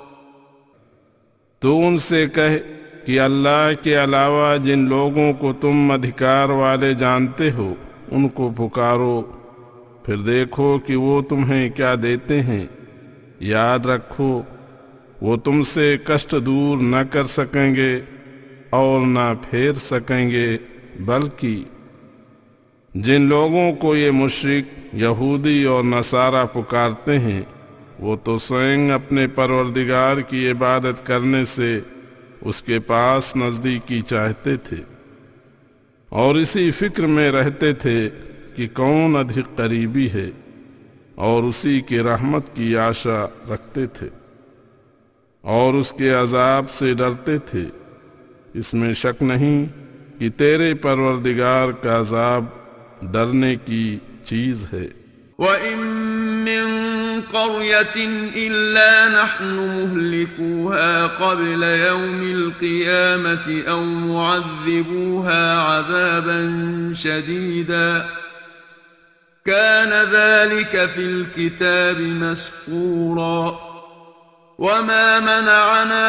تو 1.59 1.87
ان 1.87 1.97
سے 1.97 2.27
کہے 2.27 2.59
کہ 3.07 3.21
اللہ 3.21 3.71
کے 3.83 4.05
علاوہ 4.05 4.57
جن 4.57 4.79
لوگوں 4.89 5.33
کو 5.33 5.53
تم 5.53 5.91
ادھکار 5.91 6.49
والے 6.49 6.95
جانتے 6.95 7.51
ہو 7.51 7.75
ان 8.11 8.29
کو 8.29 8.53
پکارو۔ 8.57 9.23
پھر 10.03 10.17
دیکھو 10.17 10.79
کہ 10.87 10.97
وہ 10.97 11.23
تمہیں 11.23 11.71
کیا 11.71 11.95
دیتے 12.03 12.43
ہیں۔ 12.43 12.67
یاد 13.41 13.87
رکھو، 13.87 14.43
وہ 15.23 15.37
تم 15.37 15.63
سے 15.63 15.97
کشٹ 16.05 16.35
دور 16.47 16.77
نہ 16.79 16.97
کر 17.11 17.25
سکیں 17.25 17.75
گے 17.75 18.01
اور 18.71 19.07
نہ 19.07 19.35
پھیر 19.51 19.73
سکیں 19.73 20.31
گے، 20.31 20.57
بلکہ 21.01 21.65
جن 22.95 23.23
لوگوں 23.23 23.73
کو 23.73 23.97
یہ 23.97 24.11
مشرق 24.11 24.95
یہودی 24.95 25.65
اور 25.65 25.85
نصارہ 25.85 26.47
پکارتے 26.53 27.19
ہیں، 27.19 27.43
وہ 27.99 28.17
تو 28.25 28.39
سوئنگ 28.39 28.91
اپنے 28.91 29.27
پروردگار 29.27 30.17
کی 30.17 30.51
عبادت 30.51 31.07
کرنے 31.07 31.45
سے 31.45 31.81
اس 32.41 32.63
کے 32.63 32.79
پاس 32.79 33.37
نزدیکی 33.37 34.01
چاہتے 34.01 34.57
تھے۔ 34.57 34.94
اور 36.15 36.35
اسی 36.35 36.71
فکر 36.71 37.07
میں 37.07 37.31
رہتے 37.33 37.73
تھے 37.75 38.09
کہ 38.57 38.67
کون 38.75 39.17
ادھک 39.17 39.57
قریبی 39.57 40.09
ہے، 40.11 40.31
اور 41.15 41.43
اسی 41.43 41.81
کے 41.81 42.03
رحمت 42.03 42.55
کی 42.57 42.77
آشا 42.79 43.25
رکھتے 43.51 43.87
تھے، 43.93 44.09
اور 45.45 45.75
اس 45.75 45.93
کے 45.93 46.11
عذاب 46.13 46.71
سے 46.71 46.93
ڈرتے 46.95 47.37
تھے۔ 47.47 47.65
اس 48.55 48.73
میں 48.75 48.93
شک 48.95 49.23
نہیں 49.23 49.65
کہ 50.19 50.29
تیرے 50.37 50.73
پروردگار 50.83 51.73
کا 51.83 51.99
عذاب 52.01 52.45
ڈرنے 53.13 53.55
کی 53.65 53.99
چیز 54.25 54.67
ہے۔ 54.73 54.87
وَإِن 55.39 55.79
مِّن 56.45 57.04
قَرْيَةٍ 57.21 58.07
إِلَّا 58.37 59.23
نَحْنُ 59.23 59.45
مُهْلِكُوهَا 59.45 61.07
قَبْلَ 61.07 61.63
يَوْمِ 61.63 62.23
الْقِيَامَةِ 62.23 63.63
أَوْ 63.69 63.85
مُعَذِّبُوهَا 63.85 65.59
عَذَابًا 65.59 66.93
شَدِيدًا. 66.97 68.07
كَانَ 69.47 70.09
ذَلِكَ 70.13 70.91
فِي 70.95 71.01
الْكِتَابِ 71.01 72.01
مَسْطُورًا. 72.01 73.59
وَمَا 74.59 75.21
مَنَعَنَا 75.21 76.05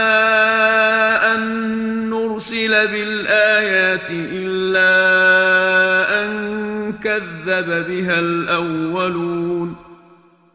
أَن 1.36 1.40
نُّرْسِلَ 2.10 2.88
بِالْآيَاتِ 2.88 4.10
إِلَّا 4.12 5.26
كذب 7.06 7.88
بها 7.88 8.20
الأولون. 8.20 9.95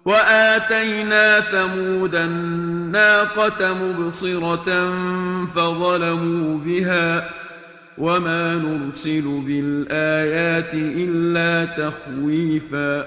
وآتينا 0.06 1.40
ثمود 1.40 2.14
الناقة 2.14 3.74
مبصرة 3.74 4.68
فظلموا 5.54 6.58
بها 6.58 7.30
وما 7.98 8.54
نرسل 8.54 9.26
بالآيات 9.46 10.74
إلا 10.74 11.64
تخويفا 11.64 13.04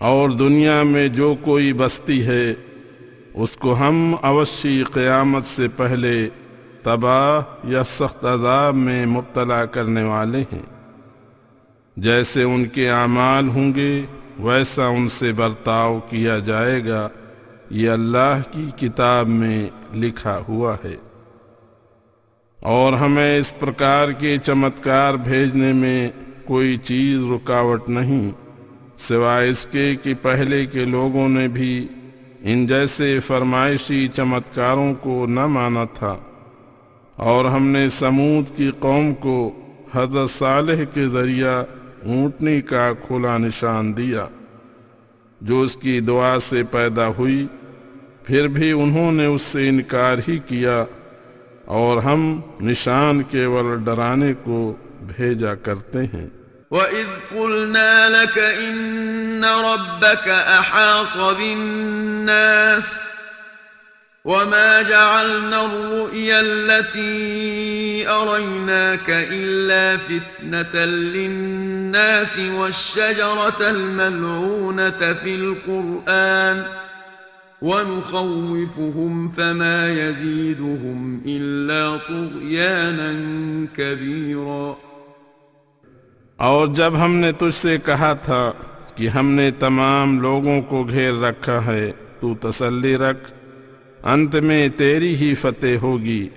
اور 0.00 0.28
دنیا 0.28 0.82
میں 0.82 1.08
جو 1.08 1.34
کوئی 1.42 1.72
بستی 1.72 2.26
ہے، 2.26 2.54
اس 3.34 3.56
کو 3.56 3.74
ہم 3.80 4.14
اوشی 4.22 4.82
قیامت 4.92 5.44
سے 5.44 5.68
پہلے 5.76 6.28
تباہ 6.82 7.70
یا 7.70 7.84
سخت 7.84 8.24
عذاب 8.24 8.74
میں 8.74 9.06
مبتلا 9.06 9.64
کرنے 9.64 10.02
والے 10.02 10.42
ہیں۔ 10.52 10.66
جیسے 11.96 12.42
ان 12.42 12.64
کے 12.64 12.90
اعمال 12.90 13.48
ہوں 13.48 13.74
گے 13.74 14.04
ویسا 14.38 14.86
ان 14.86 15.08
سے 15.08 15.32
برتاؤ 15.32 16.00
کیا 16.10 16.38
جائے 16.38 16.84
گا، 16.86 17.08
یہ 17.70 17.90
اللہ 17.90 18.40
کی 18.50 18.70
کتاب 18.76 19.28
میں 19.28 19.66
لکھا 19.94 20.40
ہوا 20.48 20.76
ہے۔ 20.84 20.96
اور 22.60 22.92
ہمیں 22.92 23.38
اس 23.38 23.58
پرکار 23.58 24.08
کے 24.08 24.36
چمتکار 24.42 25.14
بھیجنے 25.14 25.72
میں 25.72 26.10
کوئی 26.44 26.76
چیز 26.76 27.22
رکاوٹ 27.22 27.88
نہیں، 27.88 28.30
سوائے 28.96 29.50
اس 29.50 29.66
کے 29.70 29.96
کہ 30.02 30.14
پہلے 30.22 30.66
کے 30.66 30.84
لوگوں 30.84 31.28
نے 31.28 31.48
بھی 31.48 31.88
ان 32.40 32.66
جیسے 32.66 33.18
فرمائشی 33.18 34.08
چمتکاروں 34.08 34.94
کو 34.94 35.26
نہ 35.26 35.46
مانا 35.46 35.84
تھا۔ 35.94 36.16
اور 37.16 37.44
ہم 37.44 37.66
نے 37.66 37.88
سمود 37.88 38.56
کی 38.56 38.70
قوم 38.78 39.14
کو 39.14 39.50
حضرت 39.94 40.30
صالح 40.30 40.84
کے 40.94 41.06
ذریعہ 41.06 41.64
اونٹنی 42.04 42.60
کا 42.60 42.92
کھلا 43.06 43.38
نشان 43.38 43.96
دیا۔ 43.96 44.26
جو 45.40 45.60
اس 45.60 45.76
کی 45.76 46.00
دعا 46.00 46.38
سے 46.38 46.62
پیدا 46.70 47.06
ہوئی، 47.06 47.46
پھر 48.24 48.48
بھی 48.48 48.72
انہوں 48.72 49.12
نے 49.12 49.26
اس 49.26 49.42
سے 49.42 49.68
انکار 49.68 50.16
ہی 50.28 50.38
کیا 50.38 50.84
اور 51.64 52.02
ہم 52.02 52.40
نشان 52.60 53.22
کیول 53.22 53.84
ڈرانے 53.84 54.34
کو 54.42 54.74
بھیجا 55.00 55.54
کرتے 55.54 55.98
ہیں۔ 55.98 56.28
وَإِذْ 56.70 57.28
قُلْنَا 57.28 58.08
لَكَ 58.08 58.40
إِنَّ 58.40 59.46
رَبَّكَ 59.46 60.30
أَحَاطَ 60.30 61.34
بِالنَّاسِ 61.34 63.13
وما 64.24 64.82
جعلنا 64.82 65.64
الرؤيا 65.64 66.40
التي 66.40 68.08
أريناك 68.08 69.04
إلا 69.08 69.96
فتنة 69.96 70.84
للناس 70.84 72.38
والشجرة 72.38 73.56
الملعونة 73.60 75.12
في 75.12 75.34
القرآن 75.34 76.64
ونخوفهم 77.62 79.32
فما 79.36 79.92
يزيدهم 79.92 81.22
إلا 81.26 81.98
طغيانا 81.98 83.12
كبيرا 83.76 84.76
اور 86.38 86.66
جب 86.74 86.96
ہم 86.98 87.14
نے 87.14 87.32
تجھ 87.32 87.54
سے 87.54 87.76
کہا 87.84 88.12
تھا 88.24 88.42
کہ 88.94 89.08
ہم 89.08 89.30
نے 89.30 89.50
تمام 89.58 90.20
لوگوں 90.20 90.60
کو 90.68 90.84
گھیر 90.84 91.12
رکھا 91.22 91.64
ہے 91.66 91.90
تو 92.20 92.34
تسلی 92.40 92.96
رکھ 92.98 93.33
انت 94.04 94.34
میں 94.34 94.68
تیری 94.68 95.14
ہی 95.16 95.34
فتح 95.34 95.76
ہوگی 95.82 96.28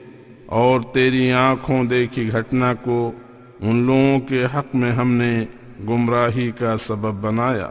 اور 0.46 0.82
تیری 0.94 1.32
آنکھوں 1.32 1.84
دیکھی 1.84 2.32
گھٹنا 2.32 2.74
کو 2.74 3.12
ان 3.60 3.76
لوگوں 3.76 4.20
کے 4.20 4.46
حق 4.54 4.76
میں 4.76 4.92
ہم 4.92 5.12
نے 5.12 5.46
گمراہی 5.88 6.52
کا 6.52 6.78
سبب 6.78 7.14
بنایا۔ 7.22 7.70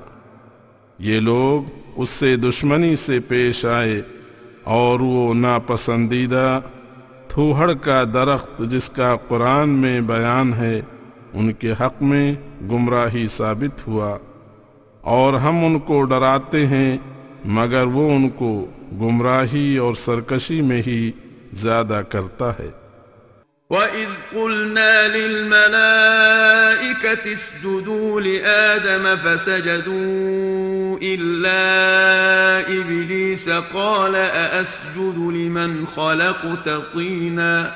یہ 0.99 1.21
لوگ 1.21 1.71
اس 1.97 2.09
سے 2.09 2.37
دشمنی 2.37 2.97
سے 2.97 3.19
پیش 3.21 3.65
آئے 3.65 4.03
اور 4.65 5.01
وہ 5.01 5.35
ناپسندیدہ 5.35 6.61
تھوہڑ 7.29 7.73
کا 7.73 8.03
درخت 8.15 8.63
جس 8.71 8.91
کا 8.91 9.17
قرآن 9.29 9.69
میں 9.69 10.01
بیان 10.01 10.53
ہے، 10.55 10.81
ان 11.33 11.53
کے 11.53 11.73
حق 11.81 12.03
میں 12.03 12.35
گمراہی 12.71 13.27
ثابت 13.27 13.89
ہوا 13.89 14.17
اور 15.01 15.33
ہم 15.33 15.65
ان 15.65 15.79
کو 15.79 16.03
ڈراتے 16.05 16.67
ہیں، 16.67 16.97
مگر 17.45 17.85
وہ 17.87 18.11
ان 18.13 18.29
کو 18.29 18.67
گمراہی 19.01 19.79
اور 19.79 19.95
سرکشی 19.95 20.63
میں 20.63 20.83
ہی 20.87 21.11
زیادہ 21.53 22.03
کرتا 22.09 22.51
ہے۔ 22.51 22.71
وَإِذْ 23.71 24.31
قُلْنَا 24.31 25.07
لِلْمَلَائِكَةِ 25.13 27.33
اسْجُدُوا 27.33 28.21
لِآدَمَ 28.21 29.09
فَسَجَدُوا 29.25 30.97
إِلَّا 31.03 32.69
إِبْلِيسَ 32.69 33.49
قَالَ 33.73 34.17
أَأَسْجُدُ 34.17 35.19
لِمَنْ 35.19 35.85
خَلَقْتَ 35.95 36.81
طِينًا؟ 36.95 37.71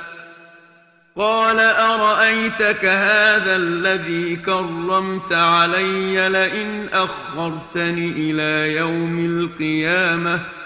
قال 1.17 1.61
أرأيتك 1.61 2.85
هذا 2.85 3.57
الذي 3.57 4.37
كرمت 4.37 5.33
علي 5.33 6.29
لئن 6.29 6.87
أخرتني 6.93 8.13
إلى 8.17 8.77
يوم 8.77 9.27
القيامة؟ 9.27 10.60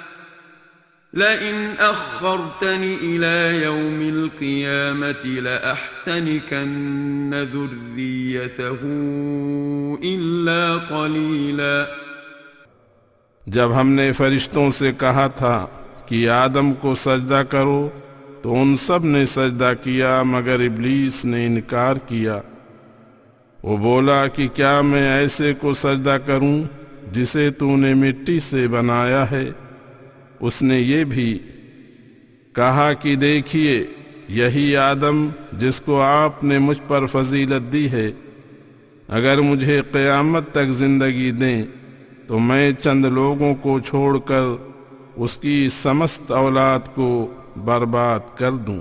لئن 1.16 1.74
أخرتني 1.78 2.96
إلى 2.96 3.62
يوم 3.62 4.00
القيامة 4.14 5.40
لأحتنكن 5.40 7.30
ذريته 7.52 8.86
إلا 10.02 10.76
قليلا۔ 10.88 11.84
جب 13.46 13.80
ہم 13.80 13.88
نے 13.88 14.12
فرشتوں 14.12 14.70
سے 14.70 14.92
کہا 14.98 15.26
تھا 15.26 15.66
کہ 16.06 16.28
آدم 16.28 16.74
کو 16.74 16.94
سجدہ 16.94 17.42
کرو، 17.48 17.88
تو 18.42 18.62
ان 18.62 18.76
سب 18.76 19.04
نے 19.04 19.24
سجدہ 19.24 19.72
کیا، 19.82 20.22
مگر 20.22 20.60
ابلیس 20.60 21.24
نے 21.24 21.46
انکار 21.46 21.94
کیا۔ 22.08 22.40
وہ 23.62 23.76
بولا 23.76 24.26
کہ 24.26 24.48
کیا 24.54 24.80
میں 24.80 25.12
ایسے 25.12 25.52
کو 25.60 25.74
سجدہ 25.74 26.18
کروں 26.26 26.62
جسے 27.12 27.50
تو 27.50 27.76
نے 27.76 27.94
مٹی 27.94 28.40
سے 28.40 28.68
بنایا 28.68 29.30
ہے؟ 29.30 29.50
اس 30.46 30.62
نے 30.62 30.78
یہ 30.80 31.04
بھی 31.04 31.38
کہا 32.52 32.92
کہ 32.92 33.14
دیکھیے، 33.16 33.84
یہی 34.28 34.76
آدم 34.76 35.28
جس 35.52 35.80
کو 35.80 36.00
آپ 36.00 36.44
نے 36.44 36.58
مجھ 36.58 36.80
پر 36.88 37.06
فضیلت 37.06 37.72
دی 37.72 37.90
ہے، 37.90 38.10
اگر 39.08 39.40
مجھے 39.40 39.80
قیامت 39.92 40.52
تک 40.52 40.70
زندگی 40.70 41.30
دیں 41.30 41.62
تو 42.26 42.38
میں 42.38 42.72
چند 42.72 43.04
لوگوں 43.04 43.54
کو 43.54 43.78
چھوڑ 43.80 44.18
کر 44.18 44.44
اس 45.16 45.36
کی 45.36 45.68
سمست 45.72 46.30
اولاد 46.32 46.94
کو 46.94 47.08
برباد 47.56 48.36
کر 48.38 48.52
دوں۔ 48.66 48.80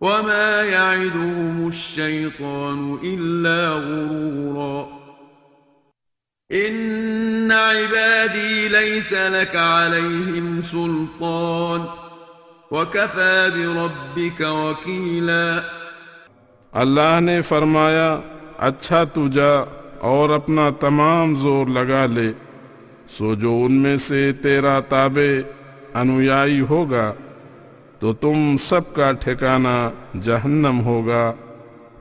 وما 0.00 0.62
يعدهم 0.62 1.66
الشيطان 1.66 2.96
إلا 3.02 3.72
غرورا. 3.74 4.96
إن 6.56 7.52
عبادي 7.52 8.68
ليس 8.68 9.12
لك 9.12 9.56
عليهم 9.56 10.62
سلطان. 10.62 11.80
وَكَفَى 12.70 13.50
بِرَبِّكَ 13.54 14.44
وَكِيلًا. 14.44 15.60
اللہ 16.72 17.20
نے 17.20 17.42
فرمایا 17.42 18.20
اچھا 18.58 19.04
تو 19.04 19.28
جا 19.28 19.64
اور 19.98 20.30
اپنا 20.30 20.70
تمام 20.80 21.34
زور 21.34 21.66
لگا 21.66 22.06
لے۔ 22.06 22.32
سو 23.08 23.34
جو 23.34 23.62
ان 23.64 23.72
میں 23.72 23.96
سے 23.96 24.32
تیرا 24.32 24.80
تابع 24.80 25.40
انویائی 26.00 26.60
ہوگا۔ 26.60 27.12
تو 27.98 28.12
تم 28.12 28.56
سب 28.56 28.94
کا 28.94 29.12
ٹھکانہ 29.12 29.90
جہنم 30.22 30.80
ہوگا، 30.84 31.32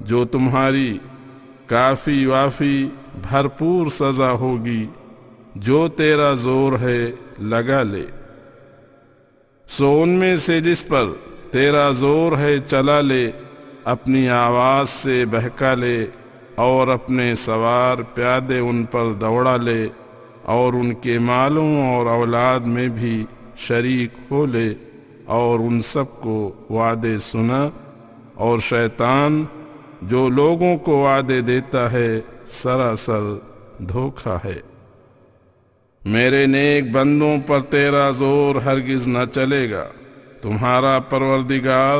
جو 0.02 0.26
تمہاری 0.26 0.98
کافی 1.66 2.26
وافی 2.26 2.90
بھرپور 3.30 3.90
سزا 3.90 4.32
ہوگی، 4.32 4.86
جو 5.56 5.88
تیرا 5.88 6.34
زور 6.34 6.80
ہے 6.80 7.12
لگا 7.40 7.84
لے۔ 7.84 8.06
سو 9.68 10.02
ان 10.02 10.10
میں 10.10 10.38
سے 10.38 10.60
جس 10.62 10.88
پر 10.88 11.06
تیرا 11.52 11.92
زور 11.92 12.38
ہے 12.38 12.58
چلا 12.60 13.02
لے، 13.02 13.32
اپنی 13.84 14.30
آواز 14.30 14.90
سے 14.90 15.26
بہکا 15.32 15.74
لے 15.74 16.06
اور 16.56 16.88
اپنے 16.88 17.36
سوار 17.36 17.98
پیادے 18.14 18.60
ان 18.60 18.84
پر 18.86 19.12
دوڑا 19.14 19.58
لے 19.58 19.88
اور 20.44 20.74
ان 20.74 20.94
کے 20.94 21.20
مالوں 21.20 21.88
اور 21.88 22.06
اولاد 22.06 22.60
میں 22.60 22.88
بھی 22.88 23.26
شریک 23.58 24.12
ہو 24.32 24.46
لے۔ 24.46 24.74
اور 25.26 25.60
ان 25.60 25.80
سب 25.80 26.22
کو 26.22 26.54
وعدے 26.70 27.20
سنا، 27.20 27.70
اور 28.34 28.60
شیطان 28.60 29.46
جو 30.02 30.30
لوگوں 30.30 30.78
کو 30.78 30.98
وعدے 30.98 31.42
دیتا 31.42 31.92
ہے، 31.92 32.22
سراسر 32.46 33.36
دھوکا 33.80 34.38
ہے۔ 34.46 34.60
میرے 36.06 36.46
نیک 36.46 36.92
بندوں 36.92 37.38
پر 37.48 37.60
تیرا 37.60 38.12
زور 38.12 38.56
ہرگز 38.56 39.08
نہ 39.08 39.20
چلے 39.32 39.72
گا۔ 39.72 39.86
تمہارا 40.42 41.00
پروردگار 41.00 42.00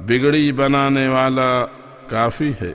بگڑی 0.00 0.52
بنانے 0.52 1.08
والا 1.08 1.66
کافی 2.08 2.50
ہے۔ 2.60 2.72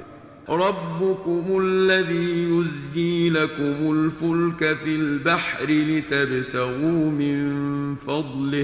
ربكم 0.49 1.56
الذي 1.56 2.47
يزجي 2.49 3.30
لكم 3.30 3.88
الفلك 3.89 4.84
في 4.84 4.95
البحر 4.95 5.68
لتبتغوا 5.68 7.12
من 7.12 7.39
فضله 8.06 8.64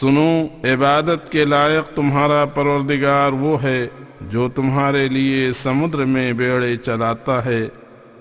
سنو، 0.00 0.46
عبادت 0.64 1.32
کے 1.32 1.44
لائق 1.44 1.96
تمہارا 1.96 2.44
پروردگار 2.44 3.32
وہ 3.32 3.62
ہے 3.62 3.86
جو 4.20 4.48
تمہارے 4.54 5.08
لیے 5.08 5.52
سمندر 5.52 5.98
میں 5.98 6.32
بیڑے 6.32 6.76
چلاتا 6.76 7.44
ہے، 7.44 7.68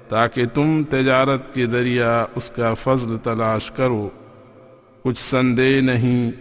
تاکہ 0.07 0.45
تم 0.53 0.83
تجارت 0.89 1.53
کے 1.53 1.65
ذریعہ 1.65 2.25
اس 2.35 2.49
کا 2.49 2.73
فضل 2.73 3.17
تلاش 3.17 3.71
کرو۔ 3.71 4.09
کچھ 5.03 5.19
سندے 5.19 5.81
نہیں 5.81 6.31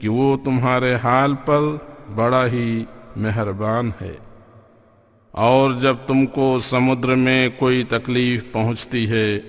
کہ 0.00 0.08
وہ 0.08 0.36
تمہارے 0.44 0.94
حال 0.94 1.34
پر 1.44 1.60
بڑا 2.14 2.46
ہی 2.46 2.84
مہربان 3.16 3.90
ہے۔ 4.00 4.14
اور 5.30 5.72
جب 5.80 5.96
تم 6.06 6.26
کو 6.26 6.58
سمندر 6.62 7.14
میں 7.14 7.48
کوئی 7.58 7.82
تکلیف 7.82 8.44
پہنچتی 8.52 9.10
ہے 9.10 9.40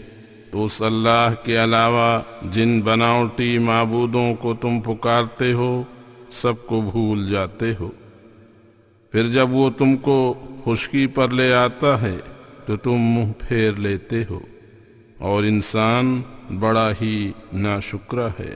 اس 0.53 0.81
اللہ 0.81 1.33
کے 1.43 1.63
علاوہ 1.63 2.19
جن 2.51 2.81
بناوٹی 2.81 3.57
معبودوں 3.57 4.35
کو 4.35 4.53
تم 4.53 4.79
پکارتے 4.79 5.53
ہو، 5.53 5.83
سب 6.29 6.53
کو 6.65 6.81
بھول 6.91 7.29
جاتے 7.29 7.73
ہو۔ 7.79 7.89
پھر 9.11 9.27
جب 9.27 9.49
وہ 9.51 9.69
تم 9.69 9.97
کو 9.97 10.33
خشکی 10.65 11.07
پر 11.07 11.29
لے 11.29 11.53
آتا 11.53 12.01
ہے، 12.01 12.17
تو 12.65 12.77
تم 12.77 12.93
منہ 12.93 13.31
پھیر 13.39 13.71
لیتے 13.71 14.21
ہو۔ 14.29 14.39
اور 15.19 15.43
انسان 15.43 16.21
بڑا 16.59 16.91
ہی 17.01 17.31
ناشکرہ 17.53 18.29
ہے۔ 18.39 18.55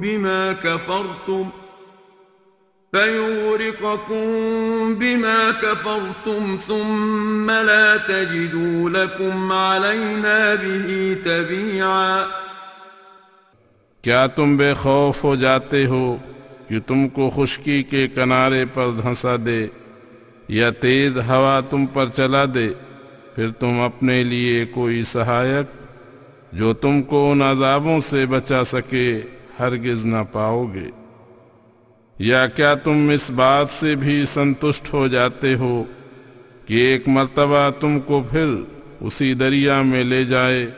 بما 0.00 0.52
كفرتم 0.52 1.48
فيغرقكم 2.92 4.24
بما 4.94 5.50
كفرتم 5.50 6.58
ثم 6.66 7.50
لا 7.50 7.96
تجدوا 7.96 8.90
لكم 8.90 9.52
علينا 9.52 10.54
به 10.54 11.16
تبيعا 11.24 12.24
کیا 14.04 14.26
تم 14.26 14.56
بے 14.56 14.74
خوف 14.74 15.24
ہو 15.24 15.34
جاتے 15.36 15.86
ہو 15.86 16.16
کہ 16.68 16.80
تم 16.86 17.08
کو 17.08 17.30
خشکی 17.30 17.82
کے 17.82 18.08
کنارے 18.08 18.64
پر 18.74 18.90
دھنسا 19.02 19.36
دے 19.46 19.66
یا 20.48 20.70
تیز 20.70 21.16
ہوا 21.28 21.60
تم 21.70 21.86
پر 21.86 22.06
چلا 22.16 22.44
دے؟ 22.54 22.68
پھر 23.34 23.50
تم 23.50 23.80
اپنے 23.80 24.22
لیے 24.24 24.64
کوئی 24.66 25.02
سہایک 25.02 25.66
جو 26.52 26.72
تم 26.72 27.02
کو 27.02 27.30
ان 27.32 27.42
عذابوں 27.42 28.00
سے 28.00 28.26
بچا 28.26 28.64
سکے۔ 28.64 29.20
ہرگز 29.60 30.06
نہ 30.06 30.16
پاؤ 30.32 30.66
گے۔ 30.74 30.90
یا 32.18 32.46
کیا 32.46 32.74
تم 32.74 33.10
اس 33.14 33.30
بات 33.30 33.70
سے 33.70 33.94
بھی 33.94 34.24
سنتشٹ 34.24 34.92
ہو 34.92 35.06
جاتے 35.06 35.54
ہو 35.54 35.84
کہ 36.66 36.74
ایک 36.74 37.08
مرتبہ 37.08 37.70
تم 37.80 38.00
کو 38.00 38.22
پھر 38.30 38.54
اسی 39.00 39.34
دریا 39.34 39.82
میں 39.82 40.04
لے 40.04 40.24
جائے، 40.24 40.70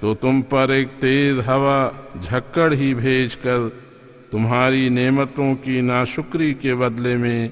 تو 0.00 0.14
تم 0.14 0.42
پر 0.42 0.68
ایک 0.68 0.88
تیز 1.00 1.38
ہوا 1.38 1.90
جھکڑ 2.22 2.72
ہی 2.72 2.94
بھیج 2.94 3.36
کر 3.36 3.58
تمہاری 4.30 4.88
نعمتوں 4.88 5.54
کی 5.54 5.80
ناشکری 5.80 6.54
کے 6.54 6.74
بدلے 6.74 7.16
میں 7.16 7.48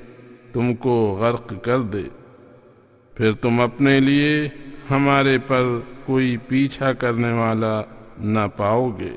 تم 0.53 0.75
کو 0.75 1.17
غرق 1.21 1.55
کر 1.63 1.81
دے۔ 1.81 2.03
پھر 3.15 3.33
تم 3.33 3.61
اپنے 3.61 4.01
لیے 4.01 4.49
ہمارے 4.91 5.39
پر 5.47 5.79
کوئی 6.07 6.37
پیچھا 6.37 6.93
کرنے 6.93 7.33
والا 7.33 7.83
نہ 8.19 8.47
پاؤ 8.57 8.91
گے۔ 8.99 9.17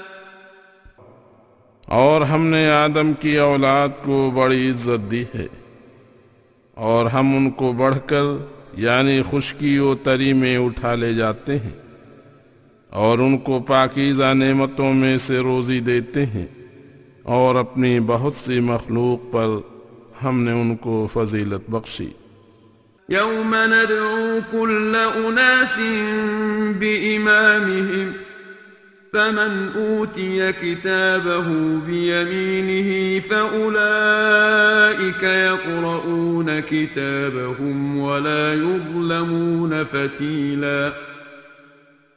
اور 1.91 2.21
ہم 2.21 2.47
نے 2.47 2.71
آدم 2.71 3.13
کی 3.13 3.37
اولاد 3.37 3.87
کو 4.03 4.31
بڑی 4.35 4.69
عزت 4.69 5.11
دی 5.11 5.23
ہے۔ 5.35 5.47
اور 6.73 7.05
ہم 7.05 7.35
ان 7.35 7.51
کو 7.51 7.73
بڑھ 7.73 7.95
کر 8.05 8.23
یعنی 8.73 9.21
خشکی 9.29 9.77
و 9.77 9.95
تری 9.95 10.33
میں 10.33 10.57
اٹھا 10.57 10.95
لے 10.95 11.13
جاتے 11.13 11.59
ہیں۔ 11.59 11.81
اور 12.89 13.19
ان 13.19 13.37
کو 13.37 13.59
پاکیزہ 13.59 14.33
نعمتوں 14.33 14.93
میں 14.93 15.17
سے 15.17 15.39
روزی 15.39 15.79
دیتے 15.79 16.25
ہیں۔ 16.25 16.45
اور 17.23 17.55
اپنی 17.55 17.99
بہت 17.99 18.33
سی 18.33 18.59
مخلوق 18.59 19.33
پر 19.33 19.47
ہم 20.25 20.43
نے 20.43 20.51
ان 20.51 20.75
کو 20.75 21.07
فضیلت 21.13 21.69
بخشی۔ 21.69 22.09
يوم 23.09 23.55
ندعو 23.55 24.39
كل 24.51 24.95
أناس 25.15 25.79
بإمامهم 26.79 28.11
فمن 29.13 29.69
أوتي 29.75 30.51
كتابه 30.51 31.47
بيمينه 31.85 33.19
فأولئك 33.29 35.23
يقرؤون 35.23 36.59
كتابهم 36.59 37.97
ولا 37.97 38.53
يظلمون 38.53 39.83
فتيلا. 39.83 40.93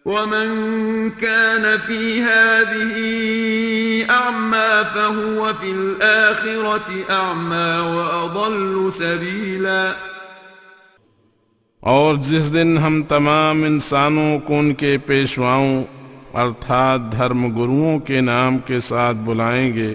ومن 0.04 0.48
كان 1.10 1.78
في 1.78 2.22
هذه 2.22 2.96
أعمى 4.10 4.84
فهو 4.94 5.54
في 5.54 5.70
الآخرة 5.70 7.04
أعمى 7.10 7.96
وأضل 7.96 8.92
سبيلا. 8.92 9.94
اور 11.80 12.14
جس 12.14 12.52
دن 12.52 12.78
ہم 12.78 13.02
تمام 13.02 13.62
انسانوں 13.62 14.38
کو 14.38 14.58
ان 14.58 14.74
کے 14.74 14.98
پیشواؤں 15.06 15.84
ارتھات 16.34 17.12
دھرم 17.12 17.62
گروؤں 17.62 17.98
کے 17.98 18.20
نام 18.20 18.58
کے 18.58 18.78
ساتھ 18.78 19.16
بلائیں 19.24 19.74
گے۔ 19.74 19.94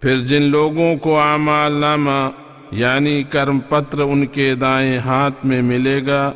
پھر 0.00 0.18
جن 0.18 0.42
لوگوں 0.42 0.96
کو 0.96 1.18
اعمال 1.18 1.72
نامہ 1.72 2.30
یعنی 2.70 3.22
کرم 3.22 3.58
پتر 3.58 3.98
ان 3.98 4.26
کے 4.26 4.54
دائیں 4.54 4.98
ہاتھ 4.98 5.46
میں 5.46 5.62
ملے 5.62 6.00
گا، 6.06 6.32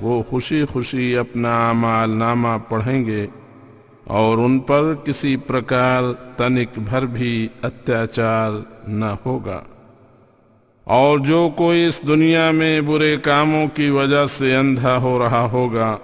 وہ 0.00 0.22
خوشی 0.22 0.64
خوشی 0.64 1.16
اپنا 1.16 1.68
اعمال 1.68 2.10
نامہ 2.10 2.48
پڑھیں 2.68 3.06
گے۔ 3.06 3.26
اور 4.04 4.38
ان 4.38 4.58
پر 4.58 4.94
کسی 5.04 5.36
پرکار 5.36 6.02
تنک 6.36 6.78
بھر 6.78 7.06
بھی 7.06 7.48
اتیاچار 7.62 8.50
نہ 8.88 9.14
ہوگا۔ 9.26 9.62
اور 10.84 11.18
جو 11.18 11.50
کوئی 11.56 11.84
اس 11.84 12.00
دنیا 12.06 12.50
میں 12.50 12.80
برے 12.80 13.16
کاموں 13.16 13.66
کی 13.74 13.90
وجہ 13.90 14.26
سے 14.26 14.56
اندھا 14.56 14.96
ہو 14.96 15.18
رہا 15.18 15.48
ہوگا 15.52 15.96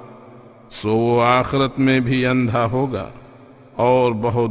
سو 0.75 0.97
وہ 0.97 1.23
آخرت 1.23 1.79
میں 1.87 1.99
بھی 2.01 2.25
اندھا 2.27 2.65
ہوگا 2.73 3.09
اور 3.87 4.13
بہت 4.21 4.51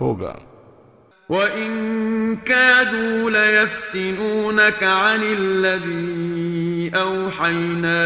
ہوگا 0.00 0.34
وإن 1.28 2.36
كادوا 2.36 3.30
ليفتنونك 3.30 4.82
عن 4.82 5.20
الذي 5.22 6.90
أوحينا 6.96 8.04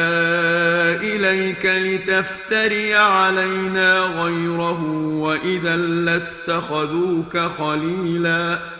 إليك 0.94 1.66
لتفتري 1.66 2.94
علينا 2.94 3.98
غيره 3.98 4.82
وإذا 5.12 5.76
لاتخذوك 5.76 7.38
خليلاً 7.58 8.79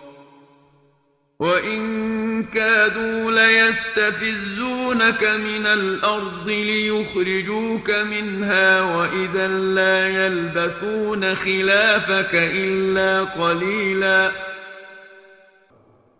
وإن 1.41 2.43
كادوا 2.43 3.31
ليستفزونك 3.31 5.23
من 5.23 5.65
الأرض 5.67 6.47
ليخرجوك 6.49 7.91
منها 8.11 8.81
وإذا 8.81 9.47
لا 9.47 10.09
يلبثون 10.09 11.35
خلافك 11.35 12.29
إلا 12.33 13.23
قليلا 13.23 14.31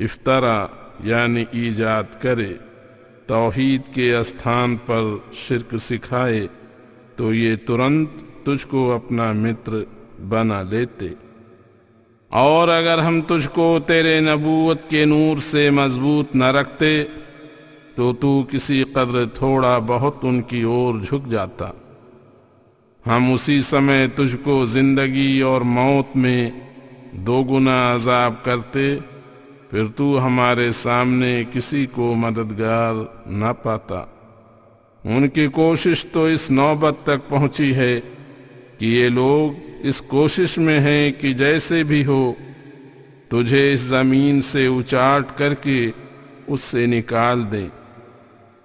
افطرا 0.00 0.66
یعنی 1.04 1.44
ایجاد 1.52 2.04
کرے، 2.22 2.54
توحید 3.26 3.94
کے 3.94 4.16
استھان 4.16 4.76
پر 4.86 5.02
شرک 5.32 5.76
سکھائے، 5.76 6.46
تو 7.16 7.34
یہ 7.34 7.56
ترنت 7.66 8.08
تجھ 8.44 8.66
کو 8.66 8.92
اپنا 8.92 9.32
متر 9.32 9.72
بنا 10.28 10.62
لیتے۔ 10.62 11.06
اور 12.28 12.68
اگر 12.68 12.98
ہم 12.98 13.20
تجھ 13.20 13.48
کو 13.48 13.78
تیرے 13.86 14.20
نبوت 14.20 14.90
کے 14.90 15.04
نور 15.04 15.38
سے 15.38 15.70
مضبوط 15.70 16.36
نہ 16.36 16.44
رکھتے، 16.44 17.04
تو 17.94 18.12
تو 18.12 18.44
کسی 18.50 18.84
قدر 18.92 19.24
تھوڑا 19.24 19.78
بہت 19.78 20.16
ان 20.22 20.42
کی 20.42 20.62
اور 20.62 20.94
جھک 20.94 21.30
جاتا۔ 21.30 21.70
ہم 23.06 23.32
اسی 23.32 23.60
سمے 23.60 24.06
تجھ 24.14 24.36
کو 24.44 24.66
زندگی 24.66 25.40
اور 25.40 25.60
موت 25.60 26.16
میں 26.16 26.50
دو 27.12 27.42
گنا 27.42 27.94
عذاب 27.94 28.34
کرتے 28.42 28.98
پھر 29.70 29.84
تو 29.96 30.26
ہمارے 30.26 30.72
سامنے 30.72 31.44
کسی 31.52 31.86
کو 31.86 32.14
مددگار 32.14 32.94
نہ 33.26 33.52
پاتا۔ 33.62 34.04
ان 35.04 35.28
کی 35.28 35.46
کوشش 35.46 36.06
تو 36.12 36.24
اس 36.24 36.50
نوبت 36.50 36.94
تک 37.02 37.28
پہنچی 37.28 37.74
ہے 37.74 38.00
کہ 38.78 38.84
یہ 38.84 39.08
لوگ 39.08 39.70
اس 39.82 40.02
کوشش 40.02 40.58
میں 40.58 40.80
ہیں 40.80 41.12
کہ 41.12 41.32
جیسے 41.32 41.82
بھی 41.82 42.04
ہو، 42.04 42.32
تجھے 43.28 43.72
اس 43.72 43.80
زمین 43.80 44.40
سے 44.40 44.66
اچاٹ 44.66 45.38
کر 45.38 45.54
کے 45.54 45.90
اس 46.46 46.60
سے 46.60 46.86
نکال 46.86 47.52
دیں۔ 47.52 47.68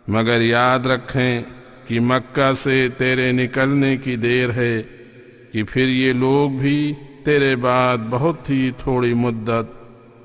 مگر 0.08 0.42
یاد 0.42 0.86
رکھیں 0.86 1.42
کہ 1.88 2.00
مکہ 2.00 2.54
سے 2.54 2.88
تیرے 2.98 3.32
نکلنے 3.32 3.98
کی 3.98 4.16
دیر 4.16 4.52
ہے 4.52 4.82
کہ 5.52 5.64
پھر 5.64 5.88
یہ 5.88 6.14
لوگ 6.14 6.50
بھی 6.50 6.94
تیرے 7.24 7.56
بعد 7.56 7.98
بہت 8.10 8.50
ہی 8.50 8.72
تھوڑی 8.78 9.14
مدت 9.14 9.85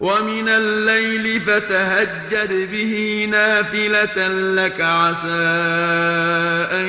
ومن 0.00 0.48
الليل 0.48 1.40
فتهجد 1.40 2.50
به 2.70 3.28
نافلة 3.30 4.28
لك 4.28 4.80
عسى 4.80 5.46
أن 6.72 6.88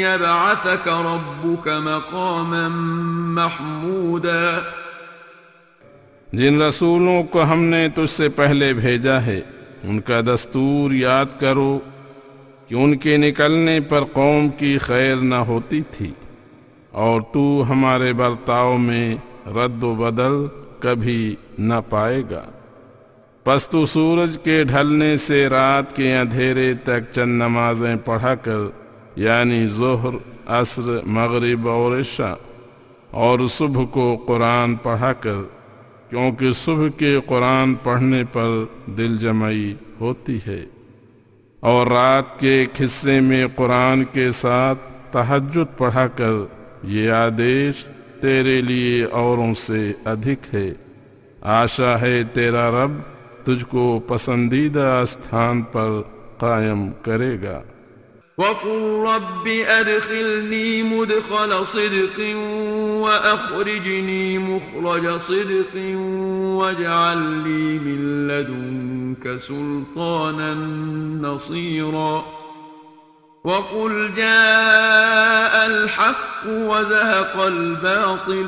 يبعثك 0.00 0.86
ربك 0.88 1.68
مقاما 1.68 2.68
محمودا 3.36 4.62
جن 6.32 6.62
رسولوں 6.62 7.22
کو 7.32 7.42
ہم 7.50 7.64
نے 7.64 7.88
تجھ 7.94 8.10
سے 8.10 8.28
پہلے 8.36 8.72
بھیجا 8.74 9.20
ہے، 9.26 9.40
ان 9.84 10.00
کا 10.00 10.20
دستور 10.26 10.92
یاد 10.92 11.38
کرو 11.40 11.78
کہ 12.68 12.74
ان 12.74 12.96
کے 12.96 13.16
نکلنے 13.16 13.78
پر 13.88 14.04
قوم 14.12 14.48
کی 14.58 14.76
خیر 14.86 15.16
نہ 15.16 15.42
ہوتی 15.50 15.80
تھی 15.90 16.10
اور 17.04 17.20
تو 17.32 17.42
ہمارے 17.68 18.12
برتاؤ 18.22 18.76
میں 18.78 19.14
رد 19.56 19.82
و 19.84 19.94
بدل 19.94 20.44
کبھی 20.80 21.36
نہ 21.58 21.74
پائے 21.88 22.22
گا۔ 22.30 22.44
پس 23.44 23.68
تو 23.68 23.86
سورج 23.86 24.38
کے 24.44 24.64
ڈھلنے 24.64 25.16
سے 25.16 25.48
رات 25.48 25.96
کے 25.96 26.16
اندھیرے 26.16 26.74
تک 26.84 27.12
چند 27.12 27.42
نمازیں 27.42 27.96
پڑھا 28.04 28.34
کر 28.34 28.58
یعنی 29.16 29.66
ظہر، 29.66 30.16
عصر، 30.46 30.82
مغرب 31.06 31.68
اور 31.68 32.00
عشاء، 32.00 32.34
اور 33.10 33.38
صبح 33.48 33.84
کو 33.84 34.24
قرآن 34.26 34.76
پڑھا 34.76 35.12
کر، 35.12 35.40
کیونکہ 36.08 36.52
صبح 36.52 36.88
کے 36.96 37.18
قرآن 37.26 37.74
پڑھنے 37.74 38.22
پر 38.32 38.64
دل 38.86 39.18
جمعی 39.18 39.74
ہوتی 40.00 40.38
ہے۔ 40.46 40.64
اور 41.60 41.86
رات 41.86 42.40
کے 42.40 42.48
ایک 42.48 42.82
حصے 42.84 43.20
میں 43.20 43.46
قرآن 43.56 44.04
کے 44.04 44.30
ساتھ 44.30 44.78
تحجد 45.12 45.78
پڑھا 45.78 46.06
کر، 46.06 46.32
یہ 46.82 47.10
آدیش 47.10 47.84
تیرے 48.20 48.60
لیے 48.60 49.04
اوروں 49.04 49.54
سے 49.54 49.92
ادھک 50.04 50.54
ہے۔ 50.54 50.74
آشا 51.40 52.00
ہے 52.00 52.22
تیرا 52.32 52.70
رب، 52.70 52.90
تجھ 53.44 53.64
کو 53.64 54.00
پسندیدہ 54.06 55.00
استھان 55.02 55.62
پر 55.62 56.00
قائم 56.38 56.90
کرے 57.02 57.36
گا۔ 57.42 57.62
وقل 58.38 59.06
رب 59.06 59.48
أدخلني 59.68 60.82
مدخل 60.82 61.64
صدق 61.66 62.20
وأخرجني 63.00 64.38
مخرج 64.38 65.20
صدق 65.20 65.76
واجعل 66.54 67.18
لي 67.18 67.78
من 67.78 68.28
لدنك 68.28 69.40
سلطانا 69.40 70.52
نصيرا 71.22 72.20
وقل 73.44 74.14
جاء 74.16 75.66
الحق 75.66 76.46
وزهق 76.46 77.40
الباطل 77.40 78.46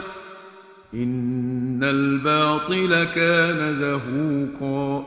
إن 0.95 1.85
الباطل 1.85 3.05
كان 3.05 3.61
زهوقا 3.79 5.01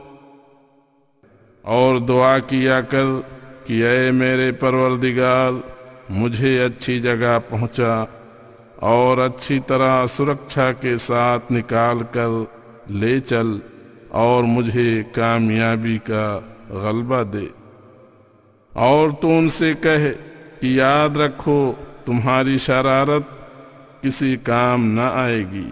اور 1.64 1.98
دعا 1.98 2.38
کیا 2.38 2.80
کر 2.80 3.06
کہ 3.64 3.84
اے 3.86 4.10
میرے 4.10 4.52
پروردگار، 4.52 5.52
مجھے 6.10 6.64
اچھی 6.64 6.98
جگہ 7.00 7.38
پہنچا 7.48 8.04
اور 8.90 9.18
اچھی 9.18 9.58
طرح 9.66 10.06
سرکشا 10.06 10.72
کے 10.72 10.96
ساتھ 10.96 11.52
نکال 11.52 12.02
کر 12.12 12.30
لے 12.90 13.18
چل 13.20 13.58
اور 14.24 14.44
مجھے 14.44 15.02
کامیابی 15.14 15.98
کا 15.98 16.40
غلبہ 16.70 17.22
دے۔ 17.22 17.46
اور 18.76 19.10
تو 19.20 19.38
ان 19.38 19.48
سے 19.48 19.72
کہے 19.80 20.12
کہ 20.60 20.66
یاد 20.66 21.16
رکھو 21.16 21.72
تمہاری 22.04 22.58
شرارت 22.58 23.22
کسی 24.02 24.36
کام 24.36 24.86
نہ 24.86 25.00
آئے 25.00 25.44
گی۔ 25.52 25.70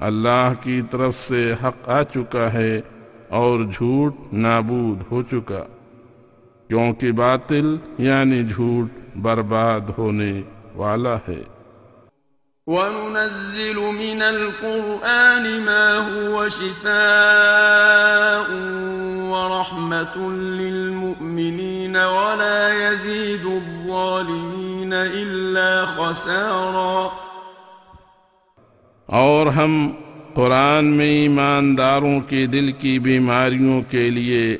اللہ 0.00 0.52
کی 0.60 0.80
طرف 0.90 1.16
سے 1.16 1.54
حق 1.64 1.88
آ 1.88 2.02
چکا 2.02 2.52
ہے 2.52 2.80
اور 3.28 3.60
جھوٹ 3.72 4.32
نابود 4.32 5.02
ہو 5.10 5.22
چکا۔ 5.22 5.64
کیونکہ 6.68 7.12
باطل 7.12 7.76
یعنی 7.98 8.42
جھوٹ 8.42 9.18
برباد 9.18 9.90
ہونے 9.98 10.42
والا 10.74 11.16
ہے۔ 11.16 11.42
وننزل 12.70 13.76
من 13.76 14.22
القرآن 14.22 15.60
ما 15.60 15.98
هو 15.98 16.48
شفاء 16.48 18.50
ورحمة 19.30 20.32
للمؤمنين 20.32 21.96
ولا 21.96 22.90
يزيد 22.90 23.46
الظالمين 23.46 24.92
إلا 24.92 25.86
خسارا. 25.96 27.10
اور 29.06 29.46
ہم 29.46 29.92
قرآن 30.34 30.84
میں 30.84 31.06
ایمانداروں 31.06 32.20
کے 32.28 32.46
دل 32.46 32.72
کی 32.78 32.98
بیماریوں 32.98 33.82
کے 33.90 34.10
لیے 34.10 34.56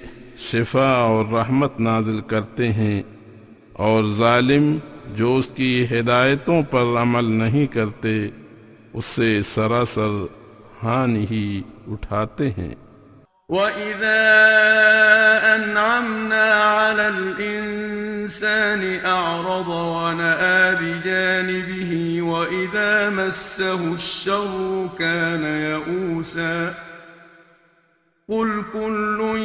شفا 0.50 0.92
اور 0.92 1.24
رحمت 1.32 1.80
نازل 1.80 2.20
کرتے 2.20 2.72
ہیں 2.72 3.02
اور 3.72 4.02
ظالم 4.02 4.78
جو 5.14 5.36
اس 5.36 5.48
کی 5.48 5.86
ہدایتوں 5.90 6.62
پر 6.62 6.82
عمل 6.82 7.24
نہیں 7.24 7.66
کرتے، 7.66 8.28
اس 8.92 9.04
سے 9.04 9.42
سراسر 9.42 10.26
ہان 10.84 11.24
ہی 11.30 11.62
اٹھاتے 11.88 12.48
ہیں۔ 12.48 12.74
وَإِذَا 13.48 14.20
أَنْعَمْنَا 15.56 16.46
عَلَى 16.62 17.06
الْإِنسَانِ 17.06 18.98
أَعْرَضَ 19.04 19.68
وَنَآ 19.68 20.70
بِجَانِبِهِ 20.80 22.20
وَإِذَا 22.20 23.08
مَسَّهُ 23.10 23.92
الشَّرُّ 23.92 24.86
كَانَ 24.98 25.46
يَئُوسًا 25.46 26.70
قل 28.30 28.62
كل 28.72 29.38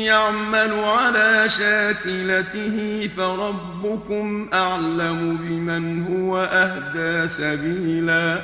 يعمل 0.00 0.72
على 0.74 1.48
شاكلته 1.48 3.10
فربكم 3.16 4.48
أعلم 4.52 5.36
بمن 5.38 6.04
هو 6.04 6.38
أهدى 6.38 7.28
سبيلا 7.28 8.38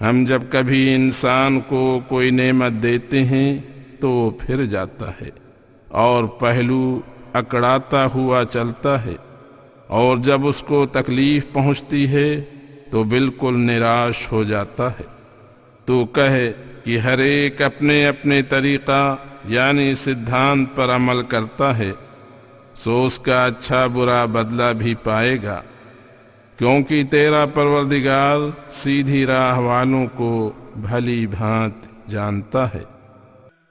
ہم 0.00 0.24
جب 0.24 0.42
کبھی 0.50 0.94
انسان 0.94 1.60
کو 1.68 1.82
کوئی 2.08 2.30
نعمت 2.32 2.82
دیتے 2.82 3.24
ہیں 3.24 3.58
تو 4.00 4.10
وہ 4.10 4.30
پھر 4.38 4.64
جاتا 4.66 5.10
ہے 5.20 5.30
اور 5.88 6.24
پہلو 6.40 6.82
اکڑاتا 7.34 8.06
ہوا 8.14 8.44
چلتا 8.50 9.04
ہے 9.04 9.16
اور 9.98 10.16
جب 10.24 10.46
اس 10.46 10.62
کو 10.62 10.86
تکلیف 10.92 11.52
پہنچتی 11.52 12.08
ہے 12.10 12.28
تو 12.90 13.02
بالکل 13.04 13.60
نراش 13.60 14.26
ہو 14.32 14.42
جاتا 14.44 14.90
ہے 14.90 15.04
تو 15.88 16.04
کہے 16.14 16.52
کہ 16.84 16.98
ہر 16.98 17.18
ایک 17.18 17.62
اپنے 17.62 18.06
اپنے 18.06 18.42
طریقہ 18.42 19.16
یعنی 19.44 19.94
سدھانت 19.94 20.76
پر 20.76 20.88
عمل 20.88 21.22
کرتا 21.22 21.78
ہے، 21.78 21.90
سو 22.74 23.04
اس 23.06 23.18
کا 23.18 23.44
اچھا 23.44 23.86
برا 23.86 24.24
بدلہ 24.24 24.72
بھی 24.78 24.94
پائے 24.94 25.36
گا۔ 25.42 25.62
کیونکہ 26.56 27.02
تیرا 27.10 27.46
پروردگار 27.54 28.38
سیدھی 28.70 29.26
راہ 29.26 29.58
والوں 29.58 30.06
کو 30.06 30.52
بھلی 30.76 31.26
بھانت 31.26 32.10
جانتا 32.10 32.74
ہے۔ 32.74 32.91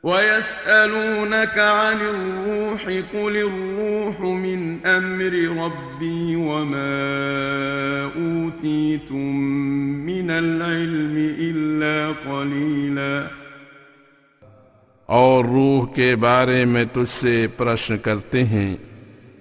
وَيَسْأَلُونَكَ 0.04 1.60
عَنِ 1.60 2.02
الرُّوحِ 2.02 3.02
قُلِ 3.12 3.38
الرُّوحُ 3.38 4.26
مِنْ 4.26 4.78
أَمْرِ 4.98 5.46
رَبِّي 5.46 6.36
وَمَا 6.36 7.02
أُوتِيتُم 8.16 9.40
مِّنَ 10.06 10.32
العلم 10.32 11.18
إلا 11.40 12.12
قليلا 12.24 13.28
اور 15.06 15.46
روح 15.46 15.94
کے 15.96 16.16
بارے 16.16 16.66
میں 16.66 16.86
تجھ 16.94 17.10
سے 17.10 17.48
پرشن 17.58 17.98
کرتے 17.98 18.44
ہیں۔ 18.44 18.76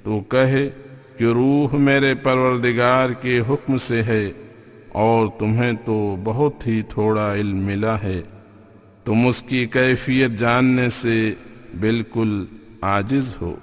تو 0.05 0.21
کہے 0.21 0.71
کہ 1.17 1.25
روح 1.25 1.77
میرے 1.77 2.15
پروردگار 2.15 3.11
کے 3.11 3.41
حکم 3.41 3.77
سے 3.77 4.03
ہے 4.03 4.33
اور 4.89 5.27
تمہیں 5.39 5.73
تو 5.85 6.17
بہت 6.25 6.67
ہی 6.67 6.83
تھوڑا 6.89 7.35
علم 7.35 7.57
ملا 7.57 8.03
ہے۔ 8.03 8.23
تم 9.11 9.27
اس 9.27 9.41
کی 9.43 9.65
کیفیت 9.67 10.31
جاننے 10.39 10.89
سے 10.97 11.15
بالکل 11.81 12.45
عاجز 12.89 13.37
ہو 13.41 13.55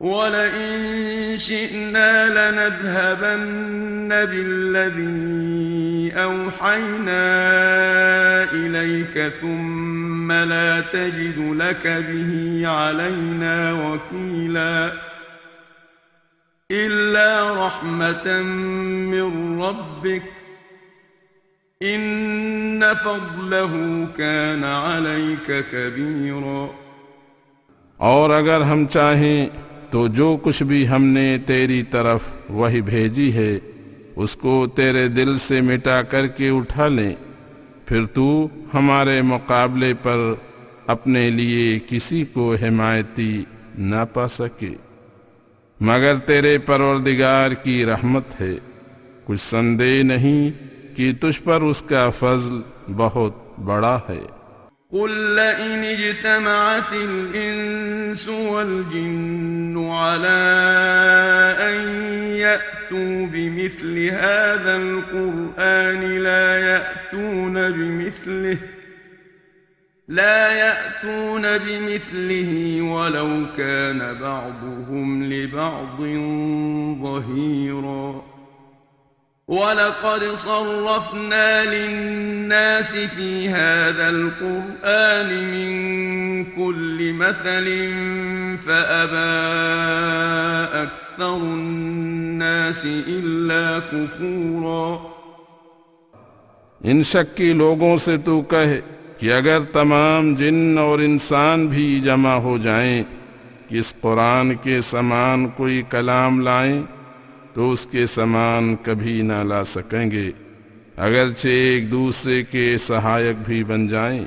ولئن 0.00 1.38
شئنا 1.38 2.26
لنذهبن 2.36 4.08
بالذي 4.08 6.12
أوحينا 6.22 7.24
إليك 8.52 9.32
ثم 9.40 10.32
لا 10.32 10.80
تجد 10.80 11.38
لك 11.38 11.86
به 11.86 12.62
علينا 12.68 13.72
وكيلا 13.72 14.92
إلا 16.70 17.66
رحمة 17.66 18.42
من 18.42 19.62
ربك 19.62 20.22
إن 21.84 22.80
فضله 23.04 24.04
كان 24.16 24.64
عليك 24.64 25.50
كبيرا۔ 25.70 26.66
اور 27.96 28.30
اگر 28.30 28.60
ہم 28.60 28.86
چاہیں 28.86 29.46
تو 29.90 30.06
جو 30.06 30.38
کچھ 30.42 30.62
بھی 30.62 30.88
ہم 30.88 31.04
نے 31.04 31.38
تیری 31.46 31.82
طرف 31.82 32.20
وہی 32.48 32.80
بھیجی 32.80 33.32
ہے، 33.32 33.58
اس 34.16 34.36
کو 34.36 34.66
تیرے 34.66 35.08
دل 35.08 35.38
سے 35.38 35.60
مٹا 35.60 36.02
کر 36.02 36.26
کے 36.26 36.48
اٹھا 36.48 36.88
لیں۔ 36.88 37.14
پھر 37.86 38.06
تو 38.06 38.48
ہمارے 38.74 39.22
مقابلے 39.22 39.94
پر 40.02 40.34
اپنے 40.86 41.30
لیے 41.30 41.78
کسی 41.86 42.24
کو 42.24 42.54
حمایتی 42.62 43.44
نہ 43.78 44.04
پا 44.14 44.28
سکے۔ 44.28 44.70
مگر 45.80 46.16
تیرے 46.16 46.58
پروردگار 46.58 47.50
کی 47.50 47.84
رحمت 47.84 48.40
ہے، 48.40 48.54
کچھ 49.24 49.40
سندے 49.40 50.02
نہیں 50.02 50.50
کہ 50.96 51.12
تجھ 51.20 51.42
پر 51.44 51.60
اس 51.60 51.82
کا 51.88 52.08
فضل 52.10 52.60
بہت 52.96 53.32
بڑا 53.64 53.96
ہے 54.08 54.20
قل 54.90 55.10
لئن 55.36 55.82
اجتمعت 55.84 56.92
الإنس 56.92 58.28
والجن 58.28 59.88
على 59.90 60.44
أن 61.60 61.80
يأتوا 62.36 63.26
بمثل 63.32 63.98
هذا 64.08 64.76
القرآن 64.76 66.18
لا 66.18 66.58
يأتون 66.58 67.70
بمثله 67.70 68.58
لا 70.08 70.52
يأتون 70.58 71.58
بمثله 71.58 72.82
ولو 72.82 73.46
كان 73.56 74.14
بعضهم 74.20 75.32
لبعض 75.32 76.00
ظهيراً. 77.02 78.35
ولقد 79.48 80.34
صرفنا 80.34 81.64
للناس 81.64 82.96
في 82.96 83.48
هذا 83.48 84.08
القرآن 84.08 85.28
من 85.50 86.44
كل 86.44 87.12
مثل 87.12 87.66
فأبى 88.66 89.36
أكثر 90.82 91.36
الناس 91.36 92.86
إلا 92.86 93.78
كفورا. 93.78 94.98
ان 96.80 97.02
شک 97.02 97.36
کی 97.36 97.52
لوگوں 97.52 97.96
سے 97.96 98.16
تو 98.24 98.40
کہے 98.42 98.80
کہ 99.18 99.32
اگر 99.32 99.60
تمام 99.72 100.34
جن 100.34 100.78
اور 100.78 100.98
انسان 100.98 101.66
بھی 101.66 102.00
جمع 102.00 102.34
ہو 102.48 102.58
جائیں 102.58 103.02
کہ 103.68 103.78
اس 103.78 103.94
قرآن 104.00 104.54
کے 104.54 104.80
سمان 104.80 105.48
کوئی 105.56 105.82
کلام 105.90 106.40
لائیں 106.40 106.82
تو 107.56 107.72
اس 107.72 107.86
کے 107.86 108.06
سامان 108.06 108.76
کبھی 108.82 109.22
نہ 109.22 109.32
لا 109.32 109.64
سکیں 109.64 110.10
گے۔ 110.10 110.30
اگرچہ 110.96 111.48
ایک 111.48 111.92
دوسرے 111.92 112.42
کے 112.42 112.76
سہایک 112.78 113.36
بھی 113.44 113.64
بن 113.64 113.88
جائیں، 113.88 114.24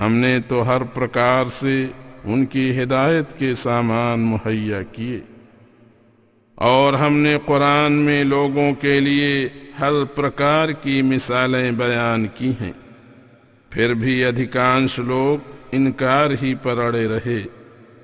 ہم 0.00 0.12
نے 0.12 0.38
تو 0.48 0.68
ہر 0.68 0.82
پرکار 0.82 1.44
سے 1.46 1.86
ان 2.24 2.46
کی 2.46 2.82
ہدایت 2.82 3.38
کے 3.38 3.54
سامان 3.54 4.20
مہیا 4.20 4.82
کیے۔ 4.82 5.20
اور 6.54 6.92
ہم 6.92 7.18
نے 7.18 7.38
قرآن 7.46 7.92
میں 7.92 8.24
لوگوں 8.24 8.72
کے 8.72 9.00
لیے 9.00 9.48
ہر 9.80 10.04
پرکار 10.04 10.68
کی 10.68 11.02
مثالیں 11.02 11.70
بیان 11.70 12.26
کی 12.34 12.52
ہیں۔ 12.60 12.72
پھر 13.70 13.94
بھی 13.94 14.24
ادھکانش 14.24 14.98
لوگ 14.98 15.50
انکار 15.72 16.30
ہی 16.42 16.54
پر 16.62 16.78
اڑے 16.78 17.08
رہے۔ 17.08 17.42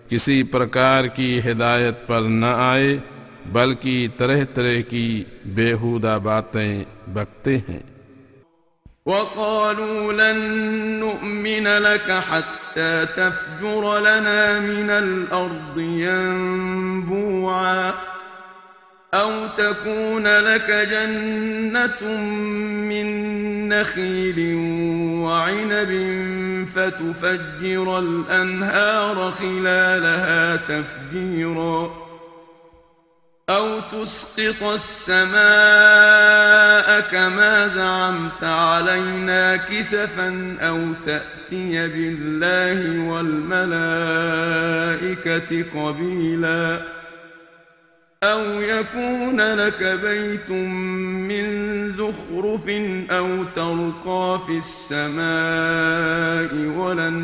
کسی 0.08 0.42
پرکار 0.42 1.04
کی 1.04 1.40
ہدایت 1.50 2.06
پر 2.06 2.20
نہ 2.20 2.46
آئے 2.46 2.96
بلکہ 3.52 4.06
طرح 4.16 4.44
طرح 4.54 4.80
کی 4.88 5.24
بےحودہ 5.54 6.18
باتیں 6.22 6.84
بکتے 7.14 7.56
ہیں 7.68 7.80
وقالوا 9.06 10.12
لن 10.12 10.38
نؤمن 11.00 11.66
لك 11.66 12.10
حتى 12.10 13.06
تفجر 13.06 13.98
لنا 13.98 14.58
من 14.60 14.90
الأرض 14.90 15.78
ينبوعا 15.78 17.14
أو 19.14 19.46
تكون 19.58 20.26
لك 20.26 20.70
جنة 20.90 22.16
من 22.88 23.68
نخيل 23.68 24.54
وعنب 25.24 25.92
فتفجر 26.74 27.98
الأنهار 27.98 29.32
خلالها 29.32 30.56
تفجيراً 30.56 32.03
أو 33.50 33.80
تسقط 33.80 34.62
السماء 34.62 35.34
كما 37.00 37.68
زعمت 37.68 38.44
علينا 38.44 39.56
كسفا 39.56 40.56
أو 40.60 40.80
تأتي 41.06 41.88
بالله 41.88 43.08
والملائكة 43.08 44.04
قبيلاً. 45.74 47.03
أو 48.24 48.60
يكون 48.60 49.40
لك 49.40 49.82
بيت 50.02 50.50
من 50.50 51.46
زخرف 51.92 52.68
أو 53.10 53.44
ترقى 53.56 54.40
في 54.46 54.58
السماء 54.58 56.54
ولن 56.78 57.14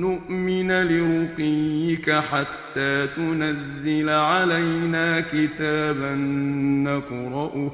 نؤمن 0.00 0.72
لرقيك 0.72 2.10
حتى 2.10 3.06
تنزل 3.16 4.08
علينا 4.10 5.20
كتابا 5.20 6.14
نقرأه 6.84 7.70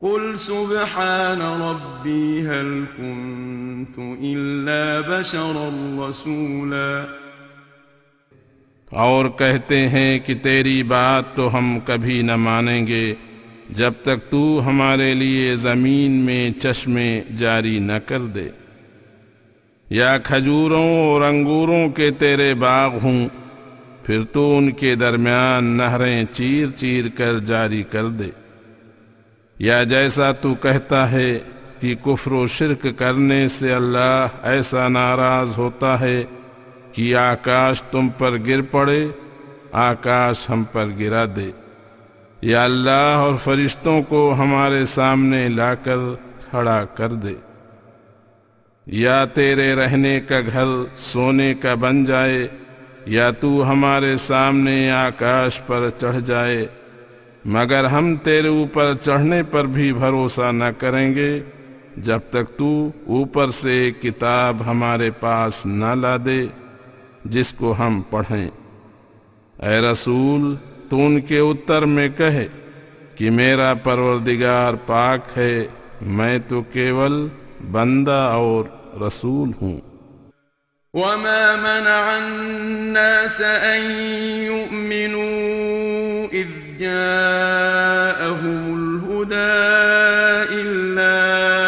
قل 0.00 0.38
سبحان 0.38 1.42
ربي 1.42 2.48
هل 2.48 2.84
كنت 2.98 3.98
إلا 4.22 5.18
بشرا 5.18 5.70
رسولا 5.98 7.27
اور 8.90 9.24
کہتے 9.24 9.88
ہیں 9.88 10.18
کہ 10.18 10.34
تیری 10.34 10.82
بات 10.82 11.36
تو 11.36 11.58
ہم 11.58 11.78
کبھی 11.84 12.22
نہ 12.22 12.36
مانیں 12.36 12.86
گے، 12.86 13.14
جب 13.70 13.92
تک 14.02 14.30
تو 14.30 14.62
ہمارے 14.66 15.14
لیے 15.14 15.56
زمین 15.56 16.10
میں 16.10 16.50
چشمے 16.50 17.22
جاری 17.38 17.78
نہ 17.78 17.92
کر 18.06 18.20
دے۔ 18.20 18.48
یا 19.90 20.18
کھجوروں 20.18 20.96
اور 20.98 21.20
انگوروں 21.20 21.88
کے 21.88 22.10
تیرے 22.10 22.54
باغ 22.54 22.90
ہوں، 23.02 23.28
پھر 24.02 24.22
تو 24.32 24.56
ان 24.56 24.70
کے 24.70 24.94
درمیان 24.94 25.64
نہریں 25.64 26.24
چیر 26.32 26.68
چیر 26.76 27.04
کر 27.14 27.38
جاری 27.38 27.82
کر 27.82 28.06
دے۔ 28.06 28.28
یا 29.58 29.82
جیسا 29.82 30.32
تو 30.32 30.54
کہتا 30.54 31.12
ہے 31.12 31.38
کہ 31.80 31.94
کفر 31.94 32.32
و 32.32 32.46
شرک 32.46 32.86
کرنے 32.96 33.48
سے 33.48 33.72
اللہ 33.72 34.26
ایسا 34.42 34.88
ناراض 34.88 35.58
ہوتا 35.58 36.00
ہے 36.00 36.24
کہ 36.98 37.14
آکاش 37.14 37.82
تم 37.82 38.08
پر 38.18 38.30
گر 38.46 38.62
پڑے، 38.62 39.06
آکاش 39.72 40.50
ہم 40.50 40.64
پر 40.72 40.86
گرا 41.00 41.24
دے۔ 41.36 41.50
یا 42.42 42.64
اللہ 42.64 43.16
اور 43.16 43.34
فرشتوں 43.36 44.02
کو 44.02 44.34
ہمارے 44.38 44.84
سامنے 44.84 45.48
لا 45.48 45.74
کر 45.74 45.96
کھڑا 46.50 46.84
کر 46.84 47.08
دے۔ 47.08 47.32
یا 48.86 49.24
تیرے 49.24 49.74
رہنے 49.74 50.20
کا 50.20 50.40
گھر 50.52 50.64
سونے 50.96 51.54
کا 51.54 51.74
بن 51.74 52.04
جائے، 52.04 52.48
یا 53.06 53.30
تو 53.30 53.70
ہمارے 53.70 54.16
سامنے 54.16 54.90
آکاش 54.90 55.62
پر 55.66 55.88
چڑھ 56.00 56.20
جائے۔ 56.26 56.66
مگر 57.44 57.84
ہم 57.84 58.16
تیرے 58.16 58.48
اوپر 58.48 58.92
چڑھنے 59.00 59.42
پر 59.42 59.64
بھی 59.64 59.92
بھروسہ 59.92 60.52
نہ 60.52 60.70
کریں 60.78 61.14
گے، 61.14 61.40
جب 61.96 62.18
تک 62.30 62.58
تو 62.58 62.90
اوپر 63.06 63.50
سے 63.50 63.90
کتاب 64.02 64.56
ہمارے 64.66 65.10
پاس 65.10 65.66
نہ 65.66 65.94
لا 65.94 66.16
دے۔ 66.24 66.46
جس 67.28 67.52
کو 67.52 67.74
ہم 67.78 68.02
پڑھیں۔ 68.10 68.48
اے 69.62 69.80
رسول، 69.80 70.56
تو 70.88 71.06
ان 71.06 71.20
کے 71.20 71.38
اتر 71.38 71.82
میں 71.82 72.08
کہے 72.08 72.46
کہ 73.14 73.30
میرا 73.30 73.74
پروردگار 73.74 74.74
پاک 74.86 75.38
ہے، 75.38 75.66
میں 76.00 76.38
تو 76.48 76.62
کیول 76.62 77.28
بندہ 77.72 78.30
اور 78.32 78.64
رسول 79.06 79.50
ہوں۔ 79.62 79.80
وما 80.94 81.56
منع 81.56 82.16
الناس 82.16 83.40
أن 83.40 83.90
يؤمنوا 84.44 85.38
إذ 86.32 86.78
جاءهم 86.78 88.62
الهدى 88.74 89.54
إلا 90.62 91.67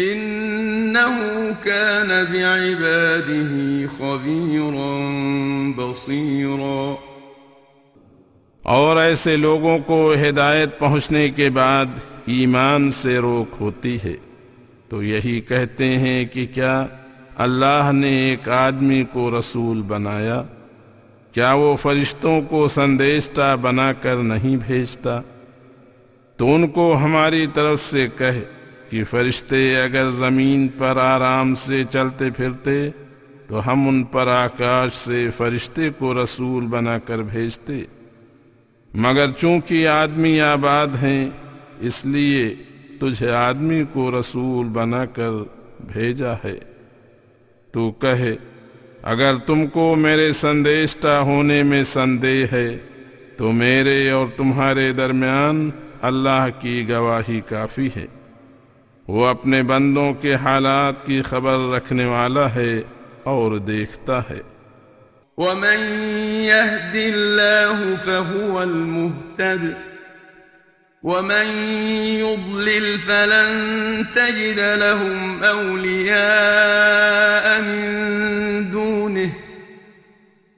إنه 0.00 1.30
كان 1.62 2.08
بعباده 2.08 3.56
خبيرا 3.98 4.98
بصيرا. 5.76 6.94
اور 8.62 8.96
ایسے 8.96 9.36
لوگوں 9.36 9.78
کو 9.86 10.14
ہدایت 10.28 10.78
پہنچنے 10.78 11.28
کے 11.28 11.50
بعد 11.50 11.86
ایمان 12.26 12.90
سے 12.90 13.18
روک 13.18 13.56
ہوتی 13.60 13.98
ہے۔ 14.04 14.14
تو 14.88 15.02
یہی 15.02 15.40
کہتے 15.40 15.98
ہیں 15.98 16.24
کہ 16.24 16.46
کیا 16.54 16.86
اللہ 17.36 17.90
نے 17.92 18.08
ایک 18.08 18.48
آدمی 18.48 19.04
کو 19.12 19.38
رسول 19.38 19.82
بنایا؟ 19.82 20.42
کیا 21.32 21.52
وہ 21.52 21.76
فرشتوں 21.76 22.40
کو 22.42 22.68
سندیشتا 22.68 23.54
بنا 23.54 23.92
کر 23.92 24.16
نہیں 24.16 24.56
بھیجتا؟ 24.66 25.20
تو 26.36 26.54
ان 26.54 26.68
کو 26.68 26.96
ہماری 26.96 27.46
طرف 27.54 27.80
سے 27.80 28.08
کہے 28.18 28.44
کہ 28.88 29.04
فرشتے 29.04 29.82
اگر 29.82 30.10
زمین 30.10 30.68
پر 30.68 30.96
آرام 30.96 31.54
سے 31.54 31.82
چلتے 31.90 32.30
پھرتے، 32.30 32.90
تو 33.46 33.72
ہم 33.72 33.88
ان 33.88 34.04
پر 34.04 34.26
آکاش 34.26 34.92
سے 34.92 35.30
فرشتے 35.36 35.90
کو 35.98 36.22
رسول 36.22 36.66
بنا 36.66 36.98
کر 36.98 37.18
بھیجتے۔ 37.18 37.80
مگر 38.94 39.30
چونکہ 39.38 39.88
آدمی 39.88 40.40
آباد 40.40 40.86
ہیں، 41.02 41.30
اس 41.80 42.06
لیے 42.06 42.54
تجھے 43.00 43.30
آدمی 43.30 43.82
کو 43.92 44.20
رسول 44.20 44.66
بنا 44.66 45.04
کر 45.04 45.30
بھیجا 45.80 46.32
ہے۔ 46.32 46.58
تو 47.72 47.92
کہے 47.92 48.36
اگر 49.02 49.34
تم 49.46 49.66
کو 49.66 49.94
میرے 49.94 50.32
سندیشتا 50.32 51.20
ہونے 51.20 51.62
میں 51.62 51.82
سندے 51.82 52.46
ہے، 52.52 52.78
تو 53.36 53.52
میرے 53.52 54.10
اور 54.10 54.26
تمہارے 54.36 54.92
درمیان 54.92 55.70
اللہ 56.02 56.46
کی 56.60 56.88
گواہی 56.88 57.40
کافی 57.48 57.88
ہے۔ 57.96 58.06
وہ 59.08 59.26
اپنے 59.26 59.62
بندوں 59.62 60.12
کے 60.20 60.34
حالات 60.34 61.06
کی 61.06 61.20
خبر 61.22 61.58
رکھنے 61.74 62.04
والا 62.06 62.46
ہے 62.54 62.72
اور 63.32 63.58
دیکھتا 63.66 64.20
ہے 64.30 64.40
ومن 65.38 65.80
يهد 66.42 66.96
الله 66.96 67.96
فهو 67.96 68.62
المهتد 68.62 69.76
ومن 71.02 71.46
يضلل 72.20 72.98
فلن 72.98 73.50
تجد 74.14 74.58
لهم 74.58 75.44
أولياء 75.44 76.16
من 77.62 78.70
دون 78.72 79.05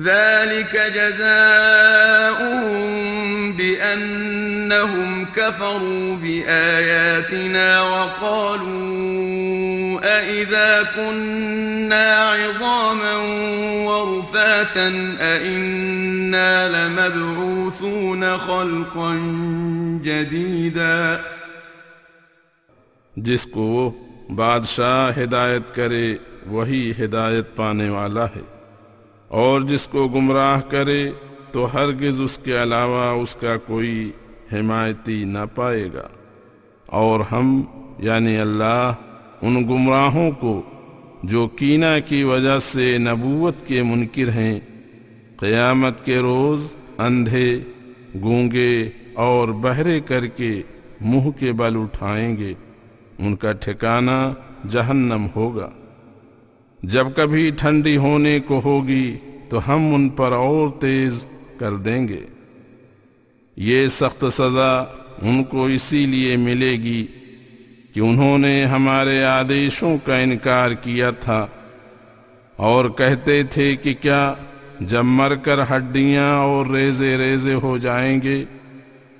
ذلك 0.00 0.76
جزاؤهم 0.94 2.72
بأنهم 3.52 5.24
كفروا 5.24 6.16
بآياتنا 6.16 7.82
وقالوا 7.82 9.26
أئذا 10.04 10.82
كنا 10.96 12.16
عظاما 12.16 13.16
ورفاتا 13.88 14.88
أئنا 15.20 16.68
لمبعوثون 16.68 18.36
خلقا 18.36 19.12
جديدا 20.04 21.16
جس 23.16 23.46
کو 23.46 23.92
بادشاہ 24.30 25.18
ہدایت 25.18 25.74
کرے 25.74 26.16
وہی 26.46 26.92
ہدایت 26.98 27.46
پانے 27.56 27.88
والا 27.90 28.26
ہے۔ 28.36 28.55
اور 29.28 29.60
جس 29.60 29.88
کو 29.88 30.08
گمراہ 30.08 30.60
کرے 30.60 31.10
تو 31.52 31.74
ہرگز 31.74 32.20
اس 32.20 32.38
کے 32.44 32.62
علاوہ 32.62 33.22
اس 33.22 33.36
کا 33.36 33.56
کوئی 33.56 34.10
حمایتی 34.52 35.24
نہ 35.24 35.38
پائے 35.54 35.88
گا۔ 35.94 36.08
اور 36.86 37.20
ہم 37.32 37.62
یعنی 37.98 38.36
اللہ، 38.36 38.92
ان 39.42 39.68
گمراہوں 39.68 40.30
کو 40.30 40.62
جو 41.22 41.48
کینہ 41.48 41.98
کی 42.06 42.22
وجہ 42.22 42.58
سے 42.58 42.98
نبوت 42.98 43.66
کے 43.66 43.82
منکر 43.82 44.28
ہیں، 44.28 44.60
قیامت 45.36 46.04
کے 46.04 46.18
روز 46.18 46.76
اندھے، 46.98 47.60
گونگے 48.22 48.90
اور 49.14 49.48
بہرے 49.48 50.00
کر 50.00 50.26
کے 50.26 50.62
منہ 51.00 51.30
کے 51.30 51.52
بل 51.52 51.76
اٹھائیں 51.76 52.36
گے۔ 52.36 52.54
ان 53.18 53.36
کا 53.36 53.52
ٹھکانہ 53.52 54.32
جہنم 54.68 55.26
ہوگا۔ 55.36 55.70
جب 56.88 57.06
کبھی 57.16 57.50
ٹھنڈی 57.58 57.96
ہونے 57.96 58.40
کو 58.40 58.60
ہوگی 58.64 59.16
تو 59.48 59.74
ہم 59.74 59.94
ان 59.94 60.08
پر 60.08 60.32
اور 60.32 60.70
تیز 60.80 61.28
کر 61.58 61.76
دیں 61.76 62.08
گے۔ 62.08 62.20
یہ 63.56 63.88
سخت 63.88 64.24
سزا 64.32 64.84
ان 65.22 65.44
کو 65.44 65.64
اسی 65.64 66.06
لیے 66.06 66.36
ملے 66.36 66.72
گی 66.72 67.06
کہ 67.94 68.00
انہوں 68.00 68.38
نے 68.38 68.64
ہمارے 68.64 69.24
آدیشوں 69.24 69.98
کا 70.04 70.16
انکار 70.16 70.70
کیا 70.70 71.10
تھا۔ 71.10 71.46
اور 72.56 72.90
کہتے 72.90 73.42
تھے 73.42 73.76
کہ 73.76 73.94
کیا 74.00 74.34
جب 74.80 75.04
مر 75.04 75.34
کر 75.34 75.58
ہڈیاں 75.62 76.38
اور 76.38 76.66
ریزے 76.66 77.16
ریزے 77.18 77.54
ہو 77.54 77.78
جائیں 77.78 78.22
گے 78.22 78.44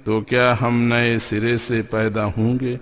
تو 0.05 0.21
کیا 0.21 0.55
ہم 0.61 0.83
نئے 0.83 1.19
سرے 1.19 1.57
سے 1.57 1.83
پیدا 1.83 2.25
ہوں 2.25 2.61
گے؟ 2.61 2.77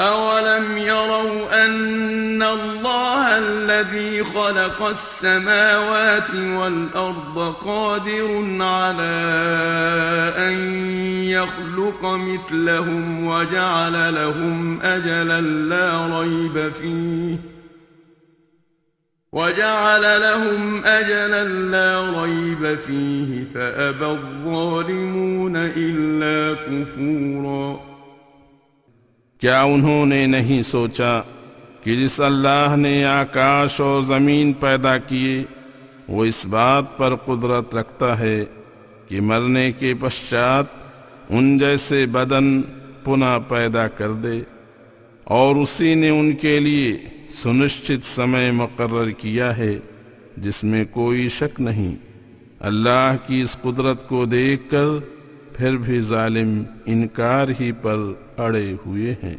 أولم 0.00 0.78
يروا 0.78 1.64
أن 1.66 2.42
الله 2.42 3.38
الذي 3.38 4.24
خلق 4.24 4.82
السماوات 4.82 6.34
والأرض 6.34 7.54
قادر 7.64 8.58
على 8.60 9.24
أن 10.38 10.54
يخلق 11.24 12.04
مثلهم 12.04 13.26
وجعل 13.26 14.14
لهم 14.14 14.80
أجلا 14.82 15.40
لا 15.40 16.20
ريب 16.20 16.72
فيه 16.72 17.36
وجعل 19.32 20.20
لهم 20.20 20.84
أجلا 20.84 21.44
لا 21.44 22.22
ريب 22.22 22.78
فيه 22.86 23.44
فأبى 23.54 24.06
الظالمون 24.06 25.56
إلا 25.56 26.54
كفوراً 26.54 27.87
کیا 29.38 29.62
انہوں 29.62 30.06
نے 30.06 30.26
نہیں 30.26 30.62
سوچا 30.62 31.20
کہ 31.82 31.96
جس 31.96 32.20
اللہ 32.20 32.74
نے 32.76 33.04
آکاش 33.04 33.80
اور 33.80 34.02
زمین 34.02 34.52
پیدا 34.52 34.98
کیے، 34.98 35.44
وہ 36.08 36.24
اس 36.24 36.46
بات 36.46 36.98
پر 36.98 37.16
قدرت 37.16 37.74
رکھتا 37.74 38.18
ہے 38.18 38.44
کہ 39.08 39.20
مرنے 39.20 39.72
کے 39.72 39.94
پشچات 40.00 40.64
ان 41.28 41.58
جیسے 41.58 42.06
بدن 42.06 42.62
پناہ 43.04 43.38
پیدا 43.48 43.88
کر 43.88 44.12
دے۔ 44.12 44.40
اور 45.24 45.56
اسی 45.56 45.94
نے 45.94 46.08
ان 46.08 46.32
کے 46.32 46.60
لیے 46.60 46.98
سنشچت 47.30 48.04
سمے 48.04 48.50
مقرر 48.50 49.10
کیا 49.10 49.56
ہے، 49.56 49.78
جس 50.36 50.64
میں 50.64 50.84
کوئی 50.90 51.28
شک 51.28 51.60
نہیں۔ 51.60 51.96
اللہ 52.60 53.16
کی 53.26 53.40
اس 53.40 53.56
قدرت 53.62 54.08
کو 54.08 54.24
دیکھ 54.24 54.70
کر 54.70 54.84
پھر 55.56 55.76
بھی 55.76 56.00
ظالم 56.00 56.62
انکار 56.86 57.48
ہی 57.60 57.72
پر 57.82 57.96
أڑے 58.38 58.74
ہوئے 58.86 59.14
ہیں 59.22 59.36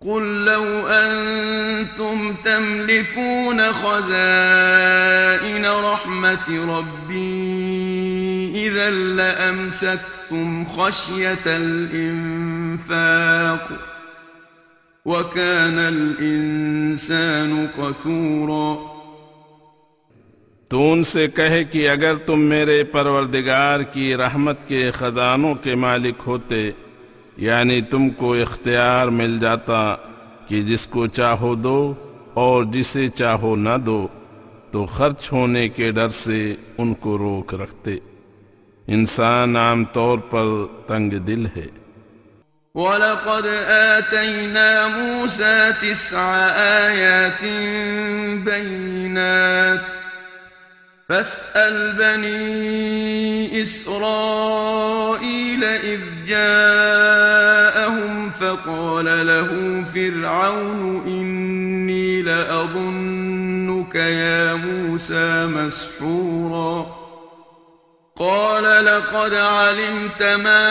قل 0.00 0.22
لو 0.44 0.88
أنتم 0.88 2.34
تملكون 2.44 3.72
خزائن 3.72 5.66
رحمة 5.66 6.78
ربي 6.78 8.66
إذا 8.66 8.90
لأمسكتم 8.90 10.66
خشية 10.66 11.46
الإنفاق 11.46 13.68
وكان 15.06 15.78
الإنسان 15.78 17.68
قتورا 17.78 18.76
تو 20.70 20.92
ان 20.92 21.02
سے 21.02 21.26
کہے 21.36 21.62
کہ 21.72 21.88
اگر 21.88 22.14
تم 22.26 22.40
میرے 22.48 22.82
پروردگار 22.92 23.80
کی 23.92 24.16
رحمت 24.16 24.68
کے 24.68 24.90
خزانوں 24.90 25.54
کے 25.62 25.74
مالک 25.74 26.22
ہوتے 26.26 26.70
یعنی 27.36 27.80
تم 27.80 28.10
کو 28.10 28.34
اختیار 28.34 29.06
مل 29.06 29.38
جاتا 29.38 29.96
کہ 30.48 30.62
جس 30.62 30.86
کو 30.86 31.06
چاہو 31.06 31.54
دو 31.54 31.94
اور 32.34 32.64
جسے 32.64 33.08
چاہو 33.08 33.56
نہ 33.56 33.76
دو، 33.86 34.08
تو 34.70 34.86
خرچ 34.86 35.32
ہونے 35.32 35.68
کے 35.68 35.90
ڈر 35.90 36.08
سے 36.08 36.54
ان 36.78 36.94
کو 36.94 37.18
روک 37.18 37.54
رکھتے۔ 37.54 37.98
انسان 38.86 39.56
عام 39.56 39.84
طور 39.84 40.18
پر 40.18 40.44
تنگ 40.86 41.10
دل 41.10 41.46
ہے۔ 41.46 41.66
وَلَقَدْ 42.74 43.46
آتَيْنَا 43.70 44.86
مُوسَى 44.96 45.70
تِسْعَ 45.80 46.18
آيَاتٍ 46.84 47.44
بَيِّنَاتٍ۔ 48.44 50.03
فاسأل 51.08 51.92
بني 51.92 53.62
إسرائيل 53.62 55.64
إذ 55.64 56.00
جاءهم 56.26 58.30
فقال 58.30 59.26
له 59.26 59.84
فرعون 59.94 61.02
إني 61.06 62.22
لأظنك 62.22 63.94
يا 63.94 64.54
موسى 64.54 65.46
مسحورا. 65.46 67.04
قال 68.16 68.84
لقد 68.84 69.34
علمت 69.34 70.22
ما 70.22 70.66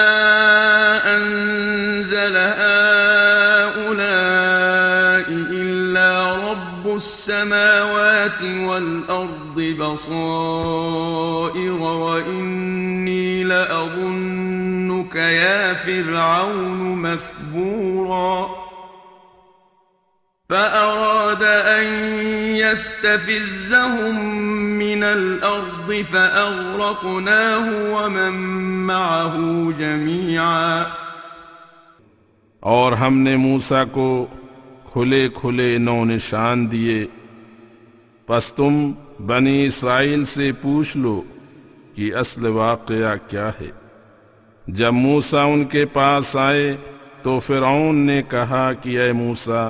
أنزل 1.16 2.38
هؤلاء 2.38 4.04
إلا 5.30 6.36
رب 6.52 6.96
السماوات 6.96 8.42
والأرض. 8.42 9.43
الأرض 9.58 9.94
بصائر 9.94 11.74
وإني 11.74 13.44
لأظنك 13.44 15.16
يا 15.16 15.74
فرعون 15.74 16.96
مثبورا. 16.96 18.50
فأراد 20.50 21.44
أن 21.44 21.86
يستفزهم 22.56 24.26
من 24.80 25.04
الأرض 25.04 26.06
فأغرقناه 26.12 27.94
ومن 27.94 28.34
معه 28.88 29.36
جميعا. 29.80 30.84
اور 32.60 32.92
ہم 32.92 33.18
نے 33.18 33.36
موسیٰ 33.36 33.84
کو 33.92 34.26
کھلے 34.94 35.30
کھلے 35.34 35.78
نو 35.78 36.06
نشان 36.06 36.72
دیئے 36.72 37.06
پس 38.28 38.54
تم 38.54 38.92
بنی 39.28 39.66
اسرائیل 39.66 40.26
سے 40.26 40.52
پوچھ 40.62 40.98
لو 40.98 41.22
کہ 41.96 42.16
اصل 42.16 42.46
واقعہ 42.46 43.30
کیا 43.30 43.50
ہے۔ 43.62 43.70
جب 44.68 44.94
موسا 44.94 45.44
ان 45.44 45.66
کے 45.66 45.86
پاس 45.86 46.38
آئے 46.38 46.76
تو 47.22 47.40
فرعون 47.40 47.96
نے 47.96 48.22
کہا 48.30 48.72
کہ 48.82 49.00
اے 49.00 49.12
موسا 49.12 49.70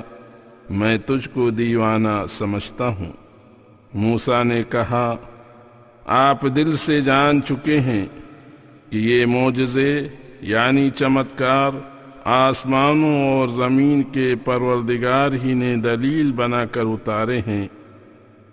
میں 0.70 0.98
تجھ 1.06 1.28
کو 1.34 1.50
دیوانہ 1.50 2.26
سمجھتا 2.28 2.88
ہوں۔ 2.88 3.12
موسا 3.94 4.42
نے 4.42 4.62
کہا، 4.70 5.16
آپ 6.06 6.42
دل 6.56 6.72
سے 6.72 7.00
جان 7.00 7.42
چکے 7.42 7.80
ہیں 7.80 8.06
کہ 8.90 8.96
یہ 8.96 9.26
معجزے 9.26 10.08
یعنی 10.40 10.90
چمتکار 10.90 11.70
آسمانوں 12.24 13.28
اور 13.28 13.48
زمین 13.48 14.02
کے 14.02 14.34
پروردگار 14.44 15.30
ہی 15.44 15.54
نے 15.54 15.76
دلیل 15.76 16.32
بنا 16.32 16.64
کر 16.64 16.80
اتارے 16.80 17.40
ہیں۔ 17.46 17.68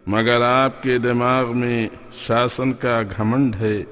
مگر 0.08 0.42
آپ 0.42 0.84
کے 0.84 0.98
دماغ 0.98 1.58
میں 1.58 1.90
شاسن 2.12 2.74
کا 2.74 3.02
گھمنڈ 3.18 3.56
ہے، 3.56 3.84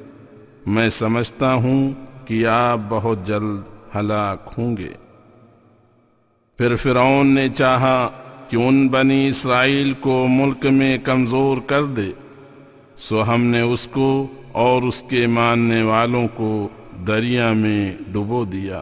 میں 0.68 0.90
سمجھتا 0.90 1.54
ہوں 1.54 1.92
کہ 2.26 2.46
آپ 2.46 2.80
بہت 2.90 3.28
جلد 3.28 3.62
ہلاک 3.96 4.54
ہوں 4.58 4.78
گے۔ 4.78 4.90
پھر 6.58 6.76
فرعون 6.76 7.28
نے 7.28 7.48
چاہا 7.50 8.10
کہ 8.50 8.58
ان 8.58 8.88
بنی 8.88 9.28
اسرائیل 9.28 9.94
کو 9.94 10.28
ملک 10.30 10.66
میں 10.66 10.98
کمزور 10.98 11.58
کر 11.68 11.84
دے۔ 11.84 12.12
سو 12.98 13.34
ہم 13.34 13.42
نے 13.42 13.62
اس 13.62 13.88
کو 13.92 14.28
اور 14.52 14.84
اس 14.84 15.04
کے 15.10 15.28
ماننے 15.28 15.84
والوں 15.84 16.28
کو 16.36 16.70
دریا 17.08 17.54
میں 17.54 17.92
ڈبو 18.08 18.46
دیا۔ 18.46 18.82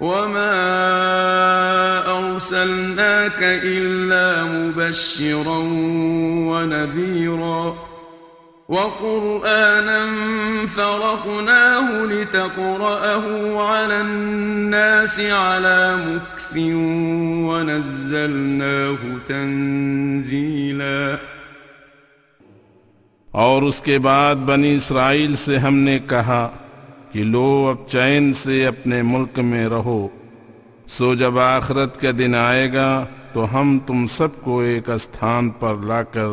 وما 0.00 0.56
أرسلناك 2.18 3.38
إلا 3.42 4.44
مبشرا 4.44 5.58
ونذيرا 6.50 7.76
وقرآنا 8.68 10.06
فرقناه 10.66 12.04
لتقرأه 12.04 13.24
على 13.62 14.00
الناس 14.00 15.20
على 15.20 15.96
مكف 15.96 16.56
ونزلناه 17.48 18.98
تنزيلا 19.28 21.16
اور 23.30 23.62
اس 23.62 23.80
کے 23.84 23.98
بعد 23.98 24.36
بنی 24.46 24.74
اسرائیل 24.74 25.34
سے 25.36 25.58
ہم 25.58 25.74
نے 25.88 25.98
کہا 26.08 26.48
کہ 27.16 27.24
لو 27.24 27.72
اب 27.72 27.88
چین 27.88 28.32
سے 28.32 28.66
اپنے 28.66 29.02
ملک 29.02 29.38
میں 29.38 29.68
رہو۔ 29.68 30.08
سو 30.86 31.14
جب 31.14 31.38
آخرت 31.38 32.00
کا 32.00 32.10
دن 32.18 32.34
آئے 32.34 32.72
گا 32.72 33.06
تو 33.32 33.60
ہم 33.60 33.78
تم 33.86 34.06
سب 34.06 34.28
کو 34.40 34.60
ایک 34.60 34.90
استھان 34.90 35.50
پر 35.50 35.74
لا 35.84 36.02
کر 36.02 36.26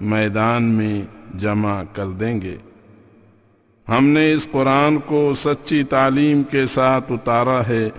میدان 0.00 0.62
میں 0.62 1.02
جمع 1.38 1.82
کر 1.92 2.08
دیں 2.08 2.42
گے۔ 2.42 2.56
ہم 3.88 4.06
نے 4.06 4.32
اس 4.32 4.48
قرآن 4.50 4.98
کو 4.98 5.32
سچی 5.36 5.84
تعلیم 5.84 6.42
کے 6.42 6.66
ساتھ 6.66 7.12
اتارا 7.12 7.62
ہے 7.68 7.90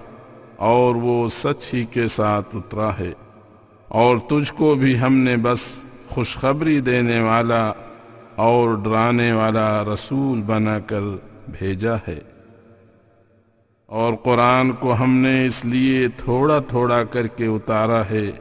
اور 0.57 0.95
وہ 0.95 1.27
سچ 1.27 1.73
ہی 1.73 1.85
کے 1.85 2.07
ساتھ 2.07 2.55
اترا 2.55 2.89
ہے۔ 2.99 3.11
اور 3.87 4.17
تجھ 4.17 4.53
کو 4.53 4.75
بھی 4.75 4.99
ہم 4.99 5.13
نے 5.13 5.37
بس 5.37 5.83
خوشخبری 6.07 6.79
دینے 6.79 7.21
والا 7.21 7.71
اور 8.35 8.75
ڈرانے 8.83 9.33
والا 9.33 9.83
رسول 9.93 10.41
بنا 10.41 10.79
کر 10.79 11.01
بھیجا 11.47 11.95
ہے۔ 11.95 12.19
اور 13.85 14.13
قرآن 14.13 14.71
کو 14.71 14.93
ہم 14.93 15.17
نے 15.17 15.45
اس 15.45 15.65
لیے 15.65 16.07
تھوڑا 16.17 16.59
تھوڑا 16.59 17.03
کر 17.03 17.27
کے 17.27 17.45
اتارا 17.45 18.01
ہے 18.11 18.31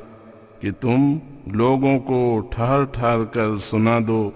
کہ 0.61 0.71
تم 0.81 1.19
لوگوں 1.47 1.99
کو 1.99 2.49
ٹھہر 2.51 2.85
ٹھہر 2.93 3.25
کر 3.25 3.57
سنا 3.57 3.99
دو 4.09 4.31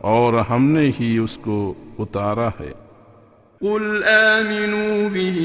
اور 0.00 0.32
ہم 0.50 0.70
نے 0.70 0.90
ہی 1.00 1.18
اس 1.18 1.38
کو 1.42 1.74
اتارا 1.98 2.48
ہے۔ 2.48 2.72
قل 3.60 4.04
آمنوا 4.04 5.08
به 5.12 5.38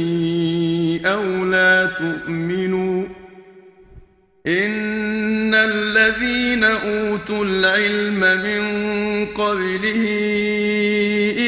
أو 1.11 1.45
لا 1.45 1.85
تؤمنوا 1.97 3.03
إن 4.47 5.53
الذين 5.53 6.63
أوتوا 6.63 7.39
العلم 7.39 8.19
من 8.19 8.63
قبله 9.35 10.07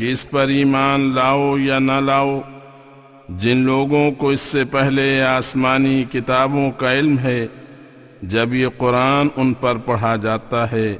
کہ 0.00 0.12
اس 0.12 0.30
پر 0.30 0.48
ایمان 0.48 1.00
لاؤ 1.14 1.58
یا 1.58 1.78
نہ 1.78 1.92
لاؤ، 1.92 2.40
جن 3.28 3.56
لوگوں 3.56 4.12
کو 4.12 4.28
اس 4.28 4.40
سے 4.40 4.64
پہلے 4.64 5.22
آسمانی 5.22 6.04
کتابوں 6.12 6.70
کا 6.70 6.92
علم 6.92 7.18
ہے، 7.18 7.46
جب 8.22 8.54
یہ 8.54 8.66
قرآن 8.78 9.28
ان 9.36 9.52
پر 9.52 9.76
پڑھا 9.76 10.16
جاتا 10.16 10.72
ہے، 10.72 10.96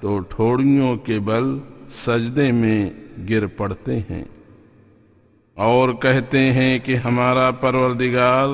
تو 0.00 0.18
ٹھوڑیوں 0.18 0.96
کے 0.96 1.18
بل 1.18 1.58
سجدے 1.88 2.52
میں 2.52 2.90
گر 3.30 3.46
پڑتے 3.46 3.98
ہیں۔ 3.98 4.24
اور 5.54 5.88
کہتے 5.88 6.38
ہیں 6.38 6.78
کہ 6.78 6.96
ہمارا 6.96 7.50
پروردگار 7.50 8.48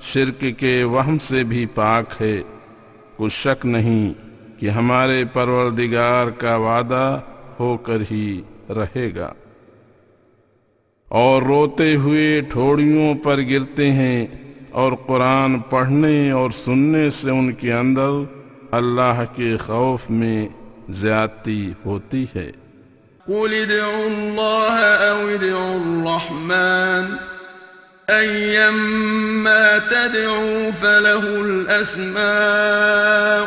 شرک 0.00 0.44
کے 0.58 0.84
وہم 0.84 1.18
سے 1.18 1.44
بھی 1.44 1.66
پاک 1.66 2.22
ہے۔ 2.22 2.42
کچھ 3.16 3.32
شک 3.32 3.66
نہیں 3.66 4.12
کہ 4.60 4.70
ہمارے 4.70 5.24
پروردگار 5.32 6.26
کا 6.26 6.56
وعدہ 6.56 7.20
ہو 7.60 7.76
کر 7.76 7.98
ہی 8.10 8.40
رہے 8.74 9.10
گا۔ 9.16 9.32
اور 11.08 11.42
روتے 11.42 11.94
ہوئے 11.94 12.40
ٹھوڑیوں 12.40 13.14
پر 13.14 13.40
گرتے 13.50 13.92
ہیں 13.92 14.26
اور 14.70 14.92
قرآن 15.06 15.58
پڑھنے 15.58 16.30
اور 16.30 16.50
سننے 16.50 17.10
سے 17.10 17.30
ان 17.30 17.52
کے 17.52 17.72
اندر 17.72 18.10
اللہ 18.70 19.22
کے 19.36 19.56
خوف 19.56 20.10
میں 20.10 20.48
زیادتی 20.88 21.72
ہوتی 21.84 22.24
ہے۔ 22.36 22.52
قل 23.26 23.64
ادعوا 23.64 24.06
الله 24.06 24.80
أو 25.10 25.26
ادعوا 25.26 25.74
الرحمن 25.74 27.14
أيما 28.08 29.78
تدعوا 29.90 30.70
فله 30.80 31.42
الأسماء 31.44 32.18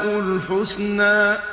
الحسنى 0.10 1.53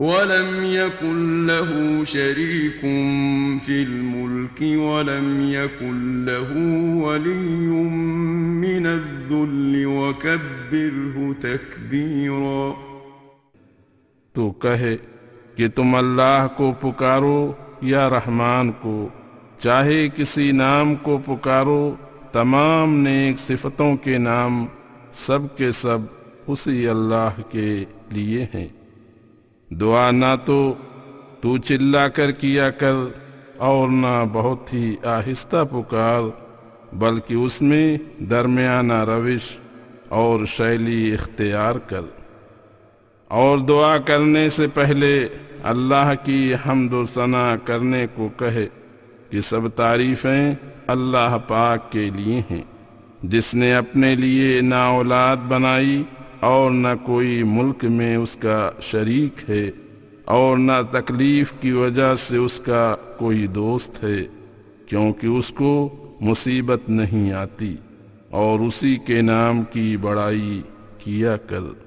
ولم 0.00 0.64
يكن 0.64 1.46
له 1.46 2.04
شريك 2.04 2.80
في 3.66 3.82
الملك 3.82 4.60
ولم 4.60 5.50
يكن 5.50 6.24
له 6.24 6.50
ولي 7.06 7.68
من 8.64 8.86
الذل 8.86 9.86
وكبره 9.86 11.32
تكبيرا 11.40 12.70
تو 14.32 14.50
کہے 14.50 14.96
کہ 15.56 15.68
تم 15.68 15.94
اللہ 15.94 16.46
کو 16.56 16.72
پکارو 16.80 17.52
یا 17.82 18.10
رحمان 18.10 18.72
کو، 18.72 19.08
چاہے 19.58 20.08
کسی 20.14 20.52
نام 20.52 20.94
کو 20.94 21.18
پکارو، 21.26 21.94
تمام 22.32 22.96
نیک 22.96 23.38
صفتوں 23.38 23.96
کے 23.96 24.18
نام 24.18 24.66
سب 25.12 25.38
کے 25.56 25.72
سب 25.72 25.98
اسی 26.46 26.88
اللہ 26.88 27.40
کے 27.50 27.84
لیے 28.10 28.46
ہیں۔ 28.54 28.68
دعا 29.70 30.10
نہ 30.10 30.34
تو 30.44 30.74
تو 31.40 31.58
چلا 31.58 32.08
کر 32.08 32.30
کیا 32.30 32.70
کر 32.70 32.92
اور 33.56 33.88
نہ 33.88 34.24
بہت 34.32 34.74
ہی 34.74 34.96
آہستہ 35.04 35.56
پکار، 35.70 36.22
بلکہ 36.94 37.34
اس 37.34 37.62
میں 37.62 37.98
درمیانہ 38.30 39.04
روش 39.04 39.58
اور 40.08 40.46
شیلی 40.46 41.14
اختیار 41.14 41.74
کر۔ 41.74 42.00
اور 43.28 43.58
دعا 43.58 43.98
کرنے 43.98 44.48
سے 44.48 44.66
پہلے 44.74 45.28
اللہ 45.62 46.12
کی 46.24 46.54
حمد 46.68 46.92
و 46.92 47.06
ثنا 47.06 47.56
کرنے 47.64 48.06
کو 48.14 48.28
کہے 48.36 48.66
کہ 49.30 49.40
سب 49.40 49.68
تعریفیں 49.68 50.54
اللہ 50.86 51.38
پاک 51.48 51.92
کے 51.92 52.10
لیے 52.16 52.42
ہیں۔ 52.50 52.62
جس 53.22 53.54
نے 53.54 53.74
اپنے 53.74 54.14
لیے 54.14 54.60
نہ 54.60 54.74
اولاد 54.74 55.36
بنائی 55.48 56.02
اور 56.40 56.70
نہ 56.70 56.88
کوئی 57.04 57.42
ملک 57.42 57.84
میں 57.84 58.16
اس 58.16 58.36
کا 58.40 58.70
شریک 58.80 59.50
ہے 59.50 59.70
اور 60.24 60.56
نہ 60.56 60.72
تکلیف 60.90 61.52
کی 61.60 61.72
وجہ 61.72 62.14
سے 62.14 62.36
اس 62.36 62.60
کا 62.60 62.96
کوئی 63.18 63.46
دوست 63.46 64.04
ہے، 64.04 64.26
کیونکہ 64.86 65.26
اس 65.26 65.50
کو 65.50 65.88
مصیبت 66.20 66.80
نہیں 66.88 67.32
آتی۔ 67.32 67.76
اور 68.30 68.60
اسی 68.60 68.96
کے 69.06 69.22
نام 69.22 69.62
کی 69.72 69.96
بڑائی 69.96 70.62
کیا 70.98 71.36
کر۔ 71.36 71.85